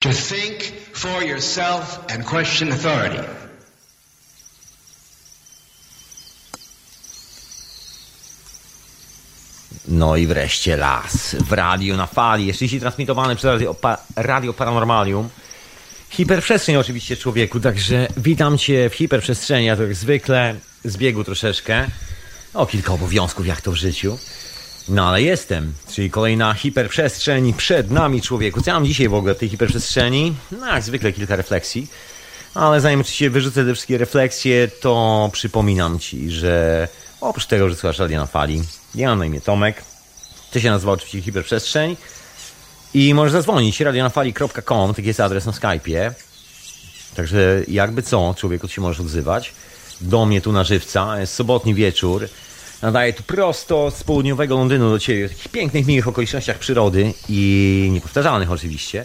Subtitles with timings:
[0.00, 0.62] to think
[0.92, 3.24] for yourself and question authority.
[9.88, 14.52] No i wreszcie las w radiu na fali, jeszcze dzisiaj transmitowany przez radio, pa, radio
[14.52, 15.28] Paranormalium.
[16.10, 20.54] Hiperprzestrzeń oczywiście człowieku, także witam Cię w hiperprzestrzeni, ja to jak zwykle
[20.84, 21.86] zbiegu troszeczkę.
[22.54, 24.18] O, kilka obowiązków jak to w życiu.
[24.88, 28.62] No ale jestem, czyli kolejna hiperprzestrzeń przed nami człowieku.
[28.62, 30.34] Co ja mam dzisiaj w ogóle w tej hiperprzestrzeni?
[30.52, 31.86] No jak zwykle kilka refleksji.
[32.54, 36.88] Ale zanim oczywiście wyrzucę te wszystkie refleksje, to przypominam Ci, że
[37.20, 38.62] oprócz tego, że słuchasz radia na fali,
[38.94, 39.84] ja mam na imię Tomek.
[40.52, 41.96] To się nazywa oczywiście hiperprzestrzeń.
[42.94, 46.12] I możesz zadzwonić radionafali.com, taki jest adres na Skype'ie.
[47.16, 49.52] Także jakby co, człowieku, się możesz odzywać.
[50.00, 52.28] Do mnie tu na żywca, jest sobotni wieczór.
[52.82, 57.88] Nadaję tu prosto z południowego Londynu do Ciebie, w takich pięknych, miłych okolicznościach przyrody i
[57.92, 59.04] niepowtarzalnych oczywiście.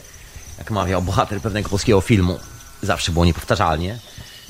[0.58, 2.40] Jak mawiał bohater pewnego polskiego filmu,
[2.82, 4.00] zawsze było niepowtarzalnie.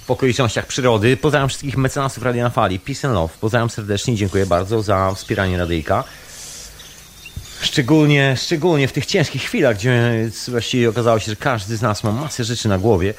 [0.05, 1.17] W okolicznościach przyrody.
[1.17, 2.79] Pozdrawiam wszystkich mecenasów Radia na Fali.
[2.79, 3.33] Peace and love.
[3.41, 6.03] Pozdrawiam serdecznie dziękuję bardzo za wspieranie radyjka.
[7.61, 12.11] Szczególnie, szczególnie w tych ciężkich chwilach, gdzie właściwie okazało się, że każdy z nas ma
[12.11, 13.13] masę rzeczy na głowie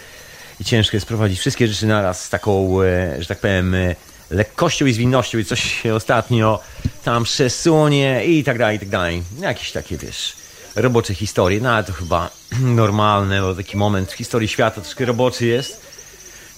[0.60, 3.96] i ciężko jest prowadzić wszystkie rzeczy naraz z taką, e, że tak powiem, e,
[4.30, 6.60] lekkością i zwinnością i coś się ostatnio
[7.04, 9.22] tam przesunie i tak dalej, i tak dalej.
[9.40, 10.36] Jakieś takie, wiesz,
[10.76, 15.46] robocze historie, no ale to chyba normalne, bo taki moment w historii świata troszkę roboczy
[15.46, 15.86] jest.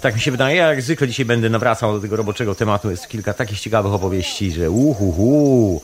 [0.00, 2.90] Tak mi się wydaje, ja jak zwykle dzisiaj będę nawracał do tego roboczego tematu.
[2.90, 5.82] Jest kilka takich ciekawych opowieści, że uhuhu.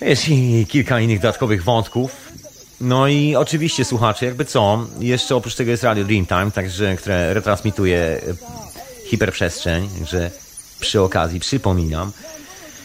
[0.00, 2.32] Jest i kilka innych dodatkowych wątków.
[2.80, 7.98] No i oczywiście słuchacze, jakby co, jeszcze oprócz tego jest Radio Dreamtime, także, które retransmituje
[7.98, 8.20] e,
[9.08, 10.30] hiperprzestrzeń, że
[10.82, 12.12] przy okazji przypominam.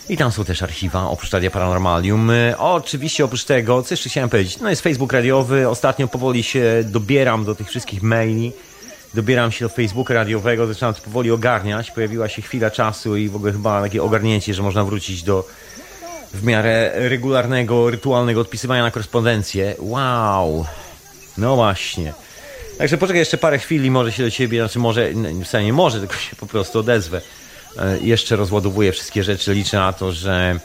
[0.10, 2.32] I tam są też archiwa, oprócz Radia Paranormalium.
[2.32, 6.84] E, Oczywiście oprócz tego, co jeszcze chciałem powiedzieć, no jest Facebook radiowy, ostatnio powoli się
[6.84, 8.52] dobieram do tych wszystkich maili,
[9.14, 13.36] dobieram się do Facebooka radiowego, zaczynam to powoli ogarniać, pojawiła się chwila czasu i w
[13.36, 15.48] ogóle chyba takie ogarnięcie, że można wrócić do
[16.34, 19.76] w miarę regularnego, rytualnego odpisywania na korespondencję.
[19.80, 20.66] Wow!
[21.38, 22.14] No właśnie.
[22.78, 25.10] Także poczekaj jeszcze parę chwil i może się do ciebie, znaczy może,
[25.44, 27.22] w sensie nie może, tylko się po prostu odezwę.
[27.80, 30.60] E, Jeszcze rozładowuję wszystkie rzeczy, liczę na to, że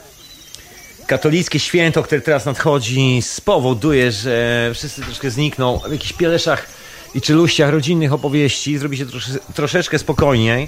[1.07, 6.67] katolickie święto, które teraz nadchodzi, spowoduje, że wszyscy troszkę znikną w jakichś pieleszach
[7.15, 10.67] i czeluściach rodzinnych opowieści, zrobi się trosze, troszeczkę spokojniej.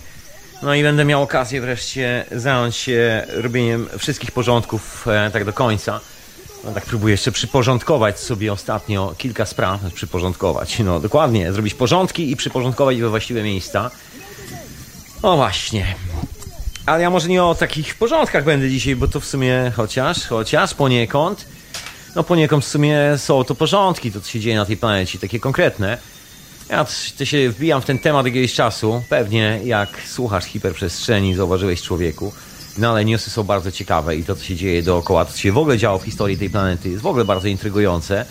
[0.64, 6.00] No i będę miał okazję wreszcie zająć się robieniem wszystkich porządków e, tak do końca.
[6.64, 9.80] No tak próbuję jeszcze przyporządkować sobie ostatnio kilka spraw.
[9.80, 11.54] Znaczy Przyporządkować, no dokładnie.
[11.54, 13.92] Zrobić porządki i przyporządkować we właściwe miejsca.
[15.22, 15.96] O właśnie.
[16.86, 20.74] Ale ja może nie o takich porządkach będę dzisiaj, bo to w sumie chociaż, chociaż
[20.74, 21.46] poniekąd,
[22.16, 25.40] no poniekąd w sumie są to porządki, to co się dzieje na tej planecie, takie
[25.40, 25.98] konkretne.
[26.70, 26.86] Ja
[27.18, 32.34] to się wbijam w ten temat jakiegoś czasu, pewnie jak słuchasz hiperprzestrzeni, zauważyłeś człowieku,
[32.78, 35.52] no ale newsy są bardzo ciekawe i to, co się dzieje dookoła, to, co się
[35.52, 38.26] w ogóle działo w historii tej planety, jest w ogóle bardzo intrygujące.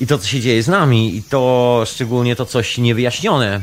[0.00, 3.60] I to, co się dzieje z nami, i to szczególnie to coś niewyjaśnione,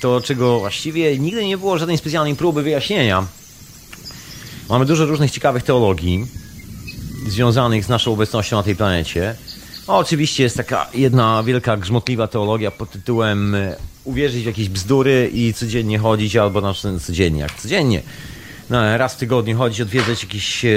[0.00, 3.26] to czego właściwie nigdy nie było żadnej specjalnej próby wyjaśnienia.
[4.68, 6.26] Mamy dużo różnych ciekawych teologii
[7.28, 9.34] związanych z naszą obecnością na tej planecie.
[9.86, 15.54] Oczywiście jest taka jedna wielka grzmotliwa teologia pod tytułem e, uwierzyć w jakieś bzdury i
[15.54, 18.02] codziennie chodzić, albo na przykład codziennie, jak codziennie.
[18.70, 20.68] No, raz w tygodniu chodzić, odwiedzać jakieś e,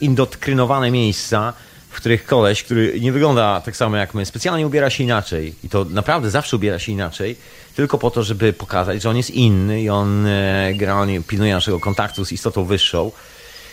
[0.00, 1.52] indoktrynowane miejsca,
[1.96, 5.54] w których koleś, który nie wygląda tak samo jak my, specjalnie ubiera się inaczej.
[5.64, 7.36] I to naprawdę zawsze ubiera się inaczej,
[7.76, 11.80] tylko po to, żeby pokazać, że on jest inny i on e, generalnie pilnuje naszego
[11.80, 13.12] kontaktu z istotą wyższą.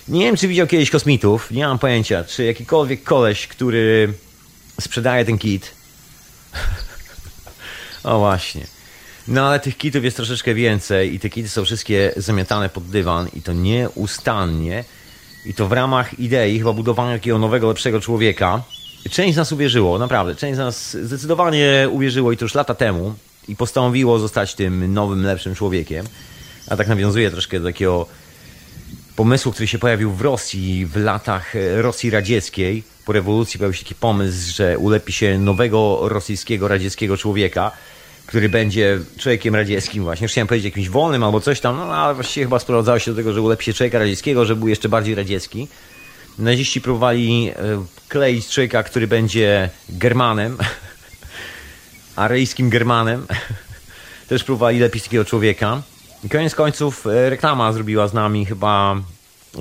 [0.07, 4.13] Nie wiem, czy widział kiedyś kosmitów, nie mam pojęcia, czy jakikolwiek koleś, który
[4.81, 5.71] sprzedaje ten kit.
[8.03, 8.67] o właśnie.
[9.27, 13.27] No ale tych kitów jest troszeczkę więcej i te kity są wszystkie zamiatane pod dywan
[13.33, 14.83] i to nieustannie.
[15.45, 18.61] I to w ramach idei chyba budowania takiego nowego, lepszego człowieka.
[19.11, 20.35] Część z nas uwierzyło, naprawdę.
[20.35, 23.13] Część z nas zdecydowanie uwierzyło i to już lata temu
[23.47, 26.05] i postanowiło zostać tym nowym, lepszym człowiekiem.
[26.67, 28.05] A tak nawiązuje troszkę do takiego
[29.15, 32.83] pomysłu, który się pojawił w Rosji w latach e, Rosji radzieckiej.
[33.05, 37.71] Po rewolucji pojawił się taki pomysł, że ulepi się nowego rosyjskiego, radzieckiego człowieka,
[38.25, 40.27] który będzie człowiekiem radzieckim właśnie.
[40.27, 43.33] Chciałem powiedzieć jakimś wolnym albo coś tam, no ale właściwie chyba sprowadzało się do tego,
[43.33, 45.67] że ulepi się człowieka radzieckiego, żeby był jeszcze bardziej radziecki.
[46.39, 47.53] Naziści próbowali e,
[48.07, 50.57] kleić człowieka, który będzie Germanem,
[52.15, 53.27] aryjskim Germanem.
[54.29, 55.81] Też próbowali lepić takiego człowieka.
[56.23, 58.95] I koniec końców e, reklama zrobiła z nami chyba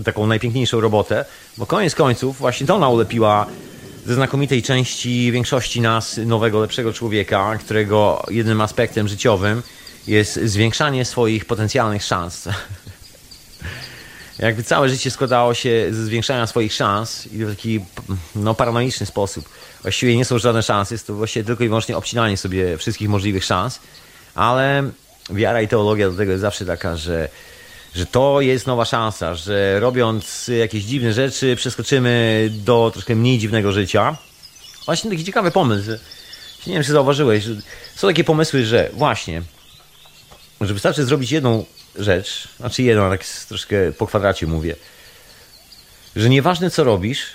[0.04, 1.24] taką najpiękniejszą robotę,
[1.58, 3.46] bo koniec końców właśnie to ona ulepiła
[4.06, 9.62] ze znakomitej części większości nas nowego, lepszego człowieka, którego jednym aspektem życiowym
[10.06, 12.49] jest zwiększanie swoich potencjalnych szans.
[14.38, 17.81] Jakby całe życie składało się ze zwiększania swoich szans i w taki
[18.34, 19.49] no, paranoiczny sposób.
[19.82, 23.44] Właściwie nie są żadne szanse, jest to właściwie tylko i wyłącznie obcinanie sobie wszystkich możliwych
[23.44, 23.81] szans,
[24.34, 24.90] ale
[25.31, 27.28] wiara i teologia do tego jest zawsze taka, że
[27.94, 33.72] że to jest nowa szansa, że robiąc jakieś dziwne rzeczy przeskoczymy do troszkę mniej dziwnego
[33.72, 34.16] życia.
[34.84, 35.90] Właśnie taki ciekawy pomysł.
[36.66, 37.54] Nie wiem, czy zauważyłeś, że
[37.96, 39.42] są takie pomysły, że właśnie,
[40.60, 41.64] że wystarczy zrobić jedną
[41.98, 44.76] rzecz, znaczy jedną, tak troszkę po kwadracie mówię,
[46.16, 47.26] że nieważne co robisz,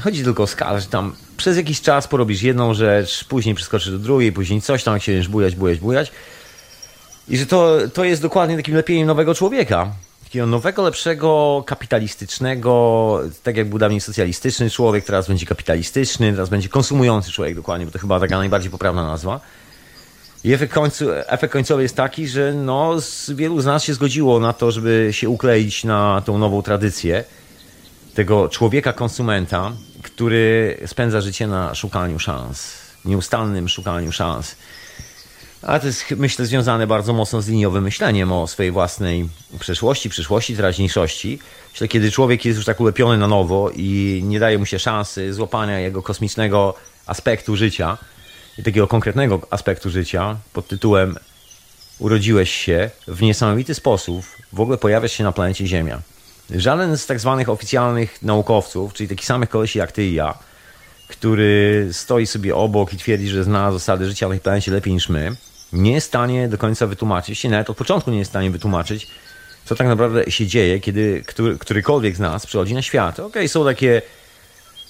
[0.00, 3.98] chodzi tylko o skalę, że tam przez jakiś czas porobisz jedną rzecz, później przeskoczysz do
[3.98, 6.12] drugiej, później coś tam, jak się będziesz bujać, bujać, bujać
[7.30, 9.92] i że to, to jest dokładnie takim lepieniem nowego człowieka.
[10.24, 16.68] Takiego nowego, lepszego, kapitalistycznego, tak jak był dawniej socjalistyczny człowiek, teraz będzie kapitalistyczny, teraz będzie
[16.68, 19.40] konsumujący człowiek dokładnie, bo to chyba taka najbardziej poprawna nazwa.
[20.44, 24.40] I efekt, końcu, efekt końcowy jest taki, że no, z, wielu z nas się zgodziło
[24.40, 27.24] na to, żeby się ukleić na tą nową tradycję
[28.14, 29.72] tego człowieka konsumenta,
[30.02, 32.72] który spędza życie na szukaniu szans,
[33.04, 34.56] nieustannym szukaniu szans.
[35.62, 39.28] A to jest, myślę, związane bardzo mocno z liniowym myśleniem o swojej własnej
[39.60, 41.38] przeszłości, przyszłości, teraźniejszości.
[41.72, 45.34] Myślę, kiedy człowiek jest już tak ulepiony na nowo i nie daje mu się szansy
[45.34, 46.74] złapania jego kosmicznego
[47.06, 47.98] aspektu życia
[48.58, 51.16] i takiego konkretnego aspektu życia pod tytułem
[51.98, 56.00] urodziłeś się w niesamowity sposób, w ogóle pojawiasz się na planecie Ziemia.
[56.50, 60.38] Żaden z tak zwanych oficjalnych naukowców, czyli takich samych kolesi jak ty i ja,
[61.08, 65.08] który stoi sobie obok i twierdzi, że zna zasady życia na tej planecie lepiej niż
[65.08, 65.36] my,
[65.72, 69.06] nie jest w stanie do końca wytłumaczyć, nawet od początku nie jest w stanie wytłumaczyć,
[69.64, 73.20] co tak naprawdę się dzieje, kiedy który, którykolwiek z nas przychodzi na świat.
[73.20, 74.02] Okay, są takie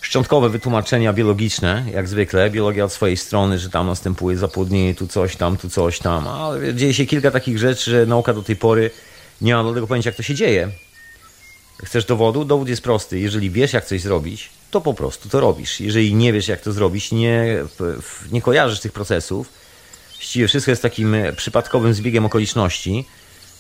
[0.01, 5.37] szczątkowe wytłumaczenia biologiczne, jak zwykle, biologia od swojej strony, że tam następuje zapłodnienie, tu coś
[5.37, 8.91] tam, tu coś tam, ale dzieje się kilka takich rzeczy, że nauka do tej pory
[9.41, 10.69] nie ma do tego pojęcia, jak to się dzieje.
[11.85, 12.45] Chcesz dowodu?
[12.45, 13.19] Dowód jest prosty.
[13.19, 15.81] Jeżeli wiesz, jak coś zrobić, to po prostu to robisz.
[15.81, 17.59] Jeżeli nie wiesz, jak to zrobić, nie,
[18.33, 19.49] nie kojarzysz tych procesów,
[20.21, 23.05] właściwie wszystko jest takim e, przypadkowym zbiegiem okoliczności,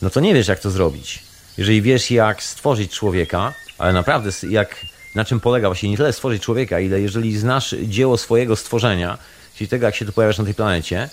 [0.02, 1.18] no to nie wiesz, jak to zrobić.
[1.58, 4.76] Jeżeli wiesz, jak stworzyć człowieka, ale naprawdę jak,
[5.14, 9.18] na czym polega właśnie nie tyle stworzyć człowieka, ile jeżeli znasz dzieło swojego stworzenia,
[9.56, 11.08] czyli tego, jak się tu pojawiasz na tej planecie,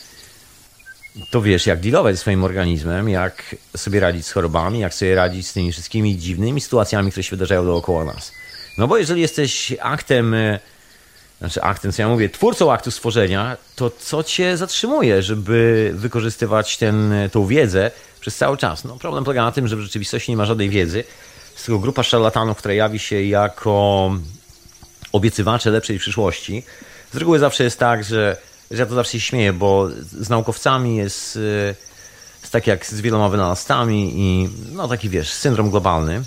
[1.31, 5.47] to wiesz, jak dealować ze swoim organizmem, jak sobie radzić z chorobami, jak sobie radzić
[5.47, 8.31] z tymi wszystkimi dziwnymi sytuacjami, które się wydarzają dookoła nas.
[8.77, 10.59] No bo jeżeli jesteś aktem e,
[11.39, 17.13] znaczy aktem, co ja mówię, twórcą aktu stworzenia, to co cię zatrzymuje, żeby wykorzystywać ten,
[17.31, 18.83] tą wiedzę przez cały czas?
[18.83, 21.03] No, problem polega na tym, że w rzeczywistości nie ma żadnej wiedzy.
[21.55, 24.11] Z tego grupa szarlatanów, która jawi się jako
[25.11, 26.63] obiecywacze lepszej przyszłości.
[27.13, 28.37] Z reguły zawsze jest tak, że,
[28.71, 31.39] że ja to zawsze się śmieję, bo z naukowcami jest,
[32.41, 36.23] jest tak jak z wieloma wynalazcami i no taki wiesz, syndrom globalny.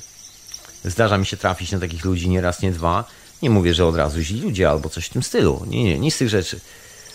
[0.85, 3.05] Zdarza mi się trafić na takich ludzi nie raz, nie dwa
[3.43, 5.65] nie mówię, że od razu źli ludzie albo coś w tym stylu.
[5.67, 6.61] Nie, nie, nic z tych rzeczy.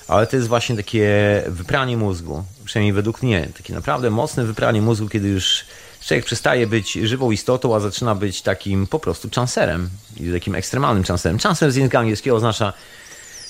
[0.07, 2.43] Ale to jest właśnie takie wypranie mózgu.
[2.65, 3.49] Przynajmniej według mnie.
[3.57, 5.65] Takie naprawdę mocne wypranie mózgu, kiedy już
[6.05, 9.89] człowiek przestaje być żywą istotą, a zaczyna być takim po prostu chancerem.
[10.17, 11.39] I takim ekstremalnym chancerem.
[11.39, 12.73] Chancer z języka angielskiego oznacza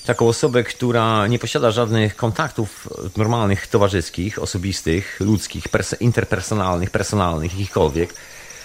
[0.06, 5.64] taką osobę, która nie posiada żadnych kontaktów normalnych, towarzyskich, osobistych, ludzkich,
[6.00, 8.14] interpersonalnych, personalnych, jakichkolwiek,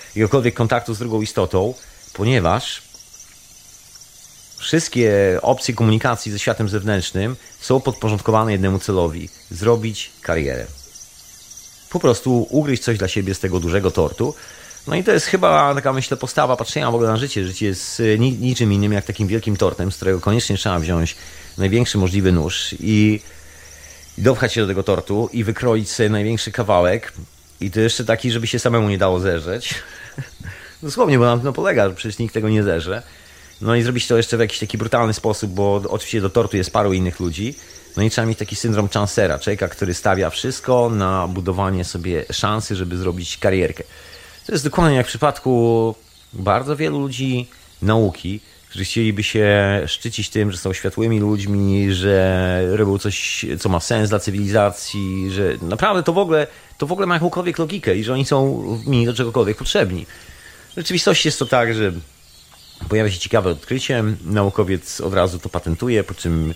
[0.08, 1.74] jakiegokolwiek kontaktu z drugą istotą,
[2.14, 2.91] ponieważ
[4.62, 10.66] Wszystkie opcje komunikacji ze światem zewnętrznym są podporządkowane jednemu celowi zrobić karierę.
[11.90, 14.36] Po prostu ugryźć coś dla siebie z tego dużego tortu.
[14.88, 17.48] No i to jest chyba taka, myślę, postawa patrzenia w ogóle na życie.
[17.48, 21.16] Życie jest y, niczym innym jak takim wielkim tortem, z którego koniecznie trzeba wziąć
[21.58, 23.22] największy możliwy nóż i,
[24.18, 27.14] dopchać się do tego tortu i wykroić sobie największy kawałek.
[27.62, 29.74] I to jeszcze taki, żeby się samemu nie dało zerzeć.
[30.84, 33.04] Dosłownie, bo na tym polega, że przecież nikt tego nie zerze.
[33.62, 36.72] No i zrobić to jeszcze w jakiś taki brutalny sposób, bo oczywiście do tortu jest
[36.72, 37.56] paru innych ludzi.
[37.98, 42.76] No i trzeba mieć taki syndrom chancera, człowieka, który stawia wszystko na budowanie sobie szansy,
[42.76, 43.84] żeby zrobić karierkę.
[44.46, 45.96] To jest dokładnie jak w przypadku
[46.34, 47.48] bardzo wielu ludzi
[47.82, 48.40] nauki,
[48.70, 54.10] którzy chcieliby się szczycić tym, że są światłymi ludźmi, że robią coś, co ma sens
[54.10, 58.14] dla cywilizacji, że naprawdę to w ogóle, to w ogóle ma jakąkolwiek logikę i że
[58.14, 60.06] oni są mi do czegokolwiek potrzebni.
[60.72, 61.92] W rzeczywistości jest to tak, że
[62.90, 66.54] pojawia się ciekawe odkrycie, naukowiec od razu to patentuje, po czym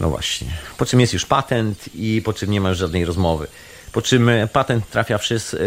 [0.00, 3.46] no właśnie, po czym jest już patent i po czym nie ma już żadnej rozmowy.
[3.92, 5.18] Po czym patent trafia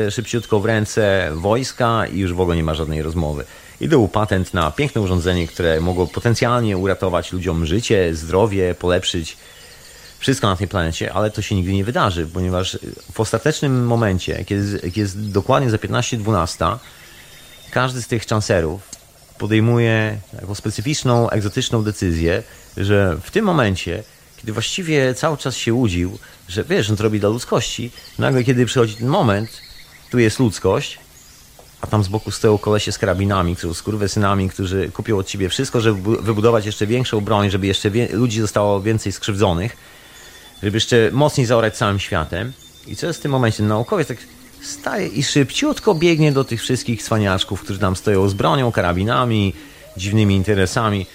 [0.09, 3.45] szybciutko w ręce wojska i już w ogóle nie ma żadnej rozmowy.
[3.81, 9.37] I był patent na piękne urządzenie, które mogło potencjalnie uratować ludziom życie, zdrowie, polepszyć
[10.19, 12.79] wszystko na tej planecie, ale to się nigdy nie wydarzy, ponieważ
[13.11, 16.77] w ostatecznym momencie, kiedy jest, jest dokładnie za 15-12,
[17.71, 18.88] każdy z tych chancerów
[19.39, 22.43] podejmuje taką specyficzną, egzotyczną decyzję,
[22.77, 24.03] że w tym momencie,
[24.37, 26.17] kiedy właściwie cały czas się łudził,
[26.47, 29.49] że wiesz, on to robi dla ludzkości, nagle kiedy przychodzi ten moment,
[30.11, 30.99] tu jest ludzkość,
[31.81, 35.81] a tam z boku stoją kolesie z karabinami, którzy skurwesynami, którzy kupią od ciebie wszystko,
[35.81, 39.77] żeby wybudować jeszcze większą broń, żeby jeszcze ludzi zostało więcej skrzywdzonych,
[40.63, 42.53] żeby jeszcze mocniej zaorać całym światem.
[42.87, 43.63] I co jest w tym momencie?
[43.63, 44.17] Naukowiec tak
[44.61, 49.53] staje i szybciutko biegnie do tych wszystkich cwaniaczków, którzy tam stoją z bronią, karabinami,
[49.97, 51.05] dziwnymi interesami.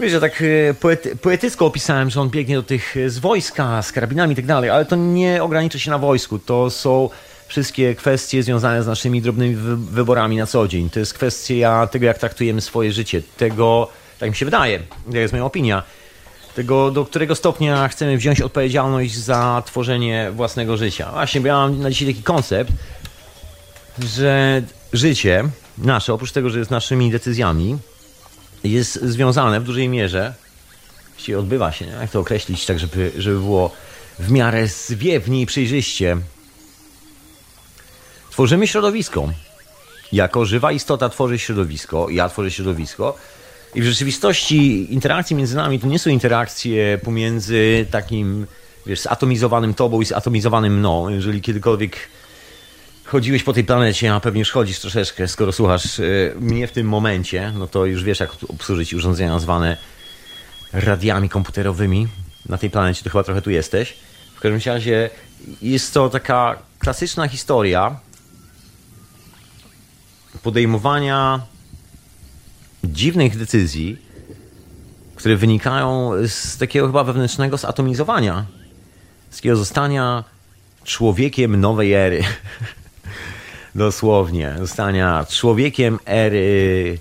[0.00, 3.92] Wiesz, tak e, poety, poetycko opisałem, że on biegnie do tych e, z wojska, z
[3.92, 6.38] karabinami i tak dalej, ale to nie ogranicza się na wojsku.
[6.38, 7.10] To są
[7.48, 10.90] wszystkie kwestie związane z naszymi drobnymi wyborami na co dzień.
[10.90, 13.22] To jest kwestia tego, jak traktujemy swoje życie.
[13.36, 13.88] Tego,
[14.18, 15.82] tak mi się wydaje, to jest moja opinia,
[16.56, 21.10] tego, do którego stopnia chcemy wziąć odpowiedzialność za tworzenie własnego życia.
[21.12, 22.72] Właśnie, bo ja mam na dzisiaj taki koncept,
[23.98, 25.44] że życie
[25.78, 27.78] nasze, oprócz tego, że jest naszymi decyzjami,
[28.64, 30.34] jest związane w dużej mierze,
[31.16, 33.70] jeśli odbywa się, jak to określić, tak żeby, żeby było
[34.18, 36.16] w miarę zwiewnie i przejrzyście.
[38.30, 39.28] Tworzymy środowisko.
[40.12, 43.16] Jako żywa istota tworzy środowisko, ja tworzę środowisko,
[43.76, 48.46] i w rzeczywistości interakcje między nami to nie są interakcje pomiędzy takim,
[48.86, 51.08] wiesz, zatomizowanym tobą i zatomizowanym mną.
[51.08, 51.96] Jeżeli kiedykolwiek
[53.04, 56.88] chodziłeś po tej planecie, a pewnie już chodzisz troszeczkę, skoro słuchasz y, mnie w tym
[56.88, 59.76] momencie, no to już wiesz, jak obsłużyć urządzenia zwane
[60.72, 62.08] radiami komputerowymi.
[62.48, 63.94] Na tej planecie to chyba trochę tu jesteś.
[64.36, 65.10] W każdym razie
[65.62, 68.00] jest to taka klasyczna historia
[70.42, 71.40] podejmowania
[72.92, 73.98] dziwnych decyzji,
[75.16, 78.44] które wynikają z takiego chyba wewnętrznego zatomizowania,
[79.30, 80.24] z takiego zostania
[80.84, 82.22] człowiekiem nowej ery.
[83.74, 86.98] Dosłownie, zostania człowiekiem ery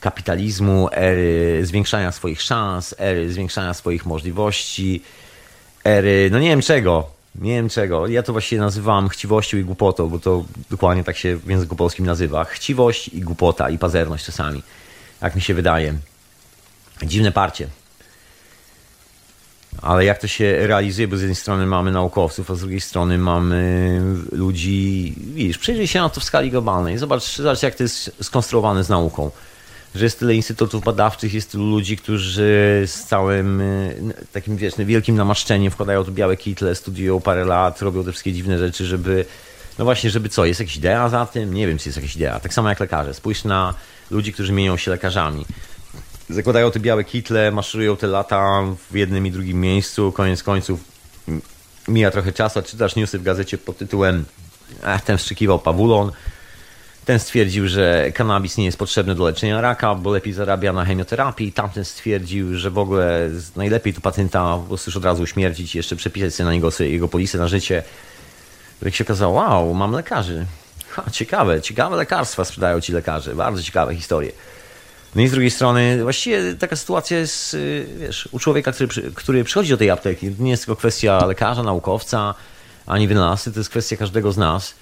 [0.00, 5.02] kapitalizmu, ery zwiększania swoich szans, ery zwiększania swoich możliwości,
[5.84, 8.06] ery, no nie wiem czego, nie wiem czego.
[8.06, 12.06] Ja to właściwie nazywam chciwością i głupotą, bo to dokładnie tak się w języku polskim
[12.06, 12.44] nazywa.
[12.44, 14.62] Chciwość i głupota i pazerność czasami
[15.22, 15.94] jak mi się wydaje.
[17.02, 17.68] Dziwne parcie.
[19.82, 23.18] Ale jak to się realizuje, bo z jednej strony mamy naukowców, a z drugiej strony
[23.18, 24.00] mamy
[24.32, 26.98] ludzi, widzisz, przyjrzyj się na to w skali globalnej.
[26.98, 29.30] Zobacz, zobacz jak to jest skonstruowane z nauką.
[29.94, 33.62] Że jest tyle instytutów badawczych, jest tylu ludzi, którzy z całym
[34.32, 38.58] takim, wiesz, wielkim namaszczeniem wkładają tu białe kitle, studiują parę lat, robią te wszystkie dziwne
[38.58, 39.24] rzeczy, żeby,
[39.78, 41.54] no właśnie, żeby co, jest jakaś idea za tym?
[41.54, 42.40] Nie wiem, czy jest jakaś idea.
[42.40, 43.14] Tak samo jak lekarze.
[43.14, 43.74] Spójrz na
[44.10, 45.46] ludzi, którzy mienią się lekarzami.
[46.30, 50.80] Zakładają te białe kitle, maszerują te lata w jednym i drugim miejscu, koniec końców
[51.88, 54.24] mija trochę czasu, czytasz newsy w gazecie pod tytułem
[54.84, 56.12] Ach, ten wstrzykiwał pawulon,
[57.04, 61.52] ten stwierdził, że kanabis nie jest potrzebny do leczenia raka, bo lepiej zarabia na chemioterapii.
[61.52, 65.96] Tamten stwierdził, że w ogóle najlepiej tu pacjenta po prostu już od razu uśmiercić, jeszcze
[65.96, 67.82] przepisać sobie na niego jego polisę na życie.
[68.82, 70.46] Jak się okazało, wow, mam lekarzy.
[71.04, 73.34] Ha, ciekawe, ciekawe lekarstwa sprzedają ci lekarze.
[73.34, 74.32] Bardzo ciekawe historie.
[75.14, 79.44] No i z drugiej strony, właściwie taka sytuacja jest, y, wiesz, u człowieka, który, który
[79.44, 80.30] przychodzi do tej apteki.
[80.38, 82.34] Nie jest tylko kwestia lekarza, naukowca,
[82.86, 84.74] ani wynalazcy, to jest kwestia każdego z nas.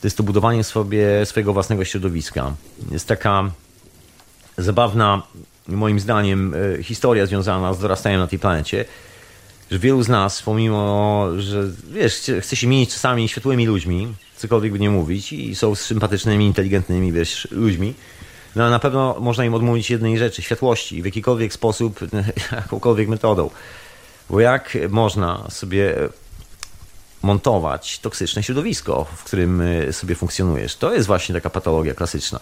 [0.00, 2.52] To jest to budowanie sobie swojego własnego środowiska.
[2.90, 3.50] Jest taka
[4.58, 5.22] zabawna,
[5.68, 8.84] moim zdaniem, y, historia związana z dorastaniem na tej planecie,
[9.70, 14.14] że wielu z nas, pomimo, że wiesz, chce się mieć czasami światłymi ludźmi,
[14.44, 17.94] cokolwiek by nie mówić i są sympatycznymi, inteligentnymi wiesz, ludźmi,
[18.56, 22.00] no na pewno można im odmówić jednej rzeczy, światłości w jakikolwiek sposób,
[22.52, 23.50] jakąkolwiek metodą.
[24.30, 25.94] Bo jak można sobie
[27.22, 30.76] montować toksyczne środowisko, w którym y, sobie funkcjonujesz?
[30.76, 32.40] To jest właśnie taka patologia klasyczna.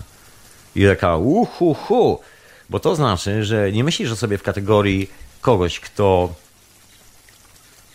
[0.74, 2.20] I taka uhuhu,
[2.70, 6.34] bo to znaczy, że nie myślisz o sobie w kategorii kogoś, kto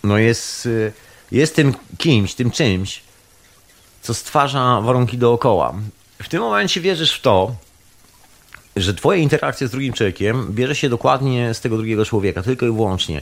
[0.04, 0.94] no jest, y,
[1.32, 3.07] jest tym kimś, tym czymś,
[4.01, 5.74] co stwarza warunki dookoła.
[6.24, 7.56] W tym momencie wierzysz w to,
[8.75, 12.72] że twoje interakcje z drugim człowiekiem bierze się dokładnie z tego drugiego człowieka, tylko i
[12.72, 13.22] wyłącznie.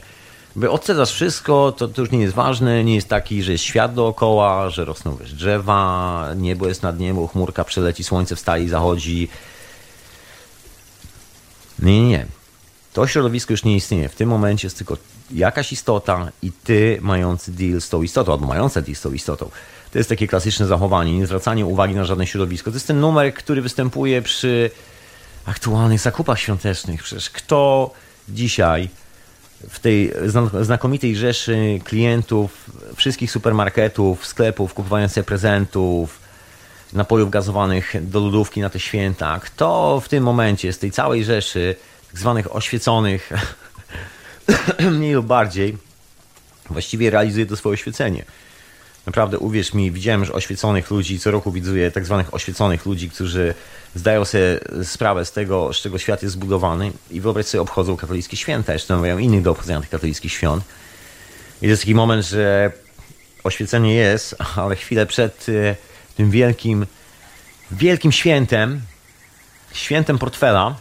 [0.56, 3.94] By odcedasz wszystko, to, to już nie jest ważne, nie jest taki, że jest świat
[3.94, 9.28] dookoła, że rosną wiesz, drzewa, niebo jest nad niebo, chmurka przeleci, słońce wstaje i zachodzi.
[11.78, 12.26] Nie, nie, nie.
[12.92, 14.08] To środowisko już nie istnieje.
[14.08, 14.96] W tym momencie jest tylko
[15.30, 19.50] jakaś istota i ty mający deal z tą istotą, albo mająca deal z tą istotą.
[19.96, 22.70] To jest takie klasyczne zachowanie, nie zwracanie uwagi na żadne środowisko.
[22.70, 24.70] To jest ten numer, który występuje przy
[25.46, 27.02] aktualnych zakupach świątecznych.
[27.02, 27.90] Przecież kto
[28.28, 28.88] dzisiaj
[29.68, 30.12] w tej
[30.60, 36.18] znakomitej rzeszy klientów wszystkich supermarketów, sklepów, kupowania sobie prezentów,
[36.92, 41.76] napojów gazowanych do lodówki na te święta, kto w tym momencie z tej całej rzeszy
[42.10, 43.32] tak zwanych oświeconych
[44.98, 45.76] mniej lub bardziej
[46.70, 48.24] właściwie realizuje to swoje oświecenie.
[49.06, 53.54] Naprawdę, uwierz mi, widziałem już oświeconych ludzi, co roku widuję tak zwanych oświeconych ludzi, którzy
[53.94, 58.36] zdają sobie sprawę z tego, z czego świat jest zbudowany i wyobraź sobie, obchodzą katolickie
[58.36, 60.64] święta, jeszcze namawiają innych do obchodzenia tych katolickich świąt.
[61.56, 62.72] I to jest taki moment, że
[63.44, 65.76] oświecenie jest, ale chwilę przed e,
[66.16, 66.86] tym wielkim,
[67.70, 68.80] wielkim świętem,
[69.72, 70.76] świętem portfela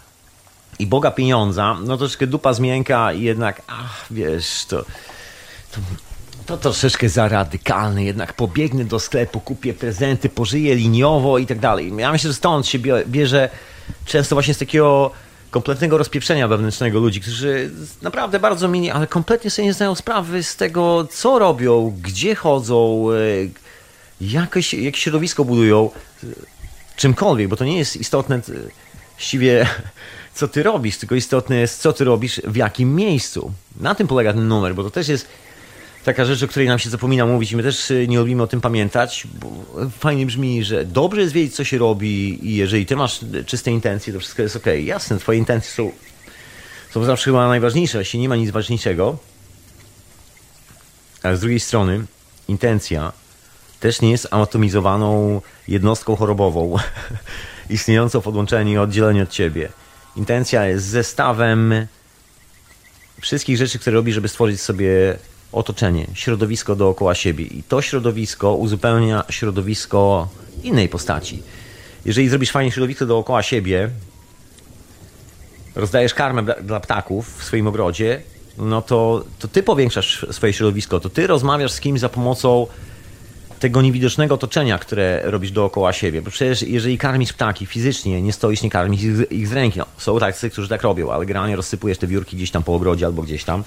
[0.80, 4.86] i Boga pieniądza, no troszkę dupa zmięka i jednak, ach, wiesz, to,
[5.72, 5.82] to
[6.46, 11.94] to troszeczkę za radykalne, jednak pobiegnę do sklepu, kupię prezenty, pożyję liniowo i tak dalej.
[11.98, 13.50] Ja myślę, że stąd się bierze
[14.06, 15.12] często właśnie z takiego
[15.52, 17.72] kompletnego rozpieprzenia wewnętrznego ludzi, którzy
[18.02, 23.08] naprawdę bardzo mini, ale kompletnie sobie nie zdają sprawy z tego, co robią, gdzie chodzą,
[23.12, 23.16] e,
[24.22, 25.90] jakoś, jakie środowisko budują,
[26.96, 28.42] czymkolwiek, bo to nie jest istotne
[29.16, 29.68] właściwie
[30.34, 33.54] co ty robisz, tylko istotne jest, co ty robisz, w jakim miejscu.
[33.80, 35.28] Na tym polega ten numer, bo to też jest
[36.06, 38.48] taka rzecz, o której nam się zapomina mówić i my też y, nie lubimy o
[38.48, 39.28] tym pamiętać,
[40.00, 44.14] fajnie brzmi, że dobrze jest wiedzieć, co się robi i jeżeli ty masz czyste intencje,
[44.14, 44.66] to wszystko jest ok.
[44.84, 45.92] Jasne, twoje intencje są,
[46.92, 49.18] są zawsze chyba najważniejsze, jeśli nie ma nic ważniejszego,
[51.24, 52.06] ale z drugiej strony
[52.48, 53.12] intencja
[53.80, 56.76] też nie jest atomizowaną jednostką chorobową,
[57.70, 59.70] istniejącą w odłączeniu i oddzieleniu od ciebie.
[60.16, 61.88] Intencja jest zestawem
[63.22, 65.18] wszystkich rzeczy, które robi, żeby stworzyć sobie
[65.56, 67.46] otoczenie, środowisko dookoła siebie.
[67.46, 70.28] I to środowisko uzupełnia środowisko
[70.64, 71.44] innej postaci.
[72.06, 73.90] Jeżeli zrobisz fajnie środowisko dookoła siebie,
[75.76, 78.22] rozdajesz karmę dla ptaków w swoim ogrodzie,
[78.58, 82.68] no to, to ty powiększasz swoje środowisko, to ty rozmawiasz z kimś za pomocą
[83.60, 86.22] tego niewidocznego otoczenia, które robisz dookoła siebie.
[86.22, 89.80] Bo przecież jeżeli karmisz ptaki fizycznie, nie stoisz, nie karmisz ich, ich z ręki.
[89.80, 93.06] No, są tacy, którzy tak robią, ale generalnie rozsypujesz te wiórki gdzieś tam po ogrodzie
[93.06, 93.64] albo gdzieś tam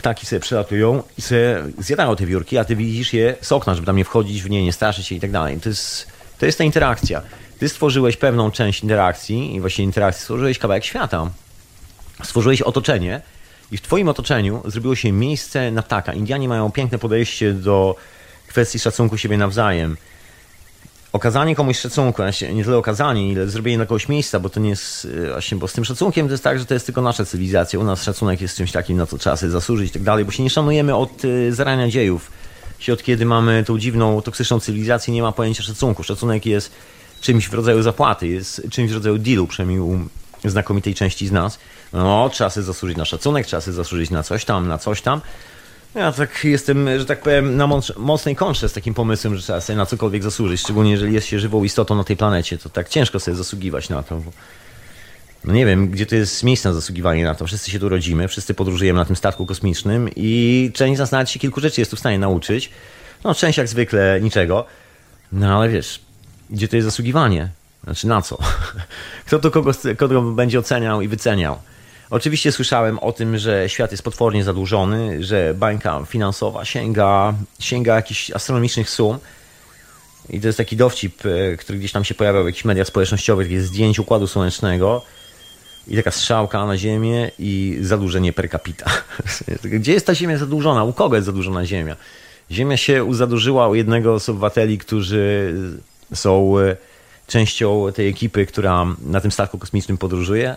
[0.00, 3.86] ptaki sobie przelatują i sobie zjadają te wiórki, a ty widzisz je z okna, żeby
[3.86, 5.60] tam nie wchodzić w nie, nie straszyć się i tak dalej.
[5.60, 6.06] To jest,
[6.38, 7.22] to jest ta interakcja.
[7.58, 11.30] Ty stworzyłeś pewną część interakcji i właśnie interakcji stworzyłeś kawałek świata.
[12.22, 13.20] Stworzyłeś otoczenie
[13.72, 16.12] i w twoim otoczeniu zrobiło się miejsce na ptaka.
[16.12, 17.96] Indianie mają piękne podejście do
[18.48, 19.96] kwestii szacunku siebie nawzajem
[21.12, 25.08] okazanie komuś szacunku, nie tyle okazanie, ile zrobienie dla kogoś miejsca, bo to nie jest
[25.26, 27.78] e, właśnie, bo z tym szacunkiem to jest tak, że to jest tylko nasza cywilizacja.
[27.78, 30.30] U nas szacunek jest czymś takim, na co trzeba sobie zasłużyć i tak dalej, bo
[30.30, 32.30] się nie szanujemy od e, zarania dziejów.
[32.78, 36.02] Się od kiedy mamy tą dziwną, toksyczną cywilizację, nie ma pojęcia szacunku.
[36.02, 36.72] Szacunek jest
[37.20, 40.00] czymś w rodzaju zapłaty, jest czymś w rodzaju dealu, przynajmniej u
[40.44, 41.58] znakomitej części z nas.
[41.92, 45.20] No, trzeba sobie zasłużyć na szacunek, trzeba sobie zasłużyć na coś tam, na coś tam.
[45.94, 49.76] Ja tak jestem, że tak powiem, na mocnej kontrze z takim pomysłem, że trzeba sobie
[49.76, 53.20] na cokolwiek zasłużyć, szczególnie jeżeli jest się żywą istotą na tej planecie, to tak ciężko
[53.20, 54.16] sobie zasługiwać na to.
[54.16, 54.32] Bo...
[55.44, 57.46] No nie wiem, gdzie to jest miejsce na zasługiwanie na to.
[57.46, 61.30] Wszyscy się tu rodzimy, wszyscy podróżujemy na tym statku kosmicznym i część z nas nawet
[61.30, 62.70] się kilku rzeczy jest tu w stanie nauczyć.
[63.24, 64.66] No, część jak zwykle niczego.
[65.32, 66.00] No ale wiesz,
[66.50, 67.48] gdzie to jest zasługiwanie?
[67.84, 68.38] Znaczy na co?
[69.26, 71.58] Kto to kogo, kogo będzie oceniał i wyceniał?
[72.10, 78.30] Oczywiście słyszałem o tym, że świat jest potwornie zadłużony, że bańka finansowa sięga, sięga jakichś
[78.30, 79.18] astronomicznych sum.
[80.30, 83.50] I to jest taki dowcip, e, który gdzieś tam się pojawiał w jakichś mediach społecznościowych,
[83.50, 85.02] jest zdjęć Układu Słonecznego
[85.88, 88.90] i taka strzałka na Ziemię i zadłużenie per capita.
[89.64, 90.84] Gdzie jest ta Ziemia zadłużona?
[90.84, 91.96] U kogo jest zadłużona Ziemia?
[92.50, 95.54] Ziemia się zadłużyła u jednego z obywateli, którzy
[96.14, 96.76] są e,
[97.26, 100.56] częścią tej ekipy, która na tym statku kosmicznym podróżuje.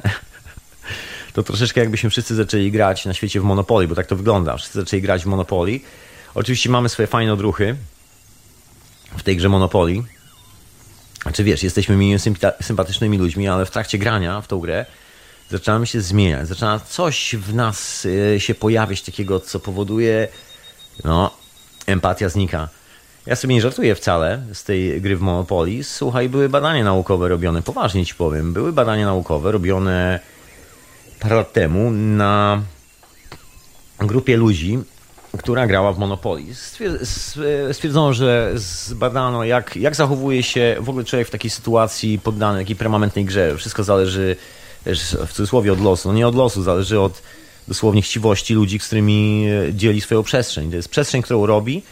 [1.33, 4.57] To troszeczkę jakbyśmy wszyscy zaczęli grać na świecie w Monopoly, bo tak to wygląda.
[4.57, 5.79] Wszyscy zaczęli grać w Monopoly.
[6.35, 7.75] Oczywiście mamy swoje fajne odruchy
[9.17, 10.03] w tej grze Monopoly.
[11.21, 12.19] Znaczy wiesz, jesteśmy mniej
[12.61, 14.85] sympatycznymi ludźmi, ale w trakcie grania w tą grę
[15.49, 16.47] zaczynamy się zmieniać.
[16.47, 20.27] Zaczyna coś w nas e, się pojawiać takiego, co powoduje,
[21.03, 21.31] no,
[21.87, 22.69] empatia znika.
[23.25, 25.83] Ja sobie nie żartuję wcale z tej gry w Monopoly.
[25.83, 28.53] Słuchaj, były badania naukowe robione, poważnie ci powiem.
[28.53, 30.19] Były badania naukowe robione
[31.23, 32.61] parę lat temu na
[33.99, 34.79] grupie ludzi,
[35.37, 36.43] która grała w Monopoly.
[37.71, 42.75] Stwierdzono, że zbadano, jak, jak zachowuje się w ogóle człowiek w takiej sytuacji poddany takiej
[42.75, 43.57] permanentnej grze.
[43.57, 44.35] Wszystko zależy
[45.27, 46.09] w cudzysłowie od losu.
[46.09, 47.21] No nie od losu, zależy od
[47.67, 50.69] dosłownie chciwości ludzi, z którymi dzieli swoją przestrzeń.
[50.69, 51.83] To jest przestrzeń, którą robi,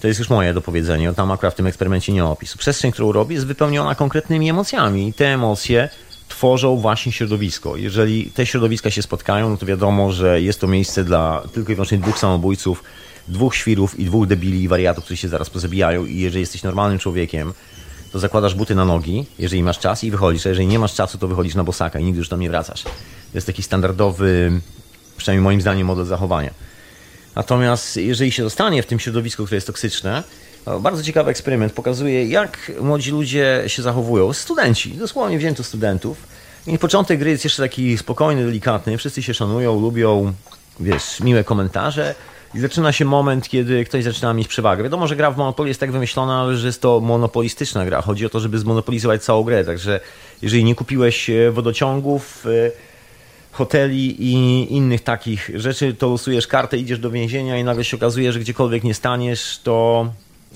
[0.00, 2.58] to jest już moje dopowiedzenie, tam akurat w tym eksperymencie nie opisu.
[2.58, 5.88] Przestrzeń, którą robi jest wypełniona konkretnymi emocjami i te emocje
[6.28, 7.76] tworzą właśnie środowisko.
[7.76, 11.74] Jeżeli te środowiska się spotkają, no to wiadomo, że jest to miejsce dla tylko i
[11.74, 12.84] wyłącznie dwóch samobójców,
[13.28, 16.98] dwóch świrów i dwóch debili i wariatów, którzy się zaraz pozabijają i jeżeli jesteś normalnym
[16.98, 17.52] człowiekiem,
[18.12, 21.18] to zakładasz buty na nogi, jeżeli masz czas i wychodzisz, a jeżeli nie masz czasu,
[21.18, 22.82] to wychodzisz na bosaka i nigdy już tam nie wracasz.
[22.82, 22.90] To
[23.34, 24.60] jest taki standardowy,
[25.16, 26.50] przynajmniej moim zdaniem, model zachowania.
[27.34, 30.22] Natomiast jeżeli się zostanie w tym środowisku, które jest toksyczne,
[30.80, 34.32] bardzo ciekawy eksperyment pokazuje, jak młodzi ludzie się zachowują.
[34.32, 36.26] Studenci, dosłownie wzięto studentów.
[36.66, 38.98] I początek gry jest jeszcze taki spokojny, delikatny.
[38.98, 40.32] Wszyscy się szanują, lubią,
[40.80, 42.14] wiesz, miłe komentarze.
[42.54, 44.82] I zaczyna się moment, kiedy ktoś zaczyna mieć przewagę.
[44.82, 48.02] Wiadomo, że gra w Monopoly jest tak wymyślona, że jest to monopolistyczna gra.
[48.02, 49.64] Chodzi o to, żeby zmonopolizować całą grę.
[49.64, 50.00] Także
[50.42, 52.70] jeżeli nie kupiłeś e, wodociągów, e,
[53.52, 54.32] hoteli i
[54.74, 58.84] innych takich rzeczy, to losujesz kartę, idziesz do więzienia i nagle się okazuje, że gdziekolwiek
[58.84, 60.06] nie staniesz, to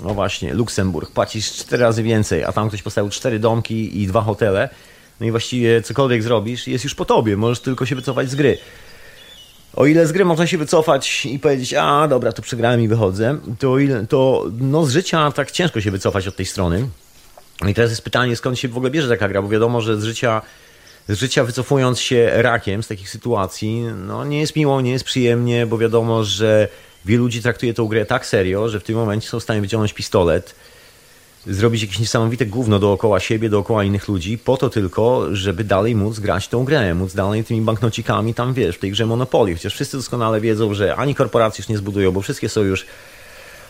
[0.03, 4.21] no właśnie, Luksemburg, płacisz cztery razy więcej, a tam ktoś postawił cztery domki i dwa
[4.21, 4.69] hotele,
[5.21, 8.59] no i właściwie cokolwiek zrobisz, jest już po tobie, możesz tylko się wycofać z gry.
[9.77, 13.39] O ile z gry można się wycofać i powiedzieć, a dobra, to przegrałem i wychodzę,
[13.59, 16.89] to, ile, to no, z życia tak ciężko się wycofać od tej strony.
[17.61, 20.01] No I teraz jest pytanie, skąd się w ogóle bierze taka gra, bo wiadomo, że
[20.01, 20.43] z życia,
[21.09, 25.67] z życia wycofując się rakiem z takich sytuacji, no nie jest miło, nie jest przyjemnie,
[25.67, 26.69] bo wiadomo, że
[27.05, 29.93] wielu ludzi traktuje tę grę tak serio, że w tym momencie są w stanie wyciągnąć
[29.93, 30.55] pistolet,
[31.47, 36.19] zrobić jakieś niesamowite gówno dookoła siebie, dookoła innych ludzi, po to tylko, żeby dalej móc
[36.19, 39.55] grać tą grę, móc dalej tymi banknocikami tam, wiesz, w tej grze Monopoly.
[39.55, 42.87] Chociaż wszyscy doskonale wiedzą, że ani korporacje już nie zbudują, bo wszystkie są już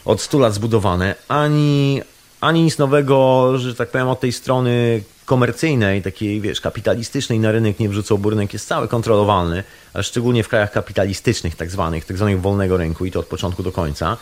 [0.04, 2.02] od 100 lat zbudowane, ani,
[2.40, 7.80] ani nic nowego, że tak powiem, od tej strony komercyjnej, takiej, wiesz, kapitalistycznej na rynek
[7.80, 12.16] nie wrzucą, bo rynek jest cały kontrolowalny, a szczególnie w krajach kapitalistycznych, tak zwanych, tak
[12.16, 14.16] zwanych wolnego rynku i to od początku do końca.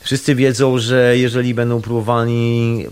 [0.00, 2.86] Wszyscy wiedzą, że jeżeli będą próbowali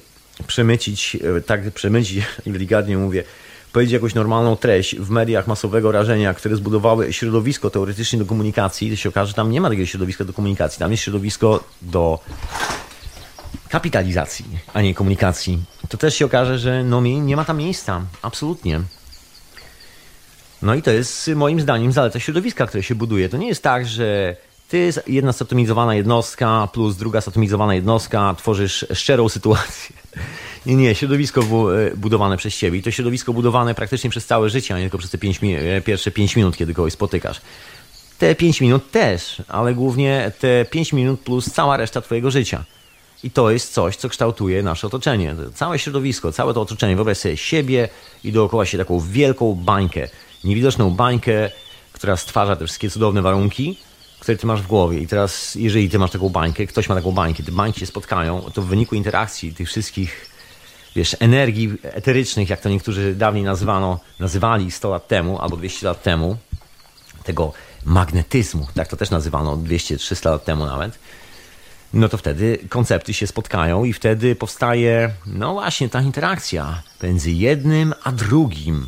[0.47, 3.25] przemycić, e, tak przemycić, delikatnie mówię,
[3.73, 8.97] powiedzieć jakąś normalną treść w mediach masowego rażenia, które zbudowały środowisko teoretycznie do komunikacji, to
[8.97, 10.79] się okaże, że tam nie ma takiego środowiska do komunikacji.
[10.79, 12.19] Tam jest środowisko do
[13.75, 15.59] kapitalizacji, a nie komunikacji.
[15.89, 18.03] To też się okaże, że no, nie ma tam miejsca.
[18.23, 18.81] Absolutnie.
[20.63, 23.29] No i to jest moim zdaniem zaleta środowiska, które się buduje.
[23.29, 24.37] To nie jest tak, że
[24.69, 29.97] ty, jedna zatomizowana jednostka plus druga zatomizowana jednostka, tworzysz szczerą sytuację.
[30.67, 34.75] Nie, nie, środowisko e, budowane przez ciebie i to środowisko budowane praktycznie przez całe życie,
[34.75, 37.41] a nie tylko przez te pięć, e, pierwsze 5 minut, kiedy kogoś spotykasz.
[38.19, 42.65] Te 5 minut też, ale głównie te 5 minut plus cała reszta twojego życia.
[43.25, 45.37] I to jest coś, co kształtuje nasze otoczenie.
[45.55, 46.97] Całe środowisko, całe to otoczenie.
[46.97, 47.89] Wyobraź sobie siebie
[48.25, 50.09] i dookoła się taką wielką bańkę,
[50.45, 51.51] niewidoczną bańkę,
[51.93, 53.79] która stwarza te wszystkie cudowne warunki,
[54.21, 54.99] które ty masz w głowie.
[54.99, 58.41] I teraz, jeżeli ty masz taką bańkę, ktoś ma taką bańkę, te bańki się spotkają,
[58.55, 60.31] to w wyniku interakcji tych wszystkich,
[60.97, 66.03] wiesz, energii eterycznych, jak to niektórzy dawniej nazywano, nazywali 100 lat temu albo 200 lat
[66.03, 66.37] temu,
[67.25, 67.53] tego
[67.85, 70.99] magnetyzmu, tak to też nazywano 200-300 lat temu nawet,
[71.95, 77.95] no to wtedy koncepty się spotkają i wtedy powstaje, no właśnie, ta interakcja między jednym
[78.05, 78.87] a drugim.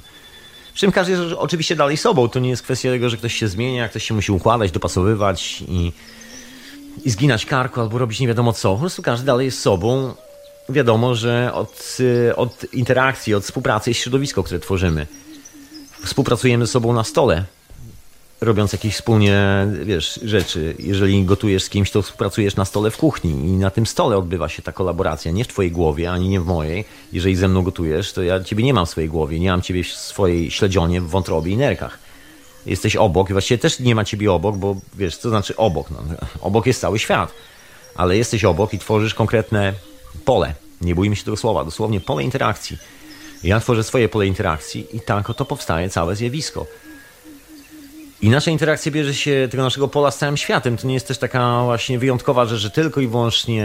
[0.75, 2.29] Przy czym każdy jest oczywiście dalej sobą.
[2.29, 5.93] To nie jest kwestia tego, że ktoś się zmienia, ktoś się musi układać, dopasowywać i,
[7.05, 8.75] i zginać karku albo robić nie wiadomo co.
[8.75, 10.15] Po prostu każdy dalej jest sobą.
[10.69, 11.99] Wiadomo, że od,
[12.37, 15.07] od interakcji, od współpracy jest środowisko, które tworzymy.
[16.05, 17.45] Współpracujemy ze sobą na stole
[18.41, 20.75] robiąc jakieś wspólnie, wiesz, rzeczy.
[20.79, 24.49] Jeżeli gotujesz z kimś, to współpracujesz na stole w kuchni i na tym stole odbywa
[24.49, 26.85] się ta kolaboracja, nie w twojej głowie, ani nie w mojej.
[27.13, 29.85] Jeżeli ze mną gotujesz, to ja ciebie nie mam w swojej głowie, nie mam ciebie
[29.85, 31.99] w swojej śledzionie, w wątrobie i nerkach.
[32.67, 35.91] Jesteś obok i właściwie też nie ma ciebie obok, bo wiesz, co znaczy obok?
[35.91, 35.99] No,
[36.41, 37.33] obok jest cały świat,
[37.95, 39.73] ale jesteś obok i tworzysz konkretne
[40.25, 40.55] pole.
[40.81, 42.79] Nie bójmy się tego słowa, dosłownie pole interakcji.
[43.45, 46.67] Ja tworzę swoje pole interakcji i tak oto powstaje całe zjawisko.
[48.27, 50.77] I nasza interakcja bierze się tego naszego pola z całym światem.
[50.77, 53.65] To nie jest też taka właśnie wyjątkowa rzecz, że tylko i wyłącznie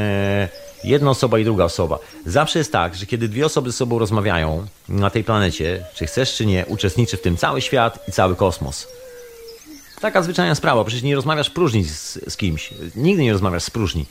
[0.84, 2.00] jedna osoba i druga osoba.
[2.26, 6.36] Zawsze jest tak, że kiedy dwie osoby ze sobą rozmawiają na tej planecie, czy chcesz,
[6.36, 8.88] czy nie, uczestniczy w tym cały świat i cały kosmos.
[10.02, 10.84] Taka zwyczajna sprawa.
[10.84, 12.74] Przecież nie rozmawiasz próżni z, z kimś.
[12.96, 14.06] Nigdy nie rozmawiasz z próżni.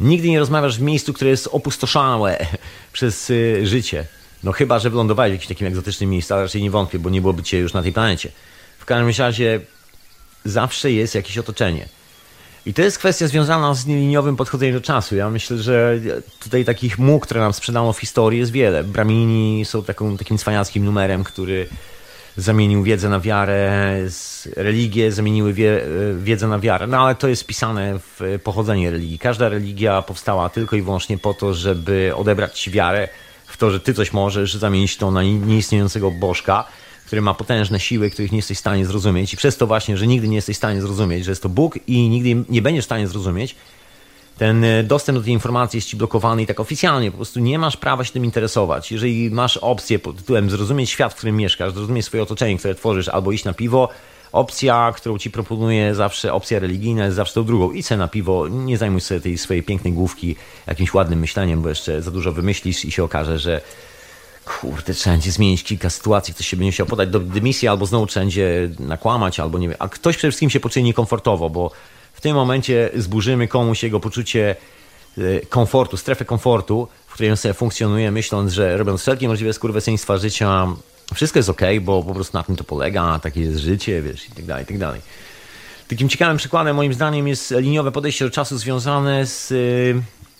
[0.00, 2.46] Nigdy nie rozmawiasz w miejscu, które jest opustoszałe
[2.92, 4.04] przez y, życie.
[4.44, 7.20] No chyba, że wylądowałeś w jakimś takim egzotycznym miejscu, ale raczej nie wątpię, bo nie
[7.20, 8.32] byłoby cię już na tej planecie.
[8.82, 9.60] W każdym razie
[10.44, 11.88] zawsze jest jakieś otoczenie.
[12.66, 15.16] I to jest kwestia związana z liniowym podchodzeniem do czasu.
[15.16, 16.00] Ja myślę, że
[16.40, 18.84] tutaj takich muł, które nam sprzedano w historii jest wiele.
[18.84, 21.68] Bramini są taką, takim cwaniackim numerem, który
[22.36, 23.96] zamienił wiedzę na wiarę,
[24.56, 25.80] religię zamieniły wie,
[26.18, 26.86] wiedzę na wiarę.
[26.86, 29.18] No ale to jest wpisane w pochodzenie religii.
[29.18, 33.08] Każda religia powstała tylko i wyłącznie po to, żeby odebrać wiarę
[33.46, 36.64] w to, że ty coś możesz, zamienić to na nieistniejącego bożka,
[37.12, 40.06] który ma potężne siły, których nie jesteś w stanie zrozumieć i przez to właśnie, że
[40.06, 42.88] nigdy nie jesteś w stanie zrozumieć, że jest to Bóg i nigdy nie będziesz w
[42.88, 43.56] stanie zrozumieć,
[44.38, 47.58] ten e, dostęp do tej informacji jest ci blokowany i tak oficjalnie po prostu nie
[47.58, 48.92] masz prawa się tym interesować.
[48.92, 53.08] Jeżeli masz opcję pod tytułem zrozumieć świat, w którym mieszkasz, zrozumieć swoje otoczenie, które tworzysz,
[53.08, 53.88] albo iść na piwo,
[54.32, 57.72] opcja, którą ci proponuje zawsze, opcja religijna jest zawsze tą drugą.
[57.72, 62.02] Idź na piwo, nie zajmuj sobie tej swojej pięknej główki jakimś ładnym myśleniem, bo jeszcze
[62.02, 63.60] za dużo wymyślisz i się okaże, że
[64.44, 68.06] kurde, trzeba będzie zmienić kilka sytuacji, ktoś się będzie chciał podać do dymisji, albo znowu
[68.06, 69.76] trzeba będzie nakłamać, albo nie wiem.
[69.78, 71.70] A ktoś przede wszystkim się poczuje niekomfortowo, bo
[72.12, 74.56] w tym momencie zburzymy komuś jego poczucie
[75.18, 80.18] e, komfortu, strefę komfortu, w której on sobie funkcjonuje, myśląc, że robiąc wszelkie możliwe skurwysyństwa
[80.18, 80.66] życia,
[81.14, 84.32] wszystko jest ok, bo po prostu na tym to polega, takie jest życie, wiesz, i
[84.32, 85.00] tak dalej, i tak dalej.
[85.88, 89.52] Takim ciekawym przykładem moim zdaniem jest liniowe podejście do czasu związane z,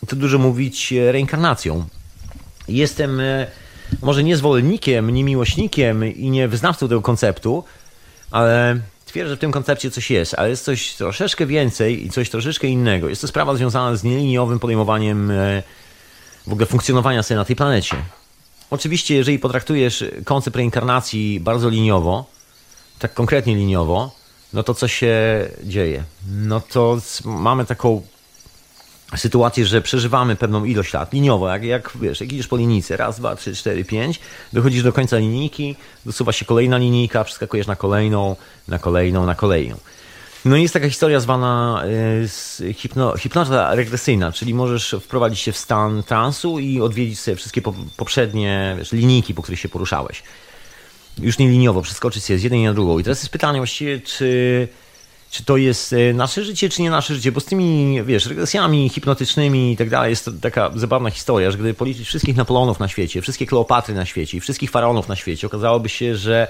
[0.02, 1.84] e, to dużo mówić, reinkarnacją.
[2.68, 3.46] Jestem e,
[4.02, 7.64] może nie zwolennikiem, nie miłośnikiem i nie wyznawcą tego konceptu,
[8.30, 12.30] ale twierdzę, że w tym koncepcie coś jest, ale jest coś troszeczkę więcej i coś
[12.30, 13.08] troszeczkę innego.
[13.08, 15.62] Jest to sprawa związana z nieliniowym podejmowaniem e,
[16.46, 17.96] w ogóle funkcjonowania sobie na tej planecie.
[18.70, 22.24] Oczywiście, jeżeli potraktujesz koncept reinkarnacji bardzo liniowo,
[22.98, 24.14] tak konkretnie liniowo,
[24.52, 25.14] no to co się
[25.64, 26.04] dzieje?
[26.30, 28.02] No to mamy taką
[29.16, 33.18] sytuację, że przeżywamy pewną ilość lat liniowo, jak, jak wiesz, jak idziesz po linijce, raz,
[33.18, 34.20] dwa, trzy, cztery, pięć,
[34.52, 38.36] dochodzisz do końca linijki, dosuwa się kolejna linijka, przeskakujesz na kolejną,
[38.68, 39.76] na kolejną, na kolejną.
[40.44, 41.82] No i jest taka historia zwana
[42.60, 47.62] y, hipno, hipnoza regresyjna, czyli możesz wprowadzić się w stan transu i odwiedzić sobie wszystkie
[47.96, 50.22] poprzednie wiesz, linijki, po których się poruszałeś.
[51.18, 52.98] Już nie liniowo, przeskoczyć się z jednej na drugą.
[52.98, 54.68] I teraz jest pytanie właściwie, czy
[55.32, 58.88] czy to jest e, nasze życie, czy nie nasze życie, bo z tymi, wiesz, regresjami
[58.88, 63.22] hipnotycznymi i tak dalej jest taka zabawna historia, że gdyby policzyć wszystkich Napoleonów na świecie,
[63.22, 66.48] wszystkie Kleopatry na świecie i wszystkich faraonów na świecie, okazałoby się, że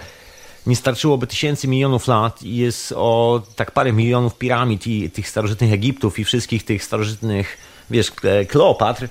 [0.67, 5.73] nie starczyłoby tysięcy milionów lat i jest o tak parę milionów piramid i tych starożytnych
[5.73, 7.59] Egiptów i wszystkich tych starożytnych,
[7.91, 8.13] wiesz,
[8.49, 9.09] Kleopatr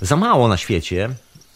[0.00, 1.10] za mało na świecie,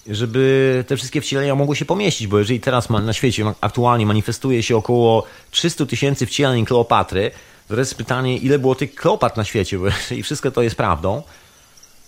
[0.06, 4.76] żeby te wszystkie wcielenia mogły się pomieścić, bo jeżeli teraz na świecie aktualnie manifestuje się
[4.76, 7.30] około 300 tysięcy wcieleń Kleopatry,
[7.68, 11.22] to jest pytanie, ile było tych Kleopatr na świecie, bo jeżeli wszystko to jest prawdą,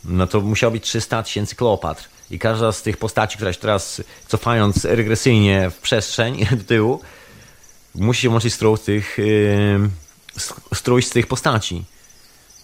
[0.05, 2.09] no to musiało być 300 tysięcy Kleopatr.
[2.31, 7.01] I każda z tych postaci, która się teraz, cofając regresyjnie w przestrzeń do tyłu,
[7.95, 11.85] musi się łączyć z tych, yy, z tych postaci.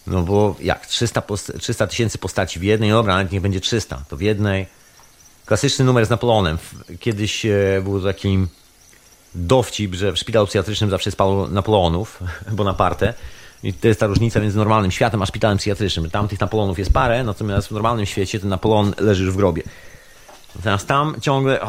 [0.07, 0.87] No bo jak?
[0.87, 4.67] 300 tysięcy postaci w jednej, dobra, nawet niech będzie 300, to w jednej
[5.45, 6.57] klasyczny numer z Napoleonem.
[6.99, 8.47] Kiedyś e, był taki
[9.35, 12.19] dowcip, że w szpitalu psychiatrycznym zawsze spał Napoleonów
[12.51, 13.13] Bonaparte.
[13.63, 16.09] I to jest ta różnica między normalnym światem a szpitalem psychiatrycznym.
[16.09, 19.63] Tam tych Napoleonów jest parę, natomiast w normalnym świecie ten Napoleon leży w grobie.
[20.55, 21.59] Natomiast tam ciągle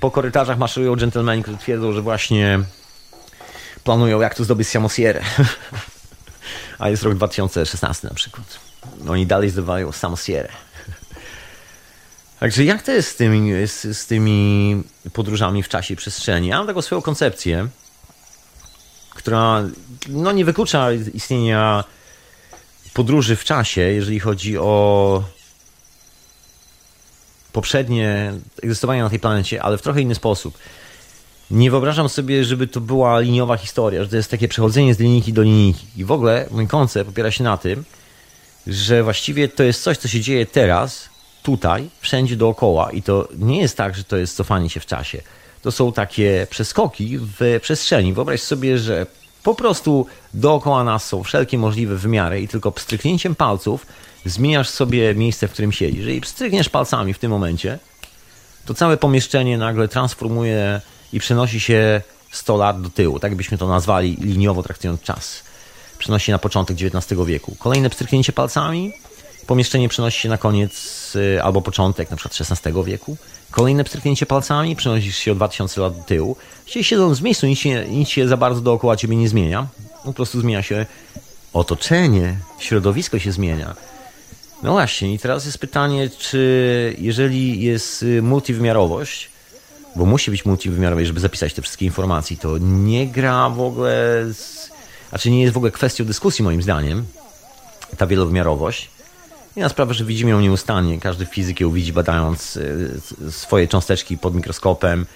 [0.00, 2.60] po korytarzach maszerują dżentelmeni, którzy twierdzą, że właśnie
[3.84, 5.22] planują jak tu zdobyć Samosierę.
[6.78, 8.58] a jest rok 2016 na przykład.
[9.08, 10.48] Oni dalej zdobywają Samosierę.
[12.40, 16.48] Także jak to jest z tymi, z, z tymi podróżami w czasie i przestrzeni?
[16.48, 17.68] Ja mam taką swoją koncepcję,
[19.10, 19.64] która
[20.08, 21.84] no, nie wyklucza istnienia
[22.94, 25.24] podróży w czasie, jeżeli chodzi o
[27.52, 30.58] poprzednie egzystowanie na tej planecie, ale w trochę inny sposób.
[31.50, 35.32] Nie wyobrażam sobie, żeby to była liniowa historia, że to jest takie przechodzenie z linijki
[35.32, 35.86] do linijki.
[35.96, 37.84] I w ogóle mój koncept opiera się na tym,
[38.66, 41.08] że właściwie to jest coś, co się dzieje teraz,
[41.48, 42.90] tutaj, wszędzie dookoła.
[42.90, 45.22] I to nie jest tak, że to jest cofanie się w czasie.
[45.62, 48.12] To są takie przeskoki w przestrzeni.
[48.12, 49.06] Wyobraź sobie, że
[49.42, 53.86] po prostu dookoła nas są wszelkie możliwe wymiary i tylko pstryknięciem palców
[54.24, 55.98] zmieniasz sobie miejsce, w którym siedzisz.
[55.98, 57.78] Jeżeli pstrykniesz palcami w tym momencie,
[58.66, 60.80] to całe pomieszczenie nagle transformuje
[61.12, 63.18] i przenosi się 100 lat do tyłu.
[63.18, 65.42] Tak byśmy to nazwali liniowo traktując czas.
[65.98, 67.56] Przenosi na początek XIX wieku.
[67.58, 68.92] Kolejne pstryknięcie palcami
[69.48, 70.72] Pomieszczenie przenosi się na koniec
[71.16, 73.16] y, albo początek, na przykład XVI wieku.
[73.50, 76.36] Kolejne pstryknięcie palcami przenosisz się o 2000 lat do tyłu.
[76.66, 79.66] Czyli siedząc w miejscu, nic się, nic się za bardzo dookoła ciebie nie zmienia.
[80.04, 80.86] Po prostu zmienia się
[81.52, 83.76] otoczenie, środowisko się zmienia.
[84.62, 89.30] No właśnie, i teraz jest pytanie, czy jeżeli jest y, multiwymiarowość,
[89.96, 94.70] bo musi być multiwymiarowość, żeby zapisać te wszystkie informacje, to nie gra w ogóle, z,
[95.08, 97.06] znaczy nie jest w ogóle kwestią dyskusji moim zdaniem,
[97.96, 98.97] ta wielowymiarowość,
[99.58, 101.00] i na sprawę, że widzimy ją nieustannie.
[101.00, 105.06] Każdy fizyk ją widzi badając y, swoje cząsteczki pod mikroskopem.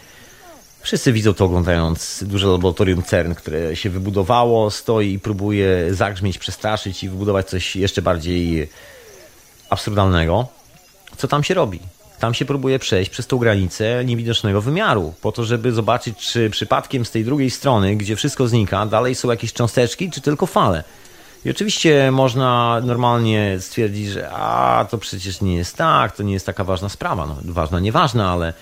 [0.80, 7.04] Wszyscy widzą to oglądając duże laboratorium CERN, które się wybudowało, stoi i próbuje zagrzmieć, przestraszyć
[7.04, 8.68] i wybudować coś jeszcze bardziej
[9.70, 10.46] absurdalnego.
[11.16, 11.80] Co tam się robi?
[12.18, 17.04] tam się próbuje przejść przez tą granicę niewidocznego wymiaru, po to, żeby zobaczyć, czy przypadkiem
[17.04, 20.84] z tej drugiej strony, gdzie wszystko znika, dalej są jakieś cząsteczki, czy tylko fale.
[21.44, 26.46] I oczywiście można normalnie stwierdzić, że a to przecież nie jest tak, to nie jest
[26.46, 27.26] taka ważna sprawa.
[27.26, 28.54] No, ważna, nieważna, ale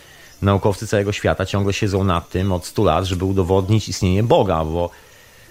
[0.42, 4.90] naukowcy całego świata ciągle siedzą nad tym od 100 lat, żeby udowodnić istnienie Boga, bo,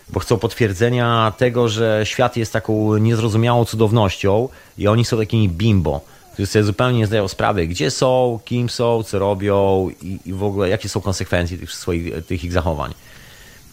[0.10, 6.02] bo chcą potwierdzenia tego, że świat jest taką niezrozumiałą cudownością i oni są takimi bimbo,
[6.34, 10.44] którzy sobie zupełnie nie zdają sprawy, gdzie są, kim są, co robią i, i w
[10.44, 12.94] ogóle jakie są konsekwencje tych, swoich, tych ich zachowań.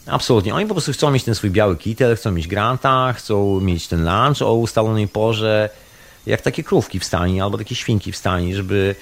[0.07, 0.55] Absolutnie.
[0.55, 3.99] Oni po prostu chcą mieć ten swój biały kitel, chcą mieć granta, chcą mieć ten
[4.05, 5.69] lunch o ustalonej porze,
[6.25, 8.95] jak takie krówki w stanie albo takie świnki w stanie, żeby,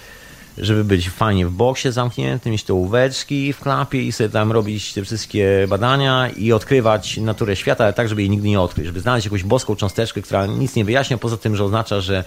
[0.58, 4.94] żeby być fajnie w boksie zamkniętym, mieć te łóweczki w klapie i sobie tam robić
[4.94, 9.00] te wszystkie badania i odkrywać naturę świata, ale tak, żeby jej nigdy nie odkryć, żeby
[9.00, 12.24] znaleźć jakąś boską cząsteczkę, która nic nie wyjaśnia, poza tym, że oznacza, że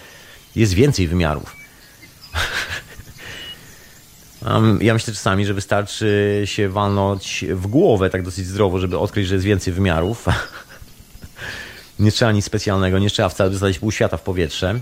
[0.56, 1.56] jest więcej wymiarów.
[4.80, 9.34] Ja myślę czasami, że wystarczy się walnąć w głowę tak dosyć zdrowo, żeby odkryć, że
[9.34, 10.26] jest więcej wymiarów.
[11.98, 14.80] nie trzeba nic specjalnego, nie trzeba wcale wysłać pół świata w powietrze.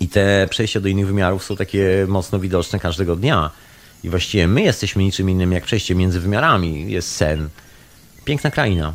[0.00, 3.50] I te przejścia do innych wymiarów są takie mocno widoczne każdego dnia.
[4.04, 6.92] I właściwie my jesteśmy niczym innym jak przejście między wymiarami.
[6.92, 7.48] Jest sen.
[8.24, 8.94] Piękna kraina.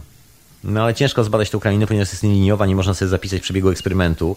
[0.64, 4.36] No ale ciężko zbadać tą krainę, ponieważ jest liniowa, nie można sobie zapisać przebiegu eksperymentu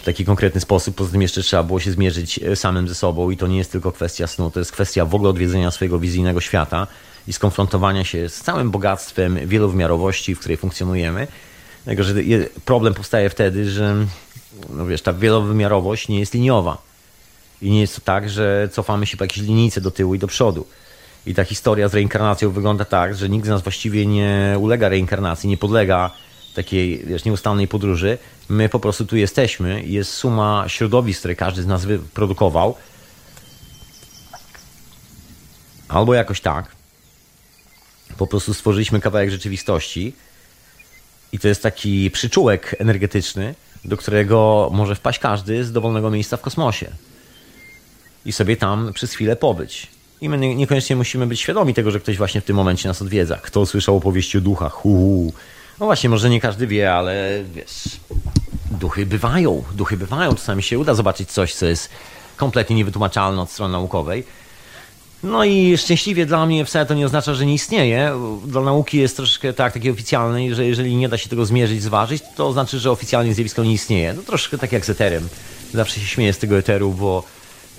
[0.00, 0.96] w taki konkretny sposób.
[0.96, 3.72] Poza tym jeszcze trzeba było się zmierzyć e, samym ze sobą i to nie jest
[3.72, 6.86] tylko kwestia snu, to jest kwestia w ogóle odwiedzenia swojego wizyjnego świata
[7.28, 11.26] i skonfrontowania się z całym bogactwem wielowymiarowości, w której funkcjonujemy.
[11.84, 12.14] Dlatego, że
[12.64, 13.96] problem powstaje wtedy, że
[14.70, 16.82] no wiesz, ta wielowymiarowość nie jest liniowa.
[17.62, 20.26] I nie jest to tak, że cofamy się po jakiejś linijce do tyłu i do
[20.26, 20.66] przodu.
[21.26, 25.48] I ta historia z reinkarnacją wygląda tak, że nikt z nas właściwie nie ulega reinkarnacji,
[25.48, 26.10] nie podlega
[26.54, 28.18] takiej wiesz, nieustannej podróży.
[28.48, 29.84] My po prostu tu jesteśmy.
[29.84, 32.76] Jest suma środowisk, które każdy z nas wyprodukował.
[35.88, 36.66] Albo jakoś tak.
[38.16, 40.12] Po prostu stworzyliśmy kawałek rzeczywistości.
[41.32, 46.40] I to jest taki przyczółek energetyczny, do którego może wpaść każdy z dowolnego miejsca w
[46.40, 46.90] kosmosie.
[48.24, 49.86] I sobie tam przez chwilę pobyć.
[50.20, 53.36] I my niekoniecznie musimy być świadomi tego, że ktoś właśnie w tym momencie nas odwiedza.
[53.36, 54.86] Kto słyszał opowieści o duchach?
[54.86, 55.32] Uuu.
[55.80, 57.88] No właśnie, może nie każdy wie, ale wiesz,
[58.70, 60.34] duchy bywają, duchy bywają.
[60.34, 61.88] Czasami się uda zobaczyć coś, co jest
[62.36, 64.24] kompletnie niewytłumaczalne od strony naukowej.
[65.22, 68.12] No i szczęśliwie dla mnie wcale to nie oznacza, że nie istnieje.
[68.46, 72.22] Dla nauki jest troszkę tak, takiej oficjalnej, że jeżeli nie da się tego zmierzyć, zważyć,
[72.36, 74.14] to znaczy, że oficjalnie zjawisko nie istnieje.
[74.14, 75.28] No troszkę tak jak z eterem.
[75.74, 77.24] Zawsze się śmieję z tego eteru, bo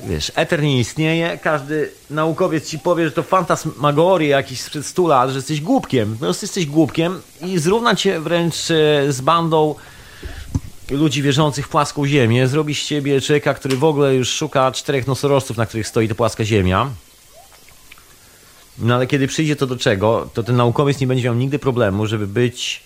[0.08, 5.30] wiesz, eter nie istnieje, każdy naukowiec ci powie, że to fantasmagoria jakiś sprzed 100 lat,
[5.30, 6.14] że jesteś głupkiem.
[6.14, 9.76] Po prostu jesteś głupkiem i zrównać się wręcz e, z bandą
[10.90, 15.08] ludzi wierzących w płaską ziemię, zrobić z ciebie człowieka, który w ogóle już szuka czterech
[15.08, 16.90] nosorożców, na których stoi ta płaska ziemia.
[18.80, 22.08] No ale kiedy przyjdzie to do czego, to ten naukowiec nie będzie miał nigdy problemu,
[22.08, 22.84] żeby być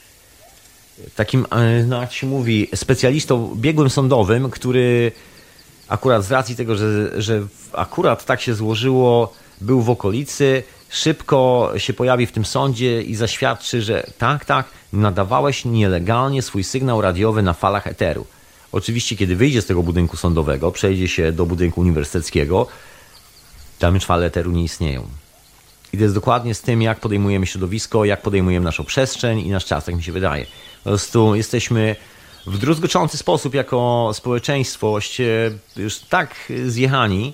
[1.15, 5.11] takim, e, no jak się mówi, specjalistą biegłym sądowym, który
[5.87, 7.41] akurat z racji tego, że, że
[7.73, 13.81] akurat tak się złożyło, był w okolicy, szybko się pojawi w tym sądzie i zaświadczy,
[13.81, 18.25] że tak, tak, nadawałeś nielegalnie swój sygnał radiowy na falach eteru.
[18.71, 22.67] Oczywiście, kiedy wyjdzie z tego budynku sądowego, przejdzie się do budynku uniwersyteckiego,
[23.79, 25.07] tam już fale eteru nie istnieją.
[25.93, 29.65] I to jest dokładnie z tym, jak podejmujemy środowisko, jak podejmujemy naszą przestrzeń i nasz
[29.65, 30.45] czas, tak mi się wydaje.
[30.83, 31.95] Po prostu jesteśmy
[32.47, 37.33] w druzgoczący sposób jako społeczeństwo właściwie już tak zjechani,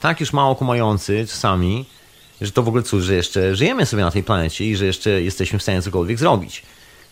[0.00, 1.84] tak już mało kumający czasami,
[2.40, 5.22] że to w ogóle cóż, że jeszcze żyjemy sobie na tej planecie i że jeszcze
[5.22, 6.62] jesteśmy w stanie cokolwiek zrobić.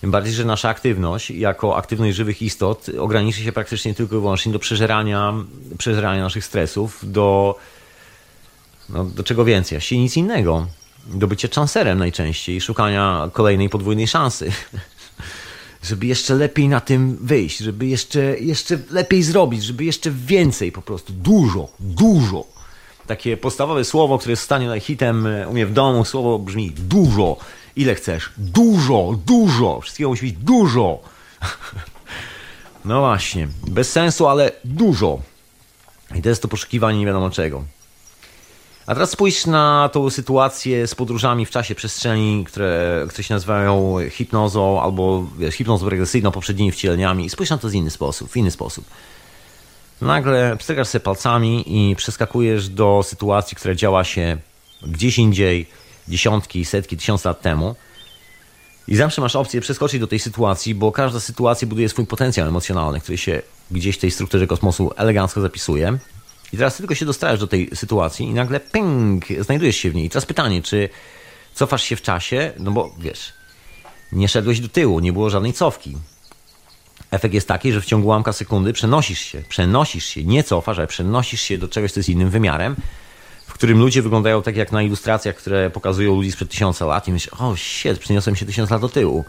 [0.01, 4.53] Tym bardziej, że nasza aktywność jako aktywność żywych istot ograniczy się praktycznie tylko i wyłącznie
[4.53, 5.35] do przeżerania,
[5.79, 7.59] przeżerania naszych stresów, do,
[8.89, 10.67] no, do czego więcej, właściwie nic innego.
[11.07, 14.53] Do bycia chancerem najczęściej, szukania kolejnej podwójnej szansy.
[15.83, 20.83] żeby jeszcze lepiej na tym wyjść, żeby jeszcze, jeszcze lepiej zrobić, żeby jeszcze więcej po
[20.83, 22.45] prostu, dużo, dużo.
[23.07, 27.37] Takie podstawowe słowo, które stanie hitem u mnie w domu, słowo brzmi dużo.
[27.77, 28.31] Ile chcesz?
[28.37, 29.81] Dużo, dużo.
[29.81, 30.99] Wszystkiego musi być dużo.
[32.85, 35.21] No właśnie, bez sensu, ale dużo.
[36.15, 37.65] I to jest to poszukiwanie nie wiadomo czego.
[38.89, 43.97] A teraz spójrz na tą sytuację z podróżami w czasie przestrzeni, które, które się nazywają
[44.11, 48.37] hipnozą albo wiesz, hipnozą regresyjną, poprzednimi wcieleniami i spójrz na to z inny sposób, w
[48.37, 48.85] inny sposób.
[50.01, 54.37] Nagle pstrykasz sobie palcami i przeskakujesz do sytuacji, która działa się
[54.83, 55.67] gdzieś indziej,
[56.09, 57.75] dziesiątki, setki, tysiąc lat temu.
[58.89, 63.01] I zawsze masz opcję przeskoczyć do tej sytuacji, bo każda sytuacja buduje swój potencjał emocjonalny,
[63.01, 65.99] który się gdzieś w tej strukturze kosmosu elegancko zapisuje
[66.53, 70.05] I teraz tylko się dostajesz do tej sytuacji i nagle ping, znajdujesz się w niej.
[70.05, 70.89] I teraz pytanie, czy
[71.55, 73.33] cofasz się w czasie, no bo wiesz,
[74.13, 75.97] nie szedłeś do tyłu, nie było żadnej cofki.
[77.11, 80.87] Efekt jest taki, że w ciągu łamka sekundy przenosisz się, przenosisz się, nie cofasz, ale
[80.87, 82.77] przenosisz się do czegoś, co jest innym wymiarem,
[83.47, 87.13] w którym ludzie wyglądają tak jak na ilustracjach, które pokazują ludzi sprzed tysiąca lat i
[87.13, 89.25] myślisz, o shit, przeniosłem się tysiąc lat do tyłu.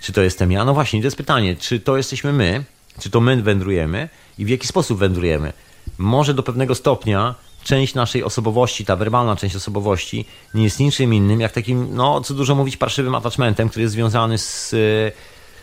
[0.00, 0.64] Czy to jestem ja?
[0.64, 2.64] No właśnie, to jest pytanie, czy to jesteśmy my,
[2.98, 5.52] czy to my wędrujemy i w jaki sposób wędrujemy?
[5.98, 10.24] Może do pewnego stopnia część naszej osobowości, ta werbalna część osobowości
[10.54, 14.38] nie jest niczym innym jak takim, no co dużo mówić, parszywym attachmentem, który jest związany
[14.38, 14.70] z,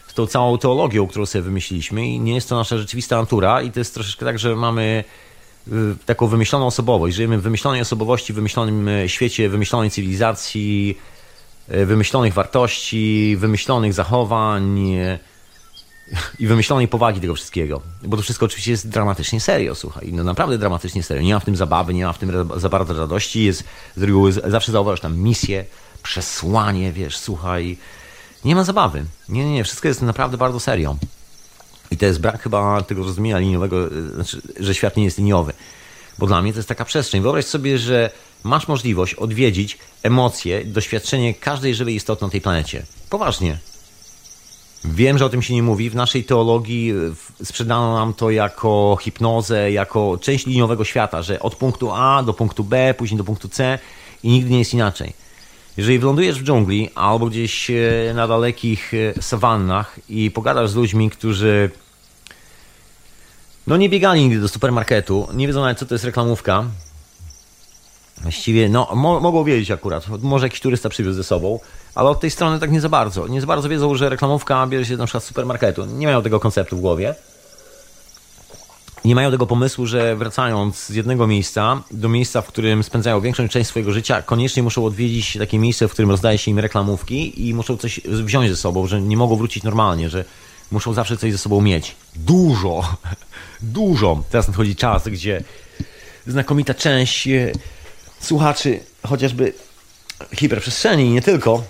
[0.07, 3.71] z tą całą teologią, którą sobie wymyśliliśmy i nie jest to nasza rzeczywista natura i
[3.71, 5.03] to jest troszeczkę tak, że mamy
[5.67, 5.71] y,
[6.05, 10.97] taką wymyśloną osobowość, żyjemy w wymyślonej osobowości, w wymyślonym y, świecie, wymyślonej cywilizacji,
[11.71, 14.95] y, wymyślonych wartości, wymyślonych zachowań,
[16.39, 17.81] i wymyślonej powagi tego wszystkiego.
[18.03, 20.13] Bo to wszystko oczywiście jest dramatycznie serio, słuchaj.
[20.13, 21.23] No naprawdę dramatycznie serio.
[21.23, 23.43] Nie ma w tym zabawy, nie ma w tym za bardzo radości.
[23.43, 23.63] Jest
[23.95, 25.65] z reguły zawsze zauważasz tam misję,
[26.03, 27.77] przesłanie, wiesz, słuchaj.
[28.45, 29.05] Nie ma zabawy.
[29.29, 29.63] Nie, nie, nie.
[29.63, 30.95] Wszystko jest naprawdę bardzo serio.
[31.91, 33.77] I to jest brak chyba tego rozumienia liniowego,
[34.13, 35.53] znaczy, że świat nie jest liniowy.
[36.17, 37.21] Bo dla mnie to jest taka przestrzeń.
[37.21, 38.09] Wyobraź sobie, że
[38.43, 42.85] masz możliwość odwiedzić emocje, doświadczenie każdej żywej istoty na tej planecie.
[43.09, 43.59] Poważnie.
[44.85, 45.89] Wiem, że o tym się nie mówi.
[45.89, 46.93] W naszej teologii
[47.43, 52.63] sprzedano nam to jako hipnozę, jako część liniowego świata, że od punktu A do punktu
[52.63, 53.79] B, później do punktu C
[54.23, 55.13] i nigdy nie jest inaczej.
[55.77, 57.73] Jeżeli wylądujesz w dżungli albo gdzieś e,
[58.15, 61.71] na dalekich e, sawannach i pogadasz z ludźmi, którzy
[63.67, 66.65] no nie biegali nigdy do supermarketu, nie wiedzą nawet co to jest reklamówka,
[68.21, 70.07] Właściwie, no, mo mogą wiedzieć akurat.
[70.21, 71.59] Może jakiś turysta przywiózł ze sobą,
[71.97, 73.27] ale od tej strony tak nie za bardzo.
[73.27, 75.85] Nie za bardzo wiedzą, że reklamówka bierze się na przykład z supermarketu.
[75.85, 77.15] Nie mają tego konceptu w głowie.
[79.05, 83.47] Nie mają tego pomysłu, że wracając z jednego miejsca do miejsca, w którym spędzają większą
[83.47, 87.53] część swojego życia, koniecznie muszą odwiedzić takie miejsce, w którym rozdaje się im reklamówki i
[87.53, 90.25] muszą coś wziąć ze sobą, że nie mogą wrócić normalnie, że
[90.71, 91.95] muszą zawsze coś ze sobą mieć.
[92.15, 92.95] Dużo,
[93.61, 94.23] dużo.
[94.29, 95.43] Teraz nadchodzi czas, gdzie
[96.27, 97.27] znakomita część
[98.19, 99.53] słuchaczy chociażby
[100.33, 101.63] hiperprzestrzeni i nie tylko,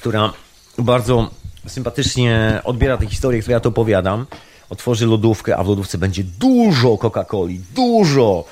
[0.00, 0.32] która
[0.78, 1.30] bardzo
[1.66, 4.26] sympatycznie odbiera te historie, które ja tu opowiadam,
[4.70, 8.44] otworzy lodówkę, a w lodówce będzie dużo Coca-Coli, dużo.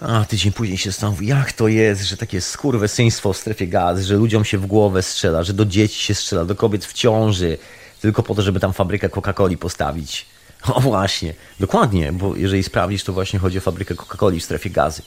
[0.00, 4.16] A tydzień później się zastanowi, jak to jest, że takie skurwesyństwo w strefie gaz, że
[4.16, 7.58] ludziom się w głowę strzela, że do dzieci się strzela, do kobiet w ciąży,
[8.00, 10.26] tylko po to, żeby tam fabrykę Coca-Coli postawić.
[10.74, 15.02] O właśnie, dokładnie, bo jeżeli sprawdzisz, to właśnie chodzi o fabrykę Coca-Coli w strefie gazy.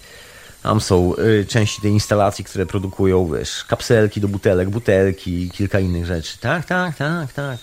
[0.63, 5.79] Tam są y, części tej instalacji, które produkują, wiesz, kapselki do butelek, butelki i kilka
[5.79, 6.37] innych rzeczy.
[6.37, 7.57] Tak, tak, tak, tak.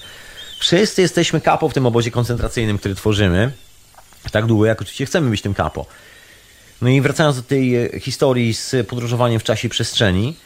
[0.59, 3.53] Wszyscy jesteśmy kapo w tym obozie koncentracyjnym, który tworzymy.
[4.33, 5.87] Tak długo, jak oczywiście chcemy być tym kapo.
[6.83, 10.37] No i wracając do tej y, historii z podróżowaniem w czasie i przestrzeni,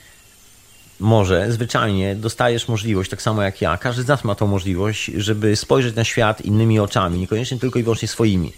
[1.01, 5.57] może zwyczajnie dostajesz możliwość, tak samo jak ja, każdy z nas ma tą możliwość, żeby
[5.57, 8.53] spojrzeć na świat innymi oczami, niekoniecznie tylko i wyłącznie swoimi.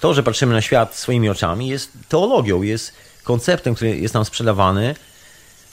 [0.00, 4.94] To, że patrzymy na świat swoimi oczami, jest teologią, jest konceptem, który jest nam sprzedawany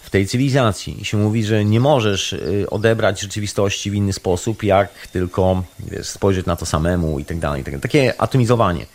[0.01, 1.01] w tej cywilizacji.
[1.01, 6.07] I się mówi, że nie możesz y, odebrać rzeczywistości w inny sposób, jak tylko wiesz,
[6.07, 7.63] spojrzeć na to samemu i tak dalej.
[7.63, 8.85] Tak takie atomizowanie.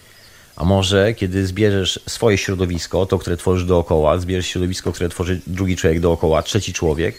[0.57, 5.77] A może kiedy zbierzesz swoje środowisko, to, które tworzysz dookoła, zbierzesz środowisko, które tworzy drugi
[5.77, 7.15] człowiek dookoła, trzeci człowiek,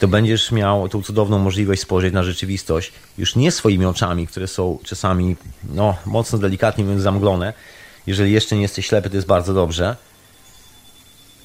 [0.00, 4.78] to będziesz miał tą cudowną możliwość spojrzeć na rzeczywistość już nie swoimi oczami, które są
[4.84, 5.36] czasami
[5.74, 7.52] no, mocno delikatnie mówiąc zamglone.
[8.06, 9.96] Jeżeli jeszcze nie jesteś ślepy, to jest bardzo dobrze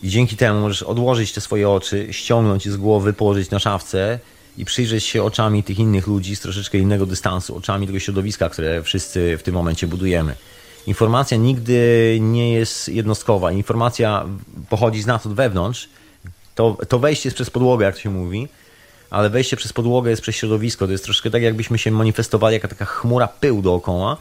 [0.05, 4.19] i dzięki temu możesz odłożyć te swoje oczy, ściągnąć je z głowy, położyć na szafce
[4.57, 8.83] i przyjrzeć się oczami tych innych ludzi z troszeczkę innego dystansu, oczami tego środowiska, które
[8.83, 10.35] wszyscy w tym momencie budujemy.
[10.87, 13.51] Informacja nigdy nie jest jednostkowa.
[13.51, 14.25] Informacja
[14.69, 15.89] pochodzi z nas od wewnątrz.
[16.55, 18.47] To, to wejście jest przez podłogę, jak to się mówi,
[19.09, 20.85] ale wejście przez podłogę jest przez środowisko.
[20.85, 24.17] To jest troszkę tak, jakbyśmy się manifestowali jako taka chmura pył dookoła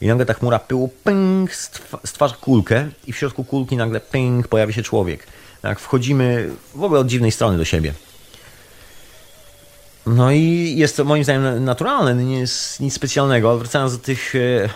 [0.00, 1.50] i nagle ta chmura pyłu ping,
[2.04, 5.26] stwarza kulkę i w środku kulki nagle ping, pojawia się człowiek.
[5.62, 7.94] Tak, wchodzimy w ogóle od dziwnej strony do siebie.
[10.06, 14.34] No i jest to moim zdaniem naturalne, nie jest nic specjalnego, ale wracając do tych
[14.34, 14.68] e,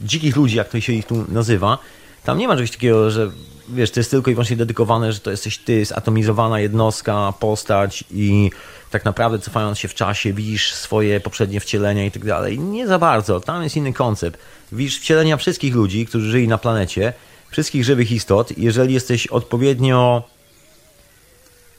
[0.00, 1.78] dzikich ludzi, jak to się ich tu nazywa,
[2.24, 3.30] tam nie ma czegoś takiego, że
[3.68, 8.50] wiesz, to jest tylko i wyłącznie dedykowane, że to jesteś ty, zatomizowana jednostka, postać i
[8.90, 12.58] tak naprawdę cofając się w czasie, widzisz swoje poprzednie wcielenia i tak dalej.
[12.58, 14.38] Nie za bardzo, tam jest inny koncept.
[14.72, 17.12] Widzisz wcielenia wszystkich ludzi, którzy żyli na planecie,
[17.50, 18.58] wszystkich żywych istot.
[18.58, 20.22] Jeżeli jesteś odpowiednio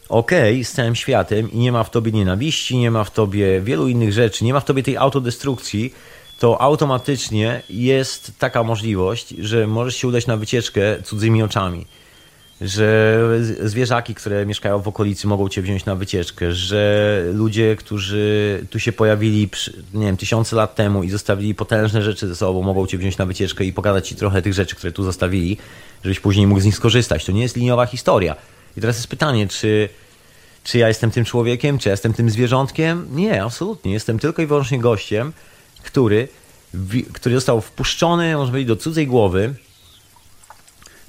[0.09, 0.31] ok
[0.63, 4.13] z całym światem i nie ma w tobie nienawiści, nie ma w tobie wielu innych
[4.13, 5.93] rzeczy, nie ma w tobie tej autodestrukcji,
[6.39, 11.85] to automatycznie jest taka możliwość, że możesz się udać na wycieczkę cudzymi oczami.
[12.61, 13.19] Że
[13.63, 18.91] zwierzaki, które mieszkają w okolicy, mogą cię wziąć na wycieczkę, że ludzie, którzy tu się
[18.91, 19.49] pojawili,
[19.93, 23.25] nie wiem, tysiące lat temu i zostawili potężne rzeczy ze sobą, mogą cię wziąć na
[23.25, 25.57] wycieczkę i pokazać ci trochę tych rzeczy, które tu zostawili,
[26.03, 27.25] żebyś później mógł z nich skorzystać.
[27.25, 28.35] To nie jest liniowa historia.
[28.77, 29.89] I teraz jest pytanie, czy,
[30.63, 33.07] czy ja jestem tym człowiekiem, czy ja jestem tym zwierzątkiem?
[33.11, 33.93] Nie, absolutnie.
[33.93, 35.33] Jestem tylko i wyłącznie gościem,
[35.87, 36.27] który,
[37.13, 39.53] który został wpuszczony, może powiedzieć, do cudzej głowy,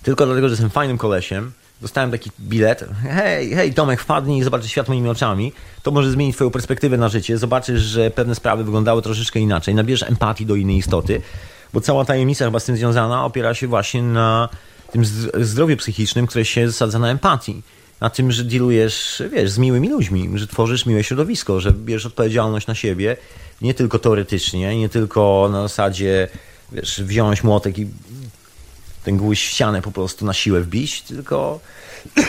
[0.02, 1.52] tylko dlatego, że jestem fajnym kolesiem.
[1.80, 2.84] Dostałem taki bilet.
[3.02, 5.52] Hej, hej, Tomek, wpadnij i zobaczysz świat moimi oczami.
[5.82, 7.38] To może zmienić Twoją perspektywę na życie.
[7.38, 9.74] Zobaczysz, że pewne sprawy wyglądały troszeczkę inaczej.
[9.74, 11.22] Nabierzesz empatii do innej istoty,
[11.72, 14.48] bo cała tajemnica chyba z tym związana opiera się właśnie na
[14.92, 15.04] tym
[15.40, 17.62] zdrowiu psychicznym, które się zasadza na empatii.
[18.00, 22.66] Na tym, że dealujesz, wiesz, z miłymi ludźmi, że tworzysz miłe środowisko, że bierzesz odpowiedzialność
[22.66, 23.16] na siebie,
[23.62, 26.28] nie tylko teoretycznie, nie tylko na zasadzie,
[26.72, 27.86] wiesz, wziąć młotek i
[29.04, 31.60] ten gwóźdź w ścianę po prostu na siłę wbić, tylko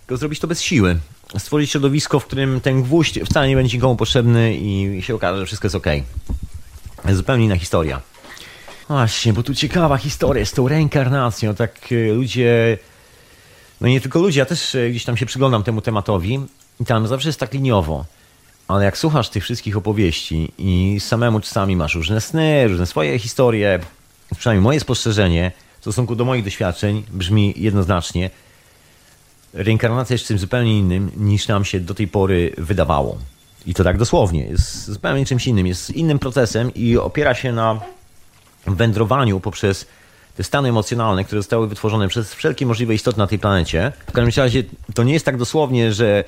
[0.00, 0.98] tylko zrobić to bez siły.
[1.38, 5.46] Stworzyć środowisko, w którym ten gwóźdź wcale nie będzie nikomu potrzebny i się okaże, że
[5.46, 5.86] wszystko jest ok.
[7.12, 8.00] Zupełnie inna historia.
[8.88, 11.54] Właśnie, bo tu ciekawa historia z tą reinkarnacją.
[11.54, 12.78] Tak e, ludzie,
[13.82, 16.40] no nie tylko ludzie, ja też e, gdzieś tam się przyglądam temu tematowi
[16.80, 18.04] i tam zawsze jest tak liniowo.
[18.68, 23.80] Ale jak słuchasz tych wszystkich opowieści i samemu czasami masz różne sny, różne swoje historie,
[24.38, 28.30] przynajmniej moje spostrzeżenie w stosunku do moich doświadczeń brzmi jednoznacznie.
[29.54, 33.18] Reinkarnacja jest czymś zupełnie innym niż nam się do tej pory wydawało.
[33.66, 34.44] I to tak dosłownie.
[34.44, 35.66] Jest zupełnie czymś innym.
[35.66, 37.80] Jest innym procesem i opiera się na
[38.66, 39.86] wędrowaniu poprzez
[40.36, 43.92] te stany emocjonalne, które zostały wytworzone przez wszelkie możliwe istoty na tej planecie.
[44.06, 44.64] W każdym razie
[44.94, 46.24] to nie jest tak dosłownie, że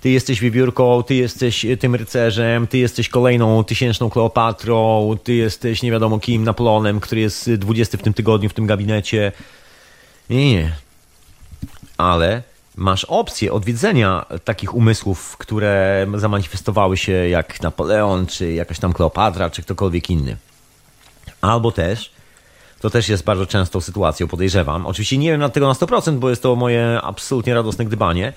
[0.00, 5.90] ty jesteś wiewiórką, ty jesteś tym rycerzem, ty jesteś kolejną tysięczną Kleopatrą, ty jesteś nie
[5.90, 9.32] wiadomo kim Napoleonem, który jest 20 w tym tygodniu w tym gabinecie.
[10.30, 10.72] Nie, nie.
[11.98, 12.42] Ale
[12.76, 19.62] masz opcję odwiedzenia takich umysłów, które zamanifestowały się jak Napoleon, czy jakaś tam Kleopatra, czy
[19.62, 20.36] ktokolwiek inny.
[21.40, 22.12] Albo też,
[22.82, 24.86] to też jest bardzo częstą sytuacją, podejrzewam.
[24.86, 28.32] Oczywiście nie wiem na tego na 100%, bo jest to moje absolutnie radosne gdybanie,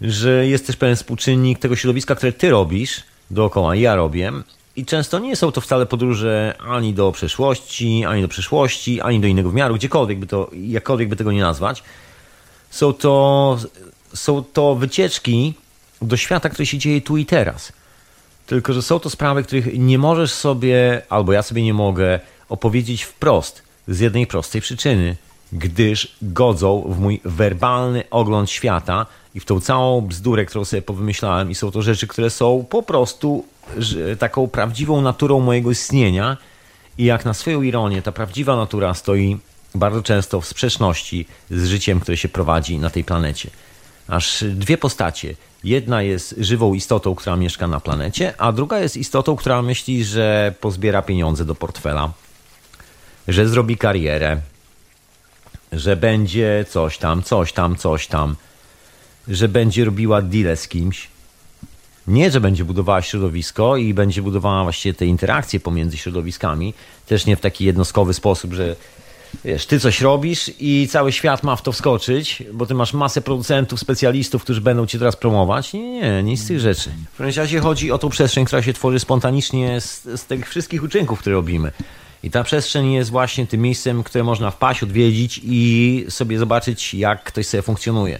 [0.00, 4.32] że jest też pewien współczynnik tego środowiska, które ty robisz dookoła, ja robię.
[4.76, 9.26] I często nie są to wcale podróże ani do przeszłości, ani do przyszłości, ani do
[9.26, 11.82] innego wymiaru, gdziekolwiek by to, jakkolwiek by tego nie nazwać.
[12.70, 13.58] Są to,
[14.14, 15.54] są to wycieczki
[16.02, 17.72] do świata, który się dzieje tu i teraz.
[18.46, 23.02] Tylko, że są to sprawy, których nie możesz sobie, albo ja sobie nie mogę opowiedzieć
[23.02, 25.16] wprost, z jednej prostej przyczyny,
[25.52, 31.50] gdyż godzą w mój werbalny ogląd świata i w tą całą bzdurę, którą sobie powymyślałem,
[31.50, 33.44] i są to rzeczy, które są po prostu
[34.18, 36.36] taką prawdziwą naturą mojego istnienia.
[36.98, 39.38] I jak na swoją ironię, ta prawdziwa natura stoi
[39.74, 43.50] bardzo często w sprzeczności z życiem, które się prowadzi na tej planecie.
[44.08, 45.34] Aż dwie postacie
[45.64, 50.54] Jedna jest żywą istotą, która mieszka na planecie, a druga jest istotą, która myśli, że
[50.60, 52.10] pozbiera pieniądze do portfela,
[53.28, 54.40] że zrobi karierę,
[55.72, 58.36] że będzie coś tam, coś tam, coś tam,
[59.28, 61.08] że będzie robiła deal z kimś.
[62.06, 66.74] Nie, że będzie budowała środowisko i będzie budowała właściwie te interakcje pomiędzy środowiskami,
[67.06, 68.76] też nie w taki jednostkowy sposób, że
[69.44, 73.20] wiesz, ty coś robisz i cały świat ma w to wskoczyć, bo ty masz masę
[73.20, 75.72] producentów, specjalistów, którzy będą cię teraz promować.
[75.72, 76.90] Nie, nie, nic z tych rzeczy.
[77.14, 80.82] W każdym razie chodzi o tą przestrzeń, która się tworzy spontanicznie z, z tych wszystkich
[80.82, 81.72] uczynków, które robimy.
[82.22, 87.24] I ta przestrzeń jest właśnie tym miejscem, które można wpaść, odwiedzić i sobie zobaczyć, jak
[87.24, 88.18] ktoś sobie funkcjonuje.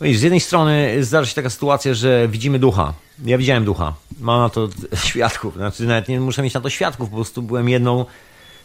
[0.00, 2.94] z jednej strony zdarza się taka sytuacja, że widzimy ducha.
[3.24, 3.94] Ja widziałem ducha.
[4.20, 4.68] Mam na to
[5.08, 5.54] świadków.
[5.54, 8.04] Znaczy, nawet nie muszę mieć na to świadków, po prostu byłem jedną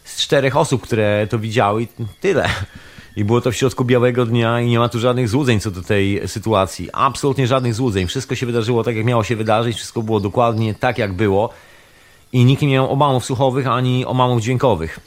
[0.04, 1.88] z czterech osób, które to widziały i
[2.20, 2.48] tyle.
[3.16, 5.82] I było to w środku białego dnia i nie ma tu żadnych złudzeń co do
[5.82, 6.88] tej sytuacji.
[6.92, 8.06] Absolutnie żadnych złudzeń.
[8.06, 9.76] Wszystko się wydarzyło tak, jak miało się wydarzyć.
[9.76, 11.50] Wszystko było dokładnie tak, jak było.
[12.32, 15.00] I nikt nie miał omamów słuchowych ani omamów dźwiękowych.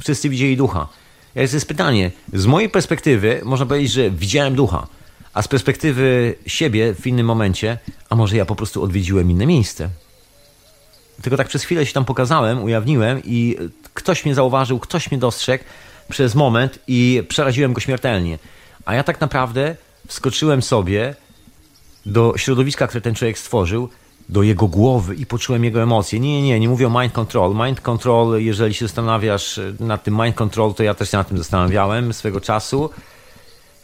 [0.00, 0.88] Wszyscy widzieli ducha.
[1.34, 2.10] Jest, jest pytanie.
[2.32, 4.86] Z mojej perspektywy można powiedzieć, że widziałem ducha.
[5.34, 7.78] A z perspektywy siebie w innym momencie,
[8.10, 9.88] a może ja po prostu odwiedziłem inne miejsce.
[11.22, 13.56] Tylko tak przez chwilę się tam pokazałem, ujawniłem i
[13.94, 15.64] ktoś mnie zauważył, ktoś mnie dostrzegł
[16.08, 18.38] przez moment i przeraziłem go śmiertelnie.
[18.84, 19.76] A ja tak naprawdę
[20.08, 21.14] wskoczyłem sobie
[22.06, 23.88] do środowiska, które ten człowiek stworzył,
[24.28, 26.20] do jego głowy i poczułem jego emocje.
[26.20, 27.54] Nie, nie, nie mówię o mind control.
[27.66, 31.38] Mind control, jeżeli się zastanawiasz nad tym mind control, to ja też się nad tym
[31.38, 32.90] zastanawiałem swego czasu.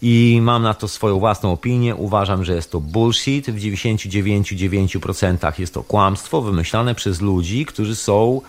[0.02, 1.94] i mam na to swoją własną opinię.
[1.94, 3.50] Uważam, że jest to bullshit.
[3.50, 8.40] W 99,9% jest to kłamstwo wymyślane przez ludzi, którzy są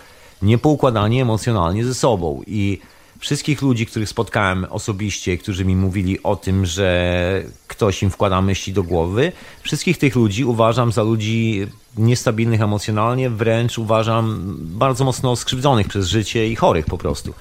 [0.42, 2.42] niepoukładani emocjonalnie ze sobą.
[2.48, 2.80] I
[3.24, 8.74] wszystkich ludzi, których spotkałem osobiście, którzy mi mówili o tym, że ktoś im wkłada myśli
[8.74, 11.68] do głowy, wszystkich tych ludzi uważam za ludzi
[11.98, 17.34] niestabilnych emocjonalnie, wręcz uważam bardzo mocno skrzywdzonych przez życie i chorych po prostu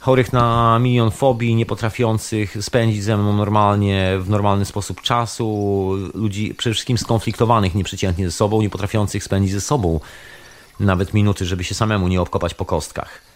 [0.00, 6.54] chorych na milion fobii, nie potrafiących spędzić ze mną normalnie, w normalny sposób czasu, ludzi
[6.54, 10.00] przede wszystkim skonfliktowanych nieprzeciętnie ze sobą, nie potrafiących spędzić ze sobą
[10.80, 13.27] nawet minuty, żeby się samemu nie obkopać po kostkach.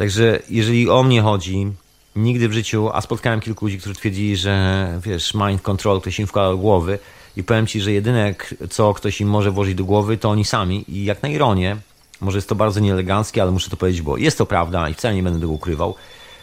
[0.00, 1.72] Także jeżeli o mnie chodzi,
[2.16, 6.26] nigdy w życiu, a spotkałem kilku ludzi, którzy twierdzili, że wiesz, mind control ktoś im
[6.26, 6.98] wkłada do głowy
[7.36, 8.34] i powiem ci, że jedyne
[8.70, 11.76] co ktoś im może włożyć do głowy to oni sami i jak na ironię,
[12.20, 15.14] może jest to bardzo nieeleganckie, ale muszę to powiedzieć, bo jest to prawda i wcale
[15.14, 15.94] nie będę tego ukrywał.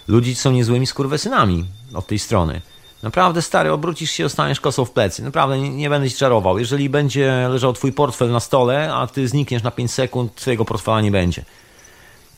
[0.07, 2.61] Ludzie są niezłymi skurwesynami od tej strony.
[3.03, 5.23] Naprawdę, stary, obrócisz się, dostaniesz kosą w plecy.
[5.23, 6.59] Naprawdę, nie, nie będę ci czarował.
[6.59, 11.01] Jeżeli będzie leżał twój portfel na stole, a ty znikniesz na 5 sekund, twojego portfela
[11.01, 11.45] nie będzie.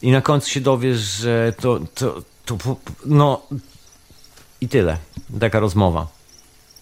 [0.02, 2.58] I na końcu się dowiesz, że to, to, to
[3.06, 3.42] no
[4.62, 4.98] i tyle.
[5.40, 6.08] Taka rozmowa.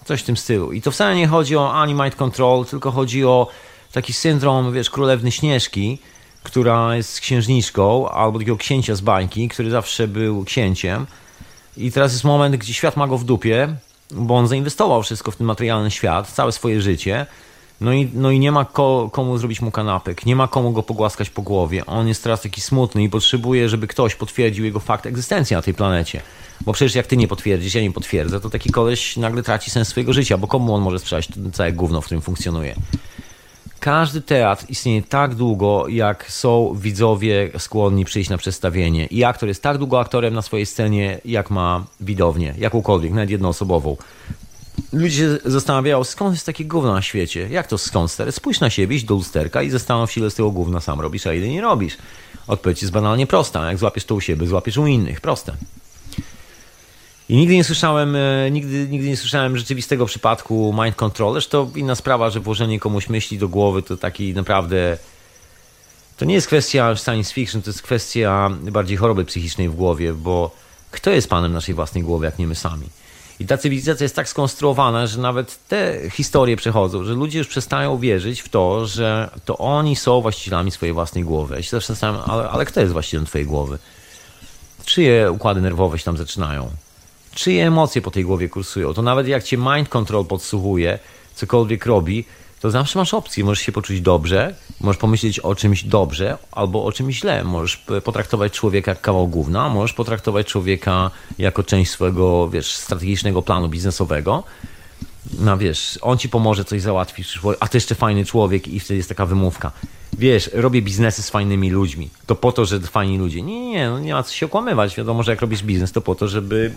[0.05, 0.71] Coś w tym stylu.
[0.71, 3.47] I to wcale nie chodzi o ani mind control, tylko chodzi o
[3.91, 5.99] taki syndrom, wiesz, królewny Śnieżki,
[6.43, 11.05] która jest księżniczką, albo takiego księcia z bańki, który zawsze był księciem.
[11.77, 13.75] I teraz jest moment, gdzie świat ma go w dupie,
[14.11, 17.25] bo on zainwestował wszystko w ten materialny świat, całe swoje życie.
[17.81, 20.83] No i, no i nie ma ko, komu zrobić mu kanapek, nie ma komu go
[20.83, 21.85] pogłaskać po głowie.
[21.85, 25.73] On jest teraz taki smutny i potrzebuje, żeby ktoś potwierdził jego fakt egzystencji na tej
[25.73, 26.21] planecie.
[26.61, 29.87] Bo przecież jak ty nie potwierdzisz, ja nie potwierdzę, to taki koleś nagle traci sens
[29.87, 32.75] swojego życia, bo komu on może sprzedać całe gówno, w którym funkcjonuje.
[33.79, 39.05] Każdy teatr istnieje tak długo, jak są widzowie skłonni przyjść na przedstawienie.
[39.05, 43.97] I aktor jest tak długo aktorem na swojej scenie, jak ma widownię, jakąkolwiek, nawet jednoosobową.
[44.93, 47.47] Ludzie się zastanawiają, skąd jest takie gówno na świecie?
[47.51, 48.11] Jak to skąd?
[48.11, 48.31] Stary?
[48.31, 51.27] Spójrz na siebie, idź do lusterka i zastanów się, ile z tego gówna sam robisz,
[51.27, 51.97] a ile nie robisz.
[52.47, 53.67] Odpowiedź jest banalnie prosta.
[53.67, 55.21] Jak złapiesz to u siebie, złapiesz u innych.
[55.21, 55.53] Proste.
[57.29, 61.33] I nigdy nie słyszałem, e, nigdy, nigdy nie słyszałem rzeczywistego przypadku mind control.
[61.33, 64.97] Zresztą inna sprawa, że włożenie komuś myśli do głowy to taki naprawdę.
[66.17, 70.51] To nie jest kwestia science fiction, to jest kwestia bardziej choroby psychicznej w głowie, bo
[70.91, 72.87] kto jest panem naszej własnej głowy, jak nie my sami?
[73.39, 77.97] I ta cywilizacja jest tak skonstruowana, że nawet te historie przechodzą, że ludzie już przestają
[77.97, 81.55] wierzyć w to, że to oni są właścicielami swojej własnej głowy.
[81.55, 83.77] Ja się zawsze zastanawiam, ale, ale kto jest właścicielem twojej głowy?
[84.85, 86.71] Czyje układy nerwowe się tam zaczynają?
[87.37, 88.93] czyje emocje po tej głowie kursują.
[88.93, 90.99] To nawet jak cię mind control podsłuchuje,
[91.35, 92.25] cokolwiek robi,
[92.59, 93.43] to zawsze masz opcję.
[93.43, 97.43] Możesz się poczuć dobrze, możesz pomyśleć o czymś dobrze albo o czymś źle.
[97.43, 103.69] Możesz potraktować człowieka jak kawał gówna, możesz potraktować człowieka jako część swojego, wiesz, strategicznego planu
[103.69, 104.43] biznesowego.
[105.39, 109.09] No wiesz, on ci pomoże coś załatwić, a to jeszcze fajny człowiek i wtedy jest
[109.09, 109.71] taka wymówka.
[110.17, 112.09] Wiesz, robię biznesy z fajnymi ludźmi.
[112.25, 113.41] To po to, że fajni ludzie.
[113.41, 114.95] Nie, nie, nie, no nie ma co się okłamywać.
[114.95, 116.73] Wiadomo, że jak robisz biznes, to po to, żeby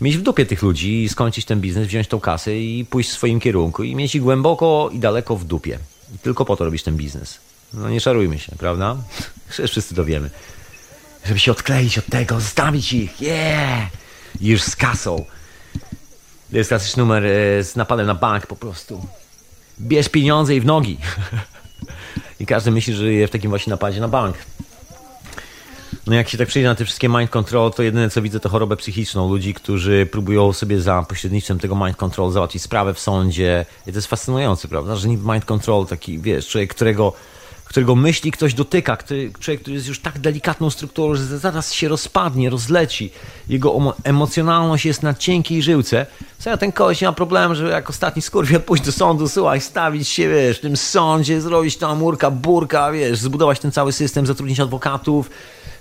[0.00, 3.40] mieć w dupie tych ludzi skończyć ten biznes, wziąć tą kasę i pójść w swoim
[3.40, 5.78] kierunku i mieć ich głęboko i daleko w dupie.
[6.14, 7.38] I tylko po to robisz ten biznes.
[7.72, 8.96] No nie szarujmy się, prawda?
[9.68, 10.30] Wszyscy to wiemy.
[11.24, 13.90] Żeby się odkleić od tego, zostawić ich, yeah!
[14.40, 15.24] I już z kasą.
[16.50, 19.06] To jest klasyczny numer e, z napadem na bank po prostu.
[19.80, 20.98] Bierz pieniądze i w nogi.
[22.40, 24.36] I każdy myśli, że żyje w takim właśnie napadzie na bank.
[26.06, 28.48] No jak się tak przyjdzie na te wszystkie mind control, to jedyne co widzę to
[28.48, 33.66] chorobę psychiczną ludzi, którzy próbują sobie za pośrednictwem tego mind control załatwić sprawę w sądzie.
[33.86, 34.96] I to jest fascynujące, prawda?
[34.96, 37.12] Że mind control taki, wiesz, człowiek, którego
[37.72, 41.88] którego myśli ktoś dotyka, który, człowiek, który jest już tak delikatną strukturą, że zaraz się
[41.88, 43.10] rozpadnie, rozleci.
[43.48, 46.06] Jego emocjonalność jest na cienkiej żyłce.
[46.46, 50.08] Ja ten koleś nie ma problemu, że jak ostatni skurwiel pójść do sądu, słuchaj, stawić
[50.08, 54.60] się, wiesz, w tym sądzie, zrobić tam murka, burka, wiesz, zbudować ten cały system, zatrudnić
[54.60, 55.30] adwokatów,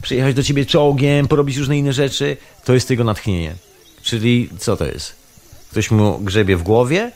[0.02, 3.56] przyjechać do ciebie czołgiem, porobić różne inne rzeczy, to jest jego natchnienie.
[4.02, 5.16] Czyli co to jest?
[5.72, 7.12] Ktoś mu grzebie w głowie?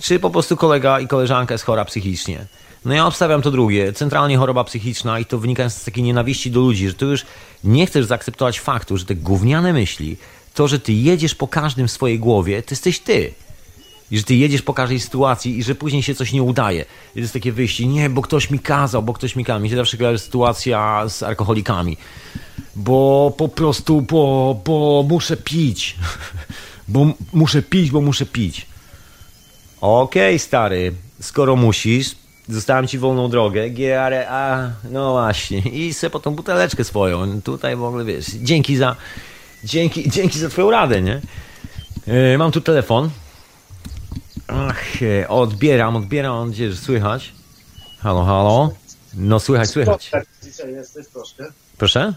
[0.00, 2.46] Czy po prostu kolega i koleżanka jest chora psychicznie?
[2.84, 3.92] No ja obstawiam to drugie.
[3.92, 7.26] Centralnie choroba psychiczna i to wynika z takiej nienawiści do ludzi, że ty już
[7.64, 10.16] nie chcesz zaakceptować faktu, że te gówniane myśli,
[10.54, 13.34] to, że ty jedziesz po każdym w swojej głowie, to jesteś ty.
[14.10, 16.84] I że ty jedziesz po każdej sytuacji i że później się coś nie udaje.
[17.16, 19.60] I jest takie wyjście, nie, bo ktoś mi kazał, bo ktoś mi kazał.
[19.60, 21.96] Mi się zawsze kojarzy sytuacja z alkoholikami.
[22.76, 25.96] Bo po prostu, bo, bo muszę pić.
[26.88, 28.66] bo muszę pić, bo muszę pić.
[29.80, 32.14] Okej, okay, stary, skoro musisz,
[32.48, 37.42] zostałem ci wolną drogę, GRA, no właśnie, i sobie po tą buteleczkę swoją.
[37.42, 38.96] Tutaj w ogóle wiesz, dzięki za,
[39.64, 41.20] dzięki, dzięki za twoją radę, nie?
[42.06, 43.10] E, Mam tu telefon.
[44.48, 47.32] Ach, e, odbieram, odbieram, mam nadzieję, że słychać.
[48.00, 48.70] Halo, halo.
[49.14, 50.10] No słychać, słychać.
[50.10, 51.44] Tak, dzisiaj jesteś troszkę.
[51.78, 52.14] Proszę?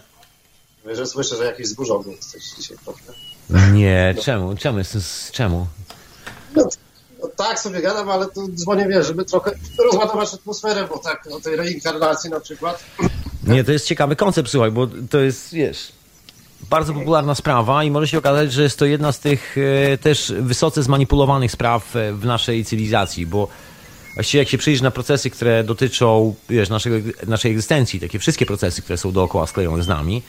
[0.84, 3.02] Mówię, że słyszę, że jakiś zburzony jesteś dzisiaj trochę.
[3.72, 4.78] Nie, czemu, czemu,
[5.32, 5.66] czemu?
[6.56, 6.68] No,
[7.22, 9.50] no tak sobie gadam, ale to dzwonię, wiesz, żeby trochę
[9.84, 12.84] rozładować atmosferę, bo tak o tej reinkarnacji na przykład.
[13.46, 15.92] Nie, to jest ciekawy koncept, słuchaj, bo to jest, wiesz,
[16.70, 19.56] bardzo popularna sprawa i może się okazać, że jest to jedna z tych
[19.92, 23.48] e, też wysoce zmanipulowanych spraw e, w naszej cywilizacji, bo
[24.14, 26.96] właściwie jak się przyjrzy na procesy, które dotyczą, wiesz, naszego,
[27.26, 30.22] naszej egzystencji, takie wszystkie procesy, które są dookoła sklejone z nami,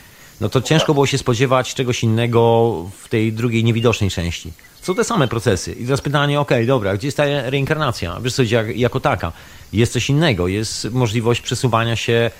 [0.43, 4.53] no to ciężko było się spodziewać czegoś innego w tej drugiej niewidocznej części.
[4.81, 5.71] Są te same procesy.
[5.71, 8.19] I teraz pytanie, okej, dobra, gdzie jest ta reinkarnacja?
[8.21, 9.31] Wiesz co, jak, jako taka.
[9.73, 12.31] Jest coś innego, jest możliwość przesuwania się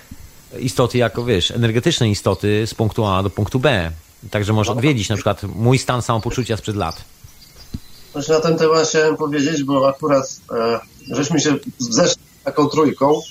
[0.60, 3.92] istoty jako, wiesz, energetyczne istoty z punktu A do punktu B.
[4.32, 7.02] Także możesz odwiedzić na przykład mój stan samopoczucia sprzed lat.
[8.14, 10.80] Właśnie na ten temat chciałem powiedzieć, bo akurat e,
[11.16, 13.22] żeśmy się zeszli taką trójką.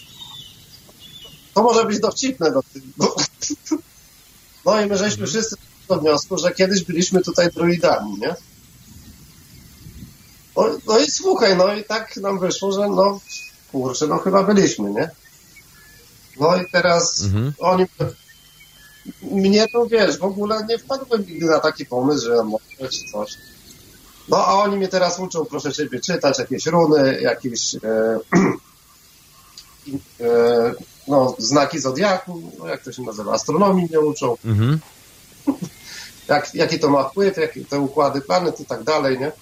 [1.54, 2.52] To może być dowcipne.
[2.52, 2.60] Do,
[2.96, 3.16] bo,
[4.64, 5.56] no i my żeśmy wszyscy
[5.88, 8.34] do wniosku, że kiedyś byliśmy tutaj druidami, nie?
[10.56, 13.20] No, no i słuchaj, no i tak nam wyszło, że no
[13.72, 15.10] kurczę, no chyba byliśmy, nie?
[16.40, 17.52] No i teraz Mhm.
[17.58, 17.86] oni
[19.22, 23.38] mnie to wiesz, w ogóle nie wpadłem nigdy na taki pomysł, że może czy coś.
[24.28, 27.78] No a oni mnie teraz uczą, proszę ciebie, czytać jakieś runy, jakieś e,
[30.20, 30.74] e,
[31.08, 34.78] no, znaki zodiaku, no, jak to się nazywa, astronomii mnie uczą, Mhm.
[36.28, 39.32] jak, jaki to ma wpływ, jakie te układy planet i tak dalej, nie?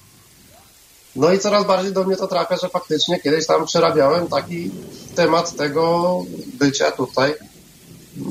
[1.16, 4.70] No i coraz bardziej do mnie to trafia, że faktycznie kiedyś tam przerabiałem taki
[5.14, 6.22] temat tego
[6.58, 7.34] bycia tutaj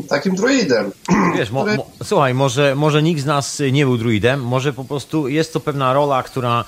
[0.10, 0.92] takim druidem.
[1.38, 5.28] Wiesz, mo, mo, słuchaj, może, może nikt z nas nie był druidem, może po prostu
[5.28, 6.66] jest to pewna rola, która...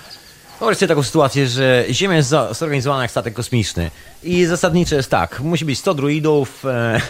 [0.61, 3.91] Wyobraź sobie taką sytuację, że Ziemia jest zorganizowana jak statek kosmiczny
[4.23, 7.01] i zasadniczo jest tak, musi być 100 druidów, e,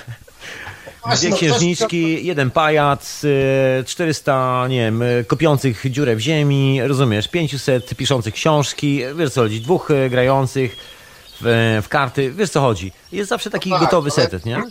[1.05, 3.21] Właśnie, dwie no, księżniczki, jeden pajac,
[3.79, 9.41] e, 400, nie wiem, e, kopiących dziurę w ziemi, rozumiesz, 500 piszących książki, wiesz co
[9.41, 10.75] chodzi, dwóch e, grających
[11.41, 12.91] w, w karty, wiesz co chodzi.
[13.11, 14.63] Jest zawsze taki No tak, gotowy ale- setet, nie?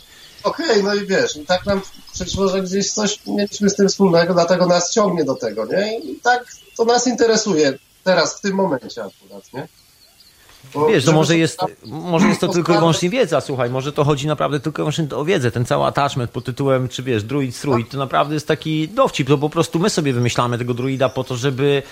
[0.42, 1.80] Okej, no i wiesz, i tak nam
[2.12, 5.98] przyszło, że gdzieś coś mieliśmy z tym wspólnego, dlatego nas ciągnie do tego, nie?
[5.98, 6.44] I tak
[6.76, 9.68] to nas interesuje teraz, w tym momencie akurat, nie?
[10.74, 13.92] Bo Wiesz, to żeby może jest, może jest to tylko i wyłącznie wiedza, słuchaj, może
[13.92, 15.50] to chodzi naprawdę tylko i wyłącznie o wiedzę.
[15.50, 19.38] Ten cały attachment pod tytułem, czy wiesz, druid, strój, to naprawdę jest taki dowcip, to
[19.38, 21.82] po prostu my sobie wymyślamy tego druida po to, żeby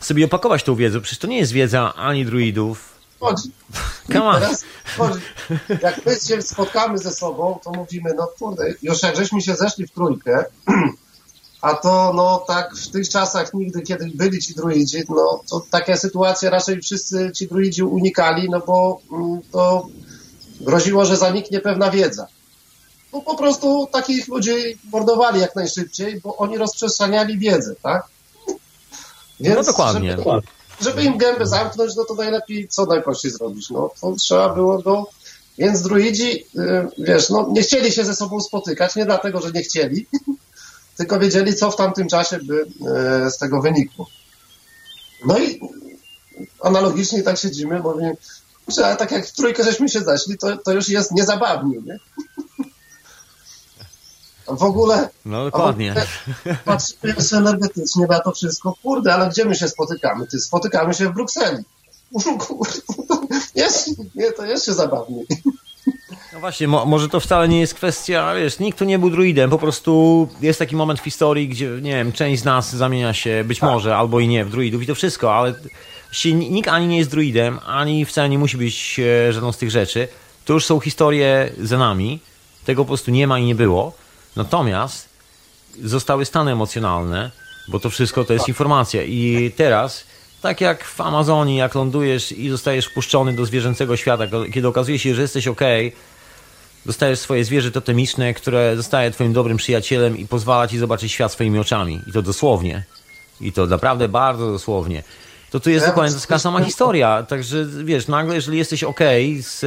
[0.00, 1.00] sobie opakować tą wiedzę.
[1.00, 2.94] Przecież to nie jest wiedza ani druidów.
[3.20, 3.50] chodzi.
[4.12, 4.40] Come on.
[4.40, 4.64] Teraz
[4.96, 5.20] chodzi.
[5.82, 9.86] Jak my się spotkamy ze sobą, to mówimy, no kurde, już jak żeśmy się zeszli
[9.86, 10.44] w trójkę,
[11.60, 15.96] a to no tak w tych czasach nigdy, kiedy byli ci druidzi, no to takie
[15.96, 19.86] sytuacje raczej wszyscy ci druidzi unikali, no bo mm, to
[20.60, 22.26] groziło, że zaniknie pewna wiedza.
[23.12, 28.06] No po prostu takich ludzi mordowali jak najszybciej, bo oni rozprzestrzeniali wiedzę, tak?
[29.40, 30.16] No dokładnie.
[30.16, 30.40] Żeby,
[30.80, 33.70] żeby im gębę zamknąć, no to najlepiej co najprościej zrobić.
[33.70, 35.06] No to trzeba było go.
[35.58, 39.62] Więc druidzi, y, wiesz, no nie chcieli się ze sobą spotykać, nie dlatego, że nie
[39.62, 40.06] chcieli,
[41.00, 42.66] tylko wiedzieli, co w tamtym czasie by
[43.26, 44.06] y, z tego wynikło.
[45.26, 45.60] No i
[46.62, 48.16] analogicznie tak siedzimy, mówimy,
[48.84, 51.98] ale tak jak w trójkę żeśmy się zeszli, to, to już jest niezabawnie, nie?
[54.46, 55.94] W ogóle No dokładnie.
[56.64, 58.74] patrzymy jeszcze energetycznie na to wszystko.
[58.82, 60.26] Kurde, ale gdzie my się spotykamy?
[60.26, 61.64] Ty, spotykamy się w Brukseli.
[62.38, 62.72] Kurde,
[63.54, 65.26] jest, nie, to jeszcze zabawniej.
[66.40, 69.50] No właśnie, mo, może to wcale nie jest kwestia, wiesz, nikt tu nie był druidem,
[69.50, 73.44] po prostu jest taki moment w historii, gdzie, nie wiem, część z nas zamienia się,
[73.44, 75.54] być może, albo i nie, w druidów i to wszystko, ale
[76.34, 80.08] nikt ani nie jest druidem, ani wcale nie musi być e, żadną z tych rzeczy.
[80.44, 82.20] To już są historie za nami,
[82.64, 83.92] tego po prostu nie ma i nie było.
[84.36, 85.08] Natomiast
[85.82, 87.30] zostały stany emocjonalne,
[87.68, 89.02] bo to wszystko to jest informacja.
[89.02, 90.04] I teraz,
[90.42, 95.14] tak jak w Amazonii, jak lądujesz i zostajesz wpuszczony do zwierzęcego świata, kiedy okazuje się,
[95.14, 95.60] że jesteś ok,
[96.86, 101.58] dostajesz swoje zwierzę totemiczne, które zostaje twoim dobrym przyjacielem i pozwala ci zobaczyć świat swoimi
[101.58, 102.00] oczami.
[102.06, 102.82] I to dosłownie.
[103.40, 105.02] I to naprawdę bardzo dosłownie.
[105.50, 107.22] To tu jest Ja dokładnie taka sama historia.
[107.22, 109.00] Także wiesz, nagle, jeżeli jesteś ok
[109.40, 109.58] z,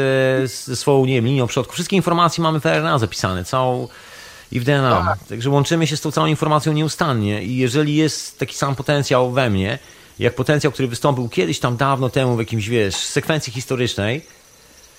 [0.52, 3.88] z swoją nie wiem, linią przodku, wszystkie informacje mamy w RNA zapisane, całą
[4.52, 5.06] i w DNA.
[5.06, 5.28] Tak.
[5.30, 7.44] Także łączymy się z tą całą informacją nieustannie.
[7.44, 9.80] I jeżeli jest taki sam potencjał we mnie,
[10.20, 14.26] jak potencjał, który wystąpił kiedyś tam dawno temu w jakimś, wiesz, sekwencji historycznej,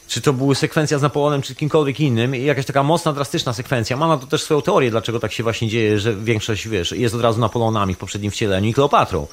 [0.08, 3.96] czy to były sekwencja z Napoleonem, czy kimkolwiek innym, i jakaś taka mocna, drastyczna sekwencja.
[3.96, 7.14] Ma na to też swoją teorię, dlaczego tak się właśnie dzieje, że większość, wiesz, jest
[7.14, 9.26] od razu Napoleonami w poprzednim wcieleniu i Kleopatrą.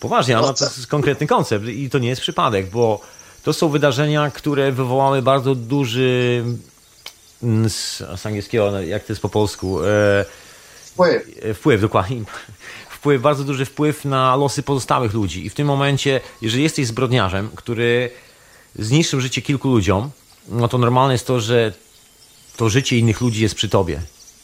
[0.00, 3.00] Poważnie, no to jest konkretny koncept i to nie jest przypadek, bo
[3.42, 6.44] to są wydarzenia, które wywołały bardzo duży
[7.68, 9.84] z, z angielskiego, no, jak to jest po polsku?
[9.84, 10.24] E,
[10.84, 11.22] Wpływ.
[11.42, 12.22] e, wpływ, dokładnie.
[12.90, 15.46] Wpływ, bardzo duży wpływ na losy pozostałych ludzi.
[15.46, 18.10] I w tym momencie, jeżeli jesteś zbrodniarzem, który
[18.74, 20.10] zniszczył życie kilku ludziom,
[20.48, 21.72] no to normalne jest to, że
[22.56, 24.00] to życie innych ludzi jest przy tobie.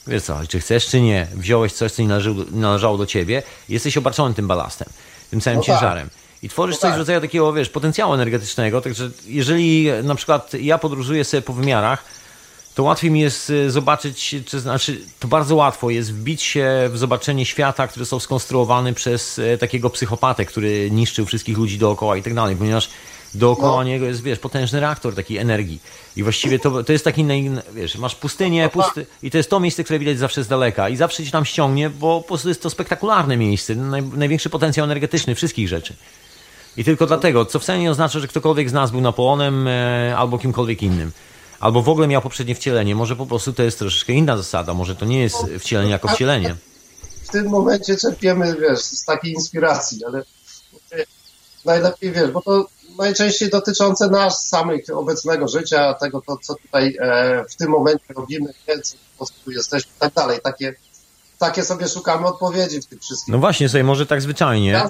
[0.07, 3.43] Wiesz co, czy chcesz, czy nie, wziąłeś coś, co nie należało, nie należało do ciebie,
[3.68, 4.89] jesteś obarczony tym balastem,
[5.31, 5.75] tym całym No tak.
[5.75, 6.11] ciężarem.
[6.43, 6.99] I tworzysz No coś w tak.
[6.99, 8.81] rodzaju takiego, wiesz, potencjału energetycznego.
[8.81, 12.05] Także jeżeli na przykład ja podróżuję sobie po wymiarach,
[12.75, 16.99] to łatwiej mi jest y, zobaczyć, czy znaczy, to bardzo łatwo jest wbić się w
[16.99, 22.22] zobaczenie świata, który są skonstruowany przez e, takiego psychopatę, który niszczył wszystkich ludzi dookoła i
[22.22, 22.91] tak dalej, ponieważ
[23.35, 23.85] dookoła No.
[23.85, 25.80] niego jest, wiesz, potężny reaktor takiej energii.
[26.16, 27.26] I właściwie to, to jest taki,
[27.74, 30.97] wiesz, masz pustynię, pusty, i to jest to miejsce, które widać zawsze z daleka i
[30.97, 35.35] zawsze ci tam ściągnie, bo po prostu jest to spektakularne miejsce, naj, największy potencjał energetyczny
[35.35, 35.97] wszystkich rzeczy.
[36.76, 40.39] I tylko dlatego, co wcale nie oznacza, że ktokolwiek z nas był Napoleonem e, albo
[40.39, 41.12] kimkolwiek innym.
[41.61, 42.95] Albo w ogóle miał poprzednie wcielenie.
[42.95, 44.74] Może po prostu to jest troszeczkę inna zasada.
[44.74, 46.57] Może to nie jest wcielenie jako wcielenie.
[47.22, 50.22] w tym momencie czerpiemy, wiesz, z takiej inspiracji, ale
[51.64, 52.66] najlepiej, wiesz, bo to
[52.99, 58.49] najczęściej dotyczące nas samych obecnego życia, tego, to, co tutaj e, w tym momencie robimy,
[58.82, 60.38] co po prostu jesteśmy i tak dalej.
[60.42, 60.74] Takie,
[61.38, 64.82] takie sobie szukamy odpowiedzi w tych wszystkich No właśnie sobie, może tak zwyczajnie.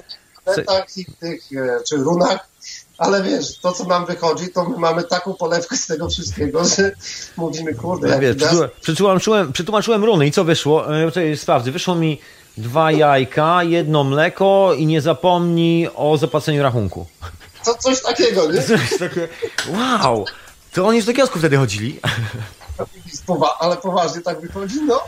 [0.45, 2.47] gwiazdach i tych, e, czy runach,
[2.97, 6.91] ale wiesz, to co nam wychodzi, to my mamy taką polewkę z tego wszystkiego, że
[7.37, 8.35] mówimy, kurde, No jak wiesz,
[8.81, 10.95] przetłumaczyłem, przetłumaczyłem runy i co wyszło?
[10.97, 11.71] E, Czekaj, sprawdzę.
[11.71, 12.21] Wyszło mi
[12.57, 17.05] dwa jajka, jedno mleko i nie zapomnij o zapłaceniu rachunku.
[17.65, 18.57] To coś takiego, nie?
[18.91, 19.27] Jest takie,
[19.67, 20.25] wow!
[20.73, 21.99] To oni już do kiosku wtedy chodzili.
[23.59, 25.01] Ale poważnie tak wychodzi, no.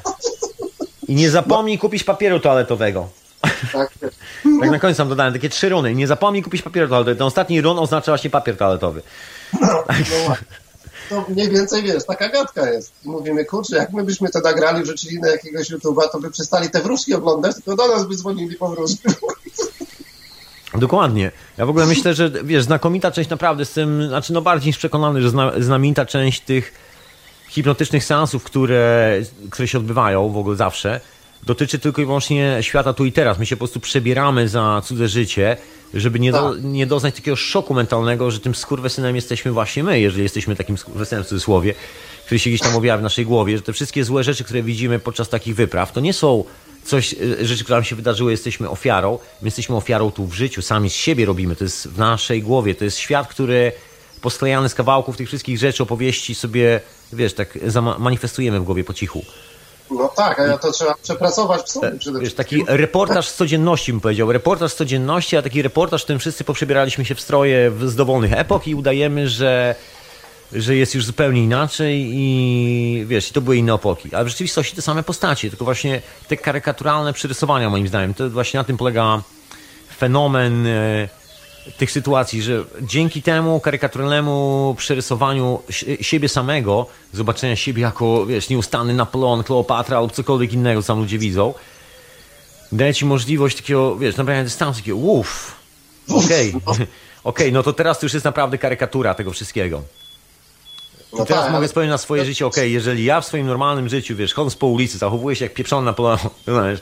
[1.07, 3.09] I nie zapomnij kupić papieru toaletowego.
[3.73, 3.89] Tak,
[4.61, 5.95] Tak na końcu tam dodałem takie trzy runy.
[5.95, 7.17] Nie zapomnij kupić papieru toaletowego.
[7.17, 9.01] Ten ostatni run oznacza właśnie papier toaletowy.
[9.61, 9.83] no,
[10.29, 10.35] no,
[11.09, 12.93] to mniej więcej wiesz, taka gadka jest.
[13.05, 16.69] I mówimy, kurczę, jak my byśmy to nagrali, wrzucili na jakiegoś YouTube'a, to by przestali
[16.69, 19.01] te wróżki oglądać, tylko do nas by dzwonili po wróżki.
[20.79, 21.31] Dokładnie.
[21.57, 24.77] Ja w ogóle myślę, że wiesz, znakomita część naprawdę z tym, znaczy no bardziej niż
[24.77, 26.73] przekonany, że zna, znamienita część tych
[27.49, 29.17] hipnotycznych seansów, które,
[29.49, 30.99] które się odbywają w ogóle zawsze,
[31.43, 33.39] dotyczy tylko i wyłącznie świata tu i teraz.
[33.39, 35.57] My się po prostu przebieramy za cudze życie,
[35.93, 36.63] żeby nie, do, Tak.
[36.63, 41.23] nie doznać takiego szoku mentalnego, że tym skurwysynem jesteśmy właśnie my, jeżeli jesteśmy takim skurwysynem
[41.23, 41.73] w cudzysłowie,
[42.25, 44.99] który się gdzieś tam objawia w naszej głowie, że te wszystkie złe rzeczy, które widzimy
[44.99, 46.43] podczas takich wypraw, to nie są
[46.87, 49.19] coś, e, rzeczy, które nam się wydarzyły, jesteśmy ofiarą.
[49.41, 51.55] My jesteśmy ofiarą tu w życiu, sami z siebie robimy.
[51.55, 52.75] To jest w naszej głowie.
[52.75, 53.71] To jest świat, który
[54.21, 56.81] posklejany z kawałków tych wszystkich rzeczy, opowieści sobie,
[57.13, 57.59] wiesz, tak
[57.99, 59.25] manifestujemy w głowie po cichu.
[59.91, 64.01] No tak, a to trzeba przepracować w sobie przede Wiesz, taki reportaż z codzienności bym
[64.01, 64.31] powiedział.
[64.31, 68.33] Reportaż z codzienności, a taki reportaż, w którym wszyscy poprzebieraliśmy się w stroje z dowolnych
[68.33, 69.75] epok i udajemy, że,
[70.53, 74.15] że jest już zupełnie inaczej i wiesz, i to były inne epoki.
[74.15, 78.13] Ale w rzeczywistości te same postacie, tylko właśnie te karykaturalne przyrysowania moim zdaniem.
[78.13, 79.21] To właśnie na tym polega
[79.97, 81.09] fenomen e,
[81.77, 88.93] tych sytuacji, że dzięki temu karykaturalnemu przerysowaniu si- siebie samego, zobaczenia siebie jako, wiesz, nieustanny
[88.93, 91.53] Napoleon, Kleopatra lub cokolwiek innego, co tam ludzie widzą,
[92.71, 95.55] daje ci możliwość takiego, wiesz, nabrania dystansu, takiego uff,
[96.09, 96.53] okej,
[97.23, 99.83] okej, no to teraz to już jest naprawdę karykatura tego wszystkiego.
[101.13, 103.47] I No teraz tak, mogę ale- spojrzeć na swoje życie, okej, jeżeli ja w swoim
[103.47, 106.79] normalnym życiu, wiesz, chodząc po ulicy, zachowuję się jak pieprzony Napoleon, znasz,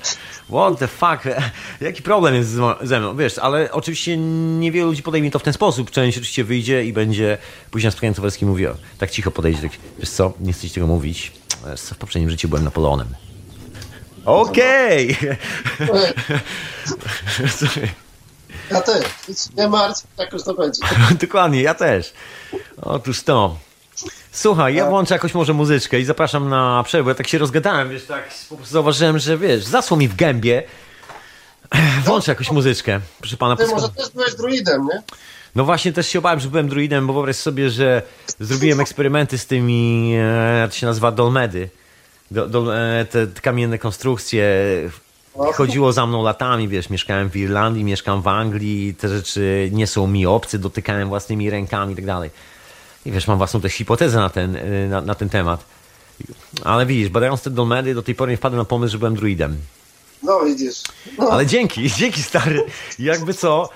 [0.50, 1.24] what the fuck,
[1.82, 2.50] jaki problem jest
[2.82, 6.86] ze mną, wiesz, ale oczywiście niewielu ludzi podejmie to w ten sposób, część oczywiście wyjdzie
[6.86, 7.38] i będzie
[7.72, 10.88] później na spotkaniu towarzyskim mówił, tak cicho podejdzie, tak, wiesz co, nie chcę ci tego
[10.88, 11.32] mówić,
[11.70, 13.08] wiesz w poprzednim życiu byłem Napoleonem.
[14.26, 15.18] Okej!
[17.58, 17.90] Słuchaj,
[18.72, 20.82] Ja też, nic nie martw, tak już to będzie.
[21.28, 22.14] Dokładnie, ja też.
[22.82, 23.58] Otóż to.
[24.36, 27.12] Słuchaj, ja włączę jakąś może muzyczkę i zapraszam na przerwę.
[27.12, 28.24] Ja tak się rozgadałem, wiesz, tak
[28.66, 30.64] zauważyłem, że wiesz, zasło mi w gębie.
[32.06, 33.00] Włączę jakąś muzyczkę.
[33.20, 33.82] Proszę pana, Ty posłuchaj.
[33.82, 35.02] może też byłeś druidem, nie?
[35.56, 38.02] No właśnie też się obawiam, że byłem druidem, bo wyobraź sobie, że
[38.40, 41.70] zrobiłem eksperymenty z tymi, e, jak to się nazywa, dolmedy.
[42.32, 44.46] Do, dol, e, te, te kamienne konstrukcje.
[45.38, 45.52] No.
[45.54, 50.08] Chodziło za mną latami, wiesz, mieszkałem w Irlandii, mieszkam w Anglii, te rzeczy nie są
[50.08, 52.30] mi obce, dotykałem własnymi rękami i tak dalej.
[53.06, 55.66] I wiesz, mam własną też hipotezę na ten, e, na, na ten temat.
[56.64, 59.58] Ale widzisz, badając te dolmedy, do tej pory nie wpadłem na pomysł, że byłem druidem.
[60.24, 60.84] No widzisz.
[61.18, 62.64] No, Ale dzięki, dzięki stary.
[63.00, 63.70] Jakby co,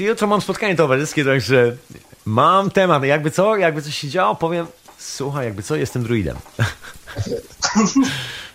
[0.00, 1.76] jutro mam spotkanie towarzyskie, także
[2.24, 3.04] mam temat.
[3.04, 4.66] Jakby co, jakby coś się działo, powiem,
[4.98, 6.36] słuchaj, jakby co, jestem druidem.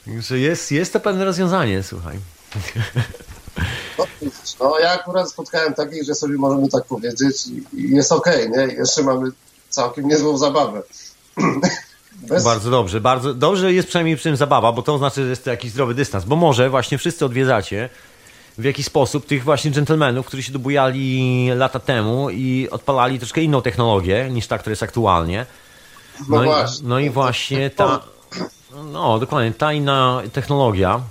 [0.05, 2.19] Także jest, jest to pewne rozwiązanie, słuchaj.
[3.97, 4.05] no,
[4.59, 7.63] no ja akurat spotkałem takich, że sobie możemy tak powiedzieć i,
[7.95, 8.67] jest okej, nie?
[8.73, 9.31] I jeszcze mamy
[9.75, 10.81] całkiem niezłą zabawę.
[12.15, 12.43] Bez...
[12.43, 15.49] Bardzo dobrze, bardzo dobrze jest przynajmniej przy tym zabawa, bo to oznacza, że jest to
[15.49, 17.89] jakiś zdrowy dystans, bo może właśnie wszyscy odwiedzacie
[18.57, 23.61] w jakiś sposób tych właśnie dżentelmenów, którzy się dobujali lata temu i odpalali troszkę inną
[23.61, 25.45] technologię niż ta, która jest aktualnie.
[26.29, 26.85] No, no, właśnie.
[26.85, 27.99] I, no i właśnie ta,
[28.83, 31.01] no dokładnie, ta inna technologia,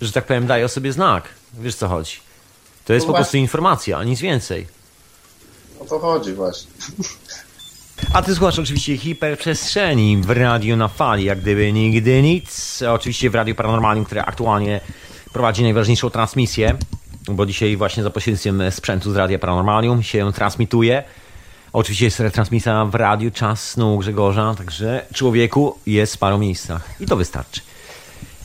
[0.00, 1.28] że tak powiem, daje o sobie znak.
[1.54, 2.16] Wiesz co chodzi?
[2.84, 4.79] To jest No po prostu informacja, a nic więcej.
[5.80, 6.70] O to chodzi właśnie.
[8.12, 12.82] A ty słuchasz oczywiście hiperprzestrzeni w radiu na fali, jak gdyby nigdy nic.
[12.88, 14.80] Oczywiście w Radiu Paranormalium, które aktualnie
[15.32, 16.76] prowadzi najważniejszą transmisję,
[17.28, 21.02] bo dzisiaj właśnie za pośrednictwem sprzętu z Radia Paranormalium się transmituje.
[21.72, 27.06] Oczywiście jest retransmisja w radiu Czas Snu Grzegorza, także człowieku jest w paru miejscach i
[27.06, 27.60] to wystarczy.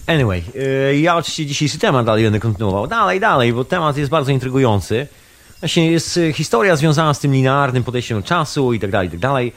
[0.07, 0.43] Anyway,
[0.89, 2.87] yy, ja oczywiście dzisiejszy temat dalej będę kontynuował.
[2.87, 5.07] Dalej, dalej, bo temat jest bardzo intrygujący.
[5.59, 9.11] Właśnie jest y, historia związana z tym linearnym podejściem do czasu i tak dalej, i
[9.11, 9.53] tak dalej.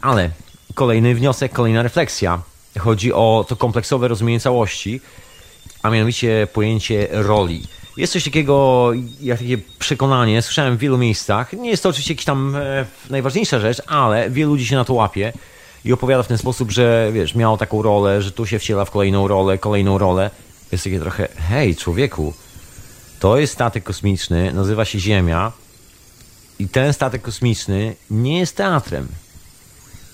[0.00, 0.30] Ale
[0.74, 2.42] kolejny wniosek, kolejna refleksja.
[2.78, 5.00] Chodzi o to kompleksowe rozumienie całości,
[5.82, 7.62] a mianowicie pojęcie roli.
[7.96, 8.90] Jest coś takiego,
[9.20, 11.52] jak takie przekonanie, słyszałem w wielu miejscach.
[11.52, 14.94] Nie jest to oczywiście jakaś tam e, najważniejsza rzecz, ale wielu ludzi się na to
[14.94, 15.32] łapie
[15.84, 18.90] i opowiada w ten sposób, że wiesz, miał taką rolę, że tu się wciela w
[18.90, 20.30] kolejną rolę, kolejną rolę.
[20.72, 22.34] Jest takie trochę, hej, człowieku,
[23.20, 25.52] to jest statek kosmiczny, nazywa się Ziemia
[26.58, 29.08] i ten statek kosmiczny nie jest teatrem.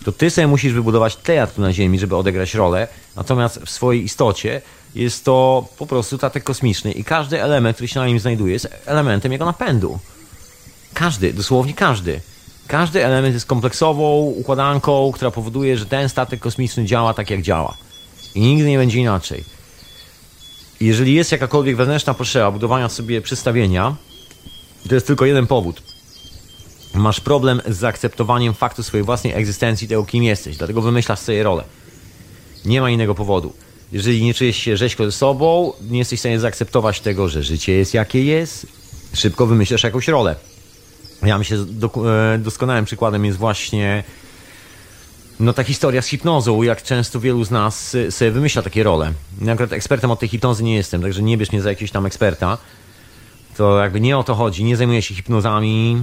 [0.05, 4.63] To ty sobie musisz wybudować teatr na Ziemi, żeby odegrać rolę, natomiast w swojej istocie
[4.95, 8.69] jest to po prostu statek kosmiczny i każdy element, który się na nim znajduje, jest
[8.87, 9.99] elementem jego napędu.
[10.95, 12.21] Każdy, dosłownie każdy.
[12.67, 17.75] Każdy element jest kompleksową układanką, która powoduje, że ten statek kosmiczny działa tak, jak działa.
[18.35, 19.45] I nigdy nie będzie inaczej.
[20.81, 23.97] Jeżeli jest jakakolwiek wewnętrzna potrzeba budowania sobie przedstawienia,
[24.89, 25.83] to jest tylko jeden powód.
[26.95, 31.65] Masz problem z zaakceptowaniem faktu swojej własnej egzystencji, tego kim jesteś, dlatego wymyślasz sobie rolę.
[32.65, 33.53] Nie ma innego powodu.
[33.93, 37.73] Jeżeli nie czujesz się rzeźko ze sobą, nie jesteś w stanie zaakceptować tego, że życie
[37.73, 38.67] jest jakie jest,
[39.15, 40.37] szybko wymyślasz jakąś rolę.
[41.23, 41.59] Ja myślę,
[42.35, 44.05] e, doskonałym przykładem jest właśnie
[45.41, 49.13] no ta historia z hipnozą, jak często wielu z nas y, sobie wymyśla takie role.
[49.43, 52.07] Ja akurat ekspertem od tej hipnozy nie jestem, także nie bierz mnie za jakiegoś tam
[52.07, 52.59] eksperta.
[53.57, 56.03] To jakby nie o to chodzi, nie zajmuję się hipnozami,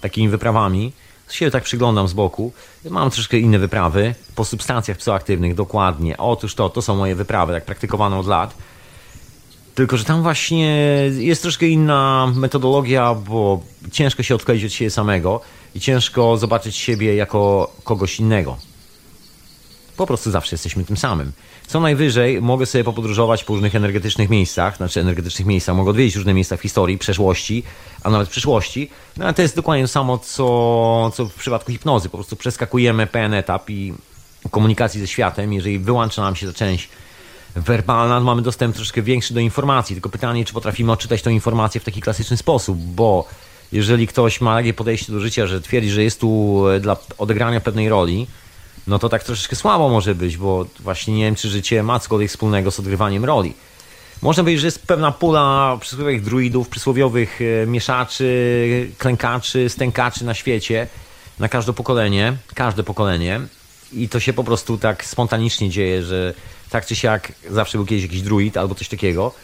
[0.00, 0.92] takimi wyprawami.
[1.30, 2.52] Się tak przyglądam z boku.
[2.90, 6.16] Mam troszkę inne wyprawy po substancjach psychoaktywnych, dokładnie.
[6.16, 8.54] Otóż to, to są moje wyprawy, tak praktykowane od lat.
[9.74, 10.66] Tylko, że tam właśnie
[11.18, 13.60] jest troszkę inna metodologia, bo
[13.92, 15.40] ciężko się odkleić od siebie samego
[15.74, 18.69] i ciężko zobaczyć siebie jako kogoś innego.
[20.00, 21.32] Po prostu zawsze jesteśmy tym samym.
[21.66, 26.34] Co najwyżej mogę sobie popodróżować po różnych energetycznych miejscach, znaczy energetycznych miejscach, mogę odwiedzić różne
[26.34, 27.62] miejsca w historii, przeszłości,
[28.02, 28.90] a nawet przyszłości.
[29.16, 32.08] No ale to jest dokładnie to samo, co, co w przypadku hipnozy.
[32.08, 33.94] Po prostu przeskakujemy pewien etap i
[34.50, 36.88] komunikacji ze światem, jeżeli wyłącza nam się ta część
[37.56, 39.96] werbalna, mamy dostęp troszkę większy do informacji.
[39.96, 43.28] Tylko pytanie, czy potrafimy odczytać tę informację w taki klasyczny sposób, bo
[43.72, 47.60] jeżeli ktoś ma takie podejście do życia, że twierdzi, że jest tu e, dla odegrania
[47.60, 48.26] pewnej roli,
[48.86, 52.30] no to tak troszeczkę słabo może być, bo właśnie nie wiem, czy życie ma cokolwiek
[52.30, 53.54] wspólnego z odgrywaniem roli.
[54.22, 60.86] Można powiedzieć, że jest pewna pula przysłowiowych druidów, przysłowiowych e, mieszaczy, klękaczy, stękaczy na świecie,
[61.38, 63.40] na każde pokolenie, każde pokolenie.
[63.92, 66.34] I to się po prostu tak spontanicznie dzieje, że
[66.70, 69.34] tak czy siak zawsze był kiedyś jakiś druid albo coś takiego.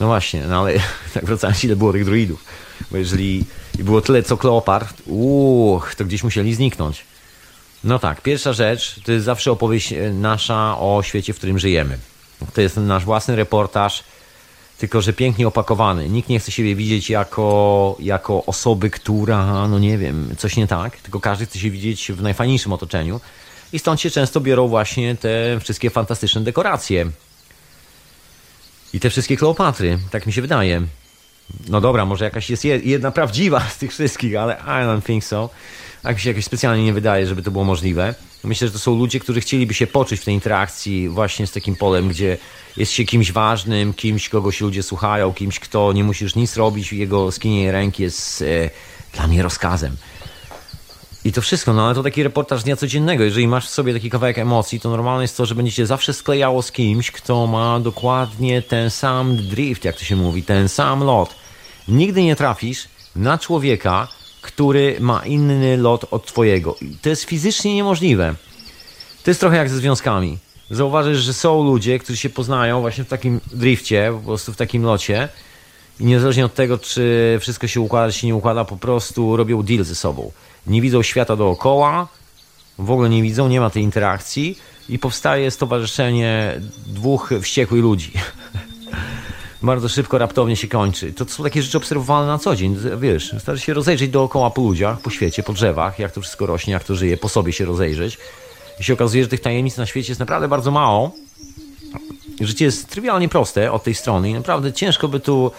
[0.00, 0.74] No właśnie, no ale
[1.14, 2.44] tak wracając, ile było tych druidów?
[2.90, 3.44] Bo jeżeli
[3.78, 7.04] było tyle co Kleopart, uch, to gdzieś musieli zniknąć.
[7.84, 11.98] No tak, pierwsza rzecz to jest zawsze opowieść e, nasza o świecie, w którym żyjemy.
[12.54, 14.04] To jest nasz własny reportaż,
[14.78, 16.08] tylko że pięknie opakowany.
[16.08, 20.96] Nikt nie chce siebie widzieć jako, jako osoby, która, no nie wiem, coś nie tak,
[20.96, 23.20] tylko każdy chce się widzieć w najfajniejszym otoczeniu.
[23.72, 27.06] I stąd się często biorą właśnie te wszystkie fantastyczne dekoracje.
[28.92, 30.82] I te wszystkie Kleopatry, tak mi się wydaje.
[31.68, 35.24] No dobra, może jakaś jest je- jedna prawdziwa z tych wszystkich, ale I don't think
[35.24, 35.50] so.
[36.08, 38.14] Tak mi się jakoś specjalnie nie wydaje, żeby to było możliwe.
[38.44, 41.76] Myślę, że to są ludzie, którzy chcieliby się poczuć w tej interakcji właśnie z takim
[41.76, 42.38] polem, gdzie
[42.76, 46.92] jest się kimś ważnym, kimś, kogo się ludzie słuchają, kimś, kto nie musisz nic robić,
[46.92, 48.70] jego skinienie ręki jest e,
[49.12, 49.96] dla mnie rozkazem.
[51.24, 53.24] I to wszystko, no ale to taki reportaż dnia codziennego.
[53.24, 56.12] Jeżeli masz w sobie taki kawałek emocji, to normalne jest to, że będzie cię zawsze
[56.12, 61.04] sklejało z kimś, kto ma dokładnie ten sam drift, jak to się mówi, ten sam
[61.04, 61.34] lot.
[61.88, 64.08] Nigdy nie trafisz na człowieka,
[64.40, 66.76] który ma inny lot od twojego.
[66.82, 68.34] I to jest fizycznie niemożliwe.
[69.24, 70.38] To jest trochę jak ze związkami.
[70.70, 74.82] Zauważysz, że są ludzie, którzy się poznają właśnie w takim drifcie, po prostu w takim
[74.82, 75.28] locie
[76.00, 79.62] i niezależnie od tego, czy wszystko się układa, czy się nie układa, po prostu robią
[79.62, 80.32] deal ze sobą.
[80.66, 82.08] Nie widzą świata dookoła,
[82.78, 84.58] w ogóle nie widzą, nie ma tej interakcji
[84.88, 88.12] i powstaje stowarzyszenie dwóch wściekłych ludzi.
[89.62, 91.12] Bardzo szybko, raptownie się kończy.
[91.12, 92.76] To są takie rzeczy obserwowane na co dzień.
[92.98, 96.72] Wiesz, starczy się rozejrzeć dookoła po ludziach, po świecie, po drzewach, jak to wszystko rośnie,
[96.72, 98.18] jak to żyje, po sobie się rozejrzeć.
[98.80, 101.10] I się okazuje, że tych tajemnic na świecie jest naprawdę bardzo mało.
[102.40, 105.50] Życie jest trywialnie proste od tej strony i naprawdę ciężko by tu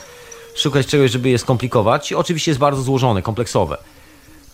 [0.56, 2.14] szukać czegoś, żeby je skomplikować.
[2.14, 3.78] Oczywiście jest bardzo złożone, kompleksowe.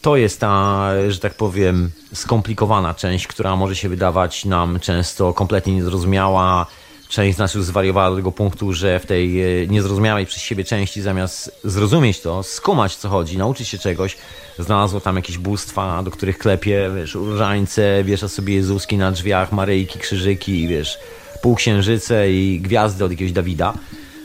[0.02, 5.76] To jest ta, że tak powiem, skomplikowana część, która może się wydawać nam często kompletnie
[5.76, 6.66] niezrozumiała.
[7.10, 10.64] Część z nas już zwariowała do tego punktu, że w tej e, niezrozumiałej przez siebie
[10.64, 14.18] części zamiast zrozumieć to, skumać co chodzi, nauczyć się czegoś,
[14.60, 20.00] znalazło tam jakieś bóstwa, do których klepie, wiesz, różańce, wiesza sobie Jezuski na drzwiach, Maryjki,
[20.00, 21.00] krzyżyki, wiesz,
[21.42, 23.74] półksiężyce i gwiazdy od jakiegoś Dawida,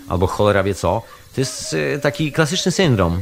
[0.08, 1.02] albo cholera wie co.
[1.34, 3.20] To jest e, taki klasyczny syndrom.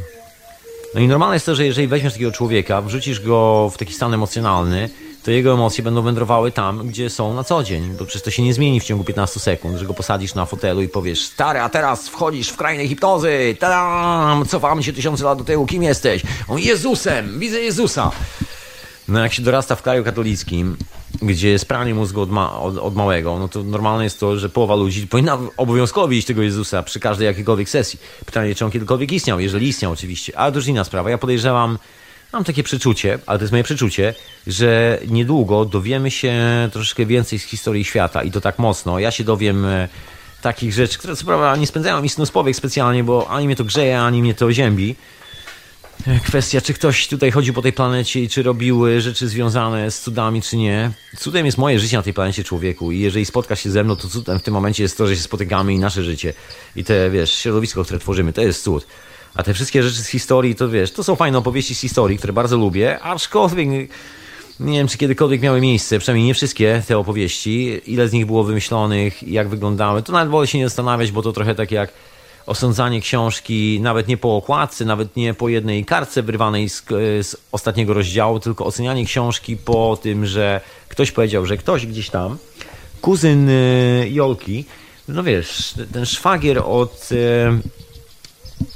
[0.94, 4.14] No i normalne jest to, że jeżeli weźmiesz takiego człowieka, wrzucisz go w taki stan
[4.14, 4.90] emocjonalny,
[5.22, 8.42] to jego emocje będą wędrowały tam, gdzie są na co dzień, bo przecież to się
[8.42, 11.68] nie zmieni w ciągu 15 sekund, że go posadzisz na fotelu i powiesz stary, a
[11.68, 16.22] teraz wchodzisz w krainę hipnozy, tam, cofamy się tysiące lat do tyłu, kim jesteś?
[16.48, 18.10] On Jezusem, widzę Jezusa.
[19.08, 20.76] No jak się dorasta w kraju katolickim,
[21.22, 24.48] gdzie jest pranie mózgu od, ma, od, od, małego, no to normalne jest to, że
[24.48, 28.00] połowa ludzi powinna obowiązkowo widzieć tego Jezusa przy każdej jakiejkolwiek sesji.
[28.26, 30.38] Pytanie, czy on kiedykolwiek istniał, jeżeli istniał oczywiście.
[30.38, 31.10] Ale to już inna sprawa.
[31.10, 31.78] Ja podejrzewam,
[32.32, 34.14] mam takie przeczucie, ale to jest moje przeczucie,
[34.46, 36.34] że niedługo dowiemy się
[36.72, 38.98] troszeczkę więcej z historii świata i to tak mocno.
[38.98, 39.88] Ja się dowiem e,
[40.42, 43.64] takich rzeczy, które co prawda nie spędzają mi snus powiek specjalnie, bo ani mnie to
[43.64, 44.96] grzeje, ani mnie to ziębi
[46.24, 50.42] kwestia, czy ktoś tutaj chodził po tej planecie i czy robiły rzeczy związane z cudami,
[50.42, 50.90] czy nie.
[51.16, 54.08] Cudem jest moje życie na tej planecie człowieku i jeżeli spotka się ze mną, to
[54.08, 56.34] cudem w tym momencie jest to, że się spotykamy i nasze życie
[56.76, 58.86] i te, wiesz, środowisko, które tworzymy, to jest cud.
[59.34, 62.32] A te wszystkie rzeczy z historii, to wiesz, to są fajne opowieści z historii, które
[62.32, 63.68] bardzo lubię, aczkolwiek
[64.60, 68.44] nie wiem, czy kiedykolwiek miały miejsce, przynajmniej nie wszystkie te opowieści, ile z nich było
[68.44, 71.92] wymyślonych, jak wyglądały, to nawet wolę się nie zastanawiać, bo to trochę tak jak
[72.46, 76.84] osądzanie książki nawet nie po okładce, nawet nie po jednej kartce wyrwanej z,
[77.22, 82.38] z, ostatniego rozdziału, tylko ocenianie książki po tym, że ktoś powiedział, że ktoś gdzieś tam,
[83.00, 84.64] kuzyn y, Jolki,
[85.08, 87.08] no wiesz, ten szwagier od,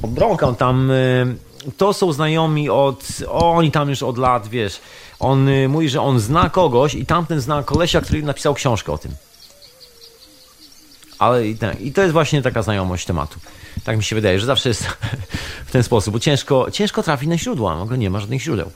[0.05, 1.37] y, Bronka, tam y,
[1.77, 4.81] to są znajomi od, oni tam już od lat, wiesz,
[5.19, 9.13] on mówi, że on zna kogoś i tamten zna kolesia, który napisał książkę o tym.
[11.19, 13.41] Ale i, ten, i to jest właśnie taka znajomość tematu.
[13.85, 14.87] Tak mi się wydaje, że zawsze jest
[15.67, 18.71] w ten sposób, bo ciężko, ciężko trafić na źródła, ogóle nie ma żadnych źródeł.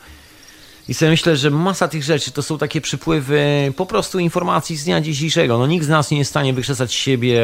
[0.88, 4.84] I sobie myślę, że masa tych rzeczy to są takie przypływy po prostu informacji z
[4.84, 5.58] dnia dzisiejszego.
[5.58, 7.42] No nikt z nas nie jest w stanie wykrzesać siebie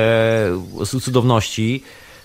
[0.84, 1.82] z cudowności,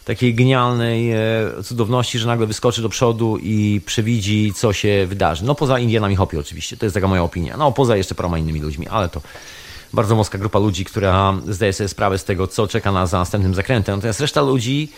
[0.07, 1.17] takiej genialnej e,
[1.63, 5.45] cudowności, że nagle wyskoczy do przodu i przewidzi, co się wydarzy.
[5.45, 7.57] No poza Indianami Hopi oczywiście, to jest taka moja opinia.
[7.57, 9.21] No poza jeszcze paroma innymi ludźmi, ale to
[9.93, 13.53] bardzo wąska grupa ludzi, która zdaje sobie sprawę z tego, co czeka nas za następnym
[13.55, 13.95] zakrętem.
[13.95, 14.89] Natomiast reszta ludzi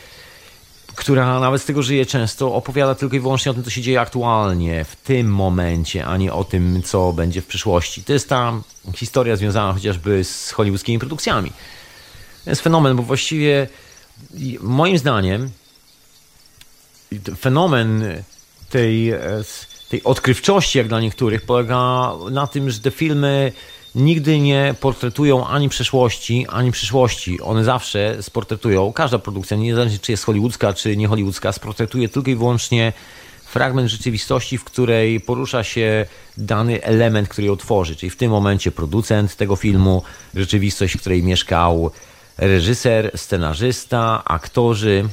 [0.95, 4.01] która nawet z tego żyje często, opowiada tylko i wyłącznie o tym, co się dzieje
[4.01, 8.03] aktualnie, w tym momencie, a nie o tym, co będzie w przyszłości.
[8.03, 8.53] To jest ta
[8.95, 11.51] historia związana chociażby z hollywoodzkimi produkcjami.
[12.43, 13.67] To jest fenomen, bo właściwie
[14.61, 15.49] moim zdaniem
[17.37, 18.03] fenomen
[18.69, 19.13] tej,
[19.89, 23.51] tej odkrywczości, jak dla niektórych, polega na tym, że te filmy
[23.95, 27.41] nigdy nie portretują ani przeszłości, ani przyszłości.
[27.41, 32.35] One zawsze sportretują, każda produkcja, niezależnie czy jest hollywoodzka, czy nie hollywoodzka, sportretuje tylko i
[32.35, 32.93] wyłącznie
[33.45, 36.05] fragment rzeczywistości, w której porusza się
[36.37, 37.95] dany element, który ją tworzy.
[37.95, 40.03] Czyli w tym momencie producent tego filmu,
[40.35, 41.91] rzeczywistość, w której mieszkał
[42.39, 45.09] reżyser, scenarzysta, aktorzy.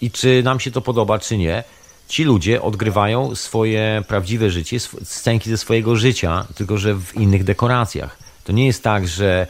[0.00, 1.64] I czy nam się to podoba, czy nie,
[2.08, 8.18] ci ludzie odgrywają swoje prawdziwe życie, scenki ze swojego życia, tylko że w innych dekoracjach.
[8.44, 9.46] To nie jest tak, że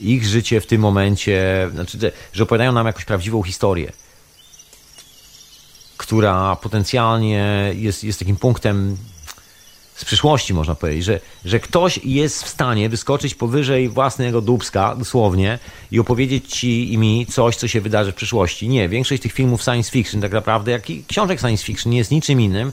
[0.00, 3.92] ich życie w tym momencie, znaczy, że opowiadają nam jakąś prawdziwą historię,
[5.96, 8.96] która potencjalnie jest, jest takim punktem
[9.96, 15.58] z przyszłości, można powiedzieć, że, że ktoś jest w stanie wyskoczyć powyżej własnego dubska, dosłownie,
[15.90, 18.68] i opowiedzieć ci i mi coś, co się wydarzy w przyszłości.
[18.68, 22.10] Nie, większość tych filmów science fiction, tak naprawdę, jak i książek science fiction, nie jest
[22.10, 22.72] niczym innym,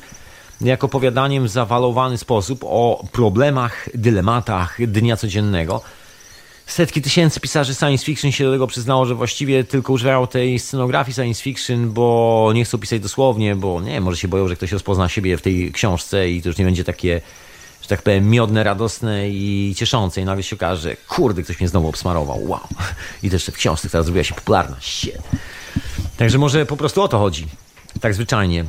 [0.61, 5.81] jak opowiadaniem w zawalowany sposób o problemach, dylematach dnia codziennego.
[6.65, 11.15] Setki tysięcy pisarzy science fiction się do tego przyznało, że właściwie tylko używają tej scenografii
[11.15, 15.09] science fiction, bo nie chcą pisać dosłownie, bo nie może się boją, że ktoś rozpozna
[15.09, 17.21] siebie w tej książce i to już nie będzie takie,
[17.81, 20.21] że tak powiem, miodne, radosne i cieszące.
[20.21, 22.47] I nagle się okaże, że kurde, ktoś mnie znowu obsmarował.
[22.47, 22.67] Wow.
[23.23, 24.77] I też w książce, która zrobiła się popularna.
[24.81, 25.17] Shit.
[26.17, 27.47] Także może po prostu o to chodzi.
[28.01, 28.65] Tak zwyczajnie.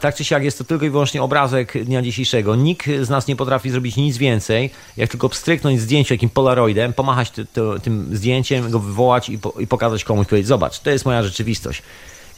[0.00, 2.56] Tak czy siak jest to tylko i wyłącznie obrazek dnia dzisiejszego.
[2.56, 7.30] Nikt z nas nie potrafi zrobić nic więcej, jak tylko pstryknąć zdjęcie jakim polaroidem, pomachać
[7.30, 11.04] ty, ty, tym zdjęciem, go wywołać i, po, i pokazać komuś, powiedzieć, zobacz, to jest
[11.04, 11.82] moja rzeczywistość.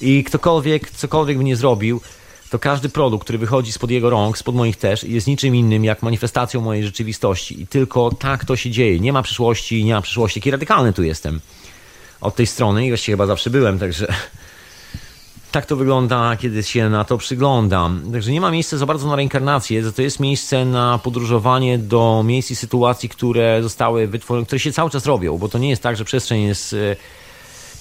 [0.00, 2.00] I ktokolwiek, cokolwiek by nie zrobił,
[2.50, 6.02] to każdy produkt, który wychodzi spod jego rąk, spod moich też, jest niczym innym jak
[6.02, 7.62] manifestacją mojej rzeczywistości.
[7.62, 9.00] I tylko tak to się dzieje.
[9.00, 10.38] Nie ma przyszłości, nie ma przyszłości.
[10.38, 11.40] Jaki radykalny tu jestem
[12.20, 14.06] od tej strony i właściwie chyba zawsze byłem, także
[15.50, 18.02] tak to wygląda, kiedy się na to przyglądam.
[18.12, 22.50] Także nie ma miejsca za bardzo na reinkarnację, to jest miejsce na podróżowanie do miejsc
[22.50, 25.96] i sytuacji, które zostały wytworzone, które się cały czas robią, bo to nie jest tak,
[25.96, 26.96] że przestrzeń jest, e,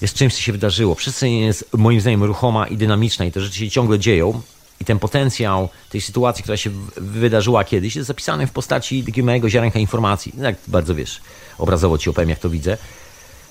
[0.00, 0.94] jest czymś, co się wydarzyło.
[0.94, 4.40] Przestrzeń jest moim zdaniem ruchoma i dynamiczna i te rzeczy się ciągle dzieją.
[4.80, 9.50] I ten potencjał tej sytuacji, która się wydarzyła kiedyś, jest zapisany w postaci takiego małego
[9.50, 10.32] ziarenka informacji.
[10.38, 11.20] Jak bardzo wiesz,
[11.58, 12.76] obrazowo ci opowiem, jak to widzę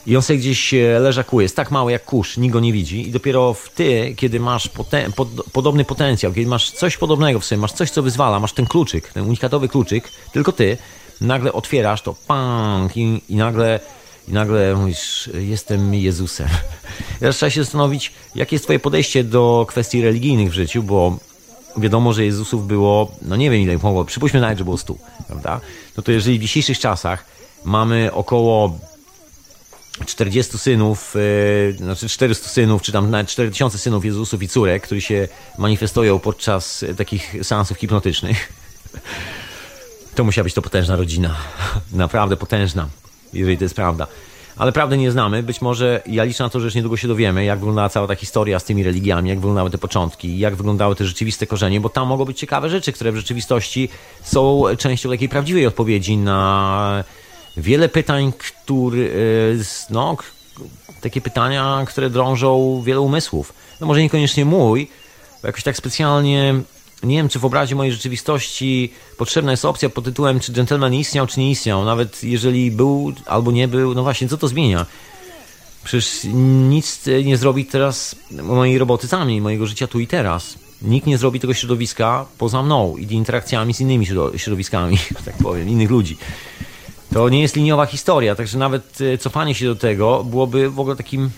[0.08, 1.46] i on sobie gdzieś e, leżakuje.
[1.46, 3.08] Jest tak mały jak kurz, nikt go nie widzi.
[3.08, 7.46] I dopiero w ty, kiedy masz poten pod, podobny potencjał, kiedy masz coś podobnego w
[7.46, 10.78] sobie, masz coś, co wyzwala, masz ten kluczyk, ten unikatowy kluczyk, tylko ty,
[11.22, 13.80] nagle otwierasz to, pang, i, i nagle
[14.28, 16.48] i nagle mówisz, jestem Jezusem.
[17.20, 21.18] Teraz trzeba się zastanowić, jakie jest twoje podejście do kwestii religijnych w życiu, bo
[21.78, 24.98] wiadomo, że Jezusów było, no nie wiem ile mogło, przypuśćmy nawet, że było stu,
[25.28, 25.60] prawda?
[25.98, 27.26] No to jeżeli w dzisiejszych czasach
[27.66, 28.80] mamy około
[30.06, 35.02] 40 synów, yy, znaczy 400 synów, czy tam nawet 4000 synów Jezusów i córek, którzy
[35.02, 38.54] się manifestują podczas takich seansów hipnotycznych.
[40.16, 41.36] To musiała być to potężna rodzina.
[41.94, 42.88] Naprawdę potężna,
[43.34, 44.08] jeżeli to jest prawda.
[44.58, 45.44] Ale prawdy nie znamy.
[45.44, 48.16] Być może ja liczę na to, że już niedługo się dowiemy, jak wyglądała cała ta
[48.16, 52.08] historia z tymi religiami, jak wyglądały te początki, jak wyglądały te rzeczywiste korzenie, bo tam
[52.08, 53.90] mogą być ciekawe rzeczy, które w rzeczywistości
[54.24, 57.04] są częścią takiej prawdziwej odpowiedzi na
[57.58, 59.04] wiele pytań, które,
[59.90, 60.18] no,
[61.02, 63.54] takie pytania, które drążą wiele umysłów.
[63.82, 64.88] No może niekoniecznie mój,
[65.42, 66.56] bo jakoś tak specjalnie
[67.04, 71.28] nie wiem, czy w obrazie mojej rzeczywistości potrzebna jest opcja pod tytułem, czy gentleman istniał,
[71.28, 71.86] czy nie istniał.
[71.86, 74.86] Nawet jeżeli był albo nie był, no właśnie, co to zmienia?
[75.84, 76.22] Przecież
[76.70, 80.56] nic nie zrobi teraz mojej roboty sami, mojego życia tu i teraz.
[80.82, 84.08] Nikt nie zrobi tego środowiska poza mną i interakcjami z innymi
[84.38, 86.18] środowiskami, tak powiem, innych ludzi.
[87.14, 90.96] To nie jest liniowa historia, także nawet e, cofanie się do tego byłoby w ogóle
[90.96, 91.30] takim,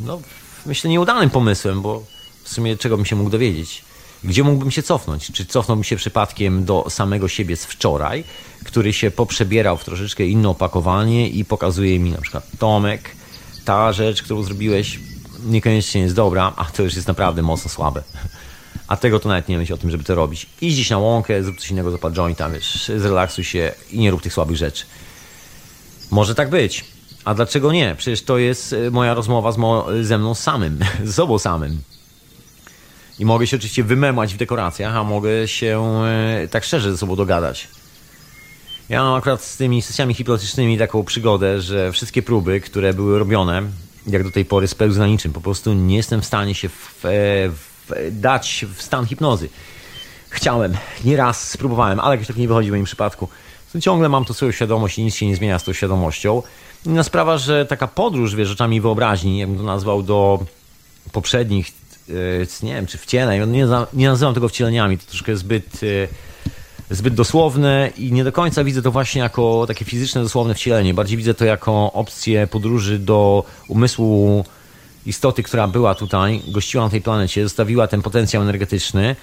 [0.00, 0.20] no,
[0.66, 2.02] myślę, nieudanym pomysłem, bo
[2.44, 3.84] w sumie czego bym się mógł dowiedzieć?
[4.24, 5.32] Gdzie mógłbym się cofnąć?
[5.32, 8.24] Czy cofnąłbym się przypadkiem do samego siebie z wczoraj,
[8.64, 13.10] który się poprzebierał w troszeczkę inne opakowanie i pokazuje mi na przykład Tomek,
[13.64, 14.98] ta rzecz, którą zrobiłeś,
[15.44, 18.02] niekoniecznie jest dobra, a to już jest naprawdę mocno słabe.
[18.92, 20.46] A tego to nawet nie myśl o tym, żeby to robić.
[20.60, 24.22] Idź dziś na łąkę, zrób coś innego, zapal jointa, wiesz, zrelaksuj się i nie rób
[24.22, 24.84] tych słabych rzeczy.
[26.10, 26.84] Może tak być.
[27.24, 27.94] A dlaczego nie?
[27.98, 31.82] Przecież to jest e, moja rozmowa z mo ze mną samym, z sobą samym.
[33.18, 37.16] I mogę się oczywiście wymemłać w dekoracjach, a mogę się e, tak szczerze ze sobą
[37.16, 37.68] dogadać.
[38.88, 43.62] Ja mam akurat z tymi sesjami hipnotycznymi taką przygodę, że wszystkie próby, które były robione,
[44.06, 45.32] jak do tej pory spełzły na niczym.
[45.32, 47.08] Po prostu nie jestem w stanie się w, e,
[47.48, 47.71] w
[48.10, 49.48] dać w stan hipnozy.
[50.30, 50.74] Chciałem,
[51.04, 53.28] nieraz spróbowałem, ale jakoś tak nie wychodzi w moim przypadku.
[53.80, 56.42] Ciągle mam to swoją świadomość i nic się nie zmienia z tą świadomością.
[56.86, 60.44] Inna sprawa, że taka podróż, wiesz, rzeczami wyobraźni, jakbym to nazwał, do
[61.12, 61.72] poprzednich,
[62.08, 65.80] e, nie wiem, czy wcieleń, nie, nie nazywam tego wcieleniami, to troszkę zbyt,
[66.90, 70.94] e, zbyt dosłowne i nie do końca widzę to właśnie jako takie fizyczne, dosłowne wcielenie.
[70.94, 74.44] Bardziej widzę to jako opcję podróży do umysłu
[75.06, 79.16] istoty, która była tutaj, gościła na tej planecie, zostawiła ten potencjał energetyczny,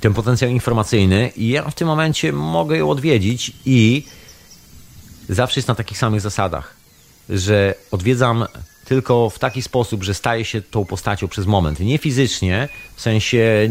[0.00, 4.04] ten potencjał informacyjny i ja w tym momencie mogę ją odwiedzić i
[5.28, 6.74] zawsze jest na takich samych zasadach,
[7.28, 8.46] że odwiedzam
[8.84, 11.80] tylko w taki sposób, że staję się tą postacią przez moment.
[11.80, 13.68] Nie fizycznie, w sensie,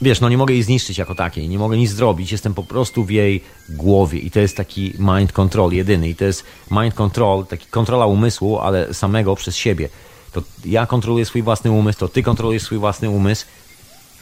[0.00, 3.04] wiesz, no nie mogę jej zniszczyć jako takiej, nie mogę nic zrobić, jestem po prostu
[3.04, 7.46] w jej głowie i to jest taki mind control jedyny i to jest mind control,
[7.46, 9.88] taki kontrola umysłu, ale samego przez siebie
[10.32, 13.44] to ja kontroluję swój własny umysł, to ty kontrolujesz swój własny umysł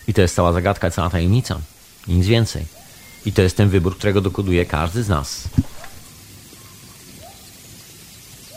[0.08, 1.60] i to jest cała zagadka, cała tajemnica.
[2.08, 2.64] Nic więcej.
[3.26, 5.42] I to jest ten wybór, którego dokonuje każdy z nas.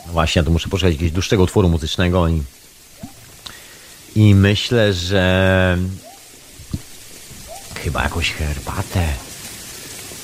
[0.08, 2.44] No właśnie, ja tu muszę poszukać jakiegoś dłuższego utworu muzycznego i,
[4.16, 5.78] i myślę, że
[7.76, 9.08] chyba jakąś herbatę.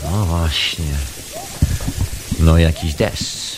[0.04, 0.94] No właśnie.
[2.40, 3.58] No jakiś deszcz.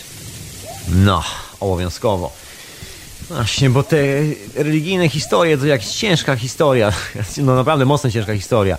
[0.88, 1.24] No,
[1.60, 2.47] obowiązkowo.
[3.30, 3.98] Właśnie, bo te
[4.56, 6.94] religijne historie to jakaś ciężka historia.
[7.38, 8.78] No naprawdę mocno ciężka historia.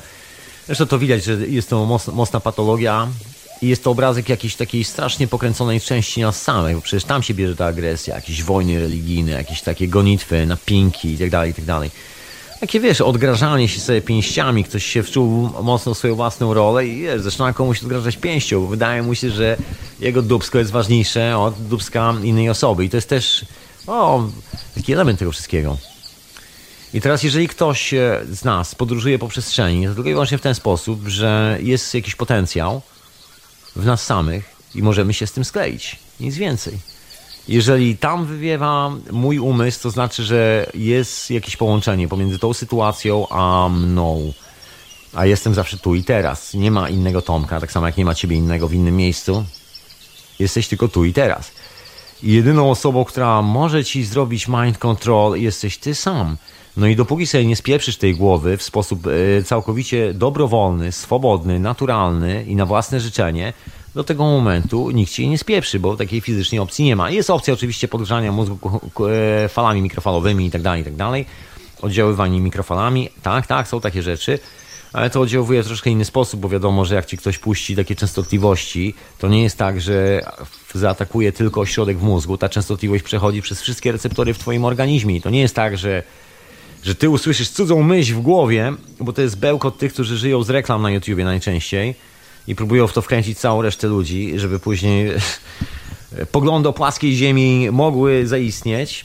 [0.67, 3.09] Zresztą to widać, że jest to mocna patologia
[3.63, 7.35] i jest to obrazek jakiejś takiej strasznie pokręconej części nas samych, bo przecież tam się
[7.35, 11.81] bierze ta agresja, jakieś wojny religijne, jakieś takie gonitwy na pinki itd., tak itd.
[11.81, 11.91] Tak
[12.61, 17.03] takie wiesz, odgrażanie się sobie pięściami, ktoś się wczuł mocno w swoją własną rolę i
[17.03, 19.57] wiesz, zaczyna komuś odgrażać pięścią, wydaje mu się, że
[20.01, 23.45] jego dubsko jest ważniejsze od dubska innej osoby i to jest też
[23.89, 24.29] o,
[24.75, 25.77] taki element tego wszystkiego.
[26.95, 30.41] I teraz, jeżeli ktoś e, z nas podróżuje po przestrzeni, to tylko i wyłącznie w
[30.41, 32.83] ten sposób, że jest jakiś potencjał
[33.77, 35.97] w nas samych i możemy się z tym skleić.
[36.21, 36.79] Nic więcej.
[37.49, 43.69] Jeżeli tam wywiewa mój umysł, to znaczy, że jest jakieś połączenie pomiędzy tą sytuacją a
[43.69, 44.33] mną.
[45.15, 46.55] A jestem zawsze tu i teraz.
[46.55, 49.45] Nie ma innego Tomka, tak samo jak nie ma ciebie innego w innym miejscu.
[50.39, 51.51] Jesteś tylko tu i teraz.
[52.23, 56.37] Jedyną osobą, która może ci zrobić mind control, jesteś ty sam.
[56.77, 62.45] No i dopóki sobie nie spieprzysz tej głowy w sposób e, całkowicie dobrowolny, swobodny, naturalny
[62.45, 63.53] i na własne życzenie,
[63.95, 67.11] do tego momentu nikt ci nie spieprzy, bo takiej fizycznej opcji nie ma.
[67.11, 68.81] Jest opcja oczywiście podgrzania mózgu
[69.45, 71.27] e, falami mikrofalowymi i tak dalej, i tak.
[71.83, 74.39] Oddziaływanie mikrofalami, tak, tak, są takie rzeczy,
[74.93, 77.97] ale to oddziałuje w troszkę inny sposób, bo wiadomo, że jak ci ktoś puści takie
[77.97, 80.23] częstotliwości, to nie jest tak, że
[80.75, 82.39] zaatakuje tylko ośrodek w mózgu.
[82.39, 86.03] Ta częstotliwość przechodzi przez wszystkie receptory w twoim organizmie to nie jest tak, że
[86.85, 90.51] że ty usłyszysz cudzą myśl w głowie, bo to jest bełkot tych, którzy żyją z
[90.51, 91.95] reklam na YouTubie najczęściej
[92.47, 95.11] i próbują w to wkręcić całą resztę ludzi, żeby później
[96.33, 99.05] poglądy o płaskiej ziemi mogły zaistnieć.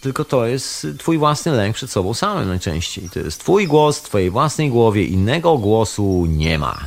[0.00, 3.10] Tylko to jest twój własny lęk przed sobą samym najczęściej.
[3.10, 6.78] To jest twój głos w twojej własnej głowie, innego głosu nie ma.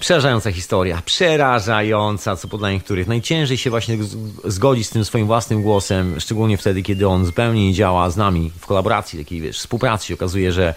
[0.00, 3.08] Przerażająca historia, przerażająca, co dla niektórych.
[3.08, 3.98] Najciężej się właśnie
[4.44, 8.52] zgodzić z tym swoim własmym głosem, szczególnie wtedy, kiedy on zupełnie nie działa z nami
[8.60, 10.14] w kolaboracji, takiej wiesz, współpracy.
[10.14, 10.74] Okazuje, że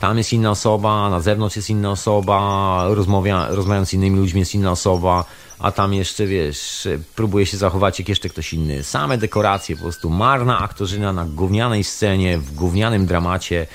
[0.00, 4.54] tam jest inna osoba, na zewnątrz jest inna osoba, rozmawia, rozmawiając z innymi ludźmi jest
[4.54, 5.24] inna osoba,
[5.58, 8.82] a tam jeszcze, wiesz, próbuje się zachować jak jeszcze ktoś inny.
[8.82, 13.66] Same dekoracje, po prostu marna aktorzyna na gównianej scenie, w gównianym dramacie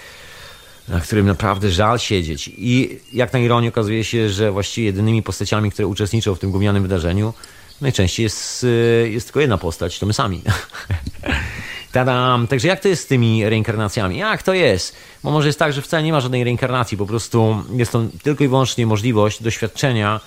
[0.88, 2.52] na którym naprawdę żal siedzieć.
[2.58, 6.84] I jak na ironię okazuje się, że właściwie jedynymi postaciami, które uczestniczą w tym gównianym
[6.84, 7.34] wydarzeniu,
[7.82, 10.42] najczęściej jest, y, jest tylko jedna postać, to my sami.
[11.96, 12.48] Tadam.
[12.48, 14.18] Także jak to jest z tymi reinkarnacjami?
[14.18, 14.96] Jak to jest?
[15.24, 18.44] Bo może jest tak, że wcale nie ma żadnej reinkarnacji, po prostu jest to tylko
[18.44, 20.20] i wyłącznie możliwość doświadczenia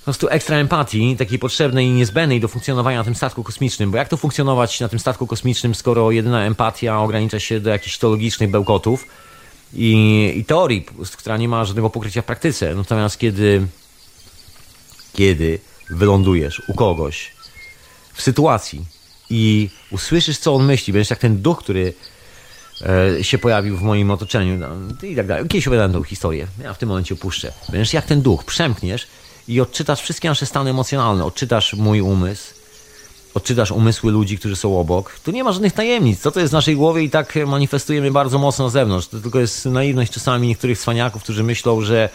[0.00, 3.90] po prostu ekstra empatii, takiej potrzebnej i niezbędnej do funkcjonowania na tym statku kosmicznym.
[3.90, 7.98] Bo jak to funkcjonować na tym statku kosmicznym, skoro jedyna empatia ogranicza się do jakichś
[7.98, 9.06] teologicznych bełkotów,
[9.74, 10.86] i, i teorii,
[11.18, 12.74] która nie ma żadnego pokrycia w praktyce.
[12.74, 13.66] Natomiast kiedy,
[15.12, 15.58] kiedy
[15.90, 17.32] wylądujesz u kogoś
[18.14, 18.97] w sytuacji
[19.30, 21.92] i usłyszysz, co on myśli, będziesz jak ten duch, który
[23.18, 24.68] e, się pojawił w moim otoczeniu no,
[25.02, 25.48] i tak dalej.
[25.48, 27.52] Kiedyś opowiadałem tą historię, ja w tym momencie opuszczę.
[27.68, 29.06] Będziesz jak ten duch, przemkniesz
[29.48, 32.54] i odczytasz wszystkie nasze stany emocjonalne, odczytasz mój umysł,
[33.34, 36.20] odczytasz umysły ludzi, którzy są obok, tu nie ma żadnych tajemnic.
[36.20, 39.08] Co to jest w naszej głowie i tak manifestujemy bardzo mocno na zewnątrz.
[39.08, 42.08] To tylko jest naiwność czasami niektórych cwaniaków, którzy myślą, że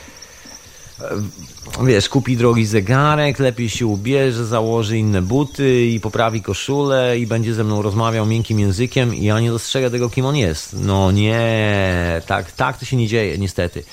[1.86, 7.54] wiesz, kupi drogi zegarek, lepiej się ubierze, założy inne buty i poprawi koszulę i będzie
[7.54, 10.76] ze mną rozmawiał miękkim językiem i ja nie dostrzegę tego, kim on jest.
[10.80, 13.84] No nie, tak, tak to się nie dzieje, niestety.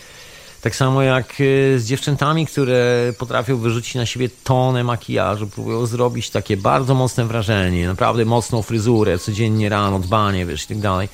[0.60, 6.30] Tak samo jak e, z dziewczętami, które potrafią wyrzucić na siebie tonę makijażu, próbują zrobić
[6.30, 11.08] takie bardzo mocne wrażenie, naprawdę mocną fryzurę, codziennie rano, dbanie, wiesz, i tak dalej.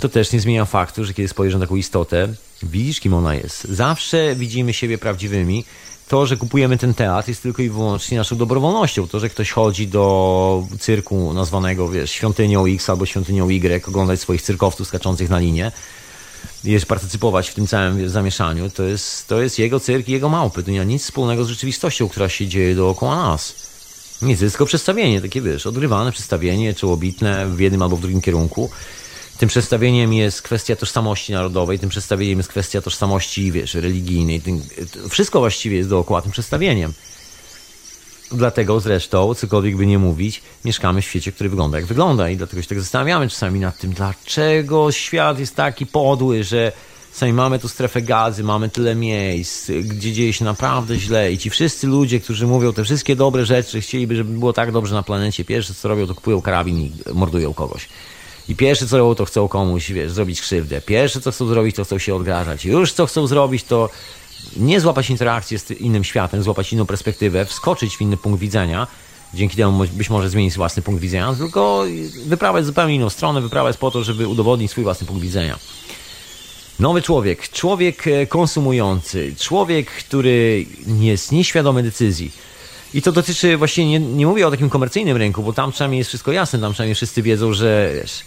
[0.00, 2.28] To też nie zmienia faktu, że kiedy spojrzysz na taką istotę,
[2.70, 3.64] widzisz, kim ona jest.
[3.64, 5.64] Zawsze widzimy siebie prawdziwymi.
[6.08, 9.08] To, że kupujemy ten teatr jest tylko i wyłącznie naszą dobrowolnością.
[9.08, 14.42] To, że ktoś chodzi do cyrku nazwanego, wiesz, świątynią X albo świątynią Y, oglądać swoich
[14.42, 15.72] cyrkowców skaczących na linię,
[16.64, 20.62] jest partycypować w tym całym zamieszaniu, to jest, to jest jego cyrk i jego małpy.
[20.62, 23.54] To nie ma nic wspólnego z rzeczywistością, która się dzieje dookoła nas.
[24.22, 28.70] Nic, jest tylko przedstawienie, takie wiesz, odrywane przedstawienie, czołobitne w jednym albo w drugim kierunku.
[29.38, 34.40] Tym przedstawieniem jest kwestia tożsamości narodowej, tym przedstawieniem jest kwestia tożsamości, wiesz, religijnej.
[34.40, 34.62] Tym,
[35.10, 36.92] wszystko właściwie jest dookoła tym przedstawieniem.
[38.32, 42.62] Dlatego zresztą, cokolwiek by nie mówić, mieszkamy w świecie, który wygląda jak wygląda i dlatego
[42.62, 46.72] się tak zastanawiamy czasami nad tym, dlaczego świat jest taki podły, że
[47.12, 51.50] sami mamy tu strefę gazy, mamy tyle miejsc, gdzie dzieje się naprawdę źle i ci
[51.50, 55.44] wszyscy ludzie, którzy mówią te wszystkie dobre rzeczy, chcieliby, żeby było tak dobrze na planecie,
[55.44, 57.88] pierwsze co robią, to kupują karabin i mordują kogoś.
[58.48, 60.80] I pierwsze co robią, to chcą komuś, wiesz, zrobić krzywdę.
[60.80, 62.64] Pierwsze co chcą zrobić, to chcą się odgrażać.
[62.64, 63.90] Już co chcą zrobić, to
[64.56, 68.86] nie złapać interakcję z innym światem, złapać inną perspektywę, wskoczyć w inny punkt widzenia,
[69.34, 71.84] dzięki temu być może zmienić własny punkt widzenia, tylko
[72.26, 75.58] wyprawać zupełnie inną stronę, wyprawać po to, żeby udowodnić swój własny punkt widzenia.
[76.78, 82.32] Nowy człowiek, człowiek e, konsumujący, człowiek, który jest nieświadomy decyzji.
[82.94, 86.08] I to dotyczy właśnie, nie, nie mówię o takim komercyjnym rynku, bo tam przynajmniej jest
[86.08, 88.20] wszystko jasne, tam przynajmniej wszyscy wiedzą, że wiesz,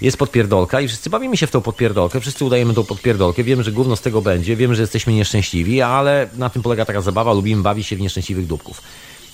[0.00, 3.72] jest podpierdolka i wszyscy bawimy się w tą podpierdolkę, wszyscy udajemy tą podpierdolkę, wiemy, że
[3.72, 7.62] gówno z tego będzie, wiemy, że jesteśmy nieszczęśliwi, ale na tym polega taka zabawa, lubimy
[7.62, 8.82] bawić się w nieszczęśliwych dupków.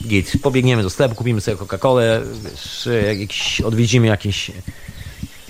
[0.06, 2.22] Git, pobiegniemy do sklepu, kupimy sobie Coca-Colę,
[3.64, 4.50] odwiedzimy jakieś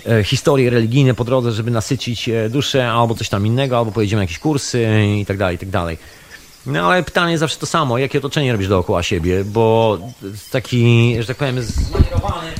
[0.06, 4.18] e, historie religijne po drodze, żeby nasycić e, duszę, albo coś tam innego, albo pojedziemy
[4.18, 4.88] na jakieś kursy
[5.20, 5.98] i tak dalej, i tak dalej.
[6.66, 9.98] No ale pytanie jest zawsze to samo, jakie otoczenie robisz dookoła siebie, bo
[10.50, 12.52] taki, że tak powiem, zmanierowany,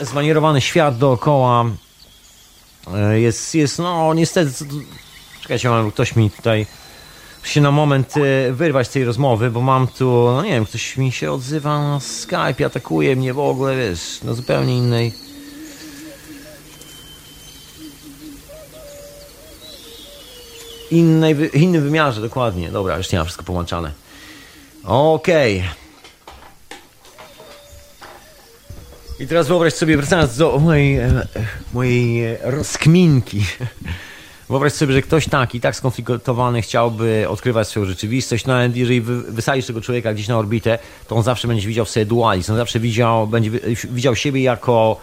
[0.00, 1.64] zmanierowany świat dookoła
[2.94, 4.64] e, jest, jest no niestety,
[5.42, 6.66] czekajcie, mam, ktoś mi tutaj
[7.42, 10.96] się na moment e, wyrwać z tej rozmowy, bo mam tu, no nie wiem, ktoś
[10.96, 15.27] mi się odzywa na Skype, atakuje mnie w ogóle, wiesz, na zupełnie innej
[20.90, 22.68] innej, innym wymiarze, dokładnie.
[22.68, 23.92] Dobra, już nie mam wszystko połączone.
[24.84, 25.58] Okej.
[25.58, 25.70] Okay.
[29.20, 31.24] I teraz wyobraź sobie, wracając do mojej, e,
[31.74, 33.44] mojej rozkminki.
[34.48, 39.66] Wyobraź sobie, że ktoś taki, tak skonfliktowany chciałby odkrywać swoją rzeczywistość, no nawet jeżeli wysadzisz
[39.66, 40.78] tego człowieka gdzieś na orbitę,
[41.08, 43.50] to on zawsze będzie widział w sobie dualizm, on zawsze widział, będzie
[43.84, 45.00] widział siebie jako,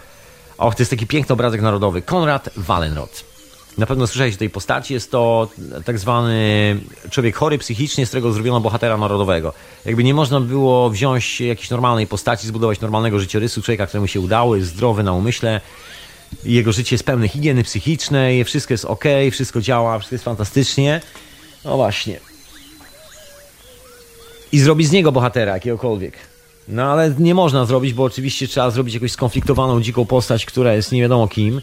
[0.58, 3.35] och, to jest taki piękny obrazek narodowy, Konrad Wallenrod.
[3.78, 4.94] Na pewno słyszałeś o tej postaci.
[4.94, 5.50] Jest to
[5.86, 6.80] tak zwany
[7.10, 9.54] człowiek chory psychicznie, z którego zrobiono bohatera narodowego.
[9.86, 14.56] Jakby nie można było wziąć jakiejś normalnej postaci, zbudować normalnego życiorysu człowieka, któremu się udało,
[14.56, 15.62] jest zdrowy na umyśle,
[16.44, 21.02] jego życie jest pełne higieny psychicznej, wszystko jest ok, wszystko działa, wszystko jest fantastycznie.
[21.66, 22.20] No właśnie.
[24.52, 26.35] I zrobić z niego bohatera jakiegokolwiek.
[26.68, 30.92] No ale nie można zrobić, bo oczywiście trzeba zrobić jakąś skonfliktowaną, dziką postać, która jest
[30.92, 31.62] nie wiadomo kim.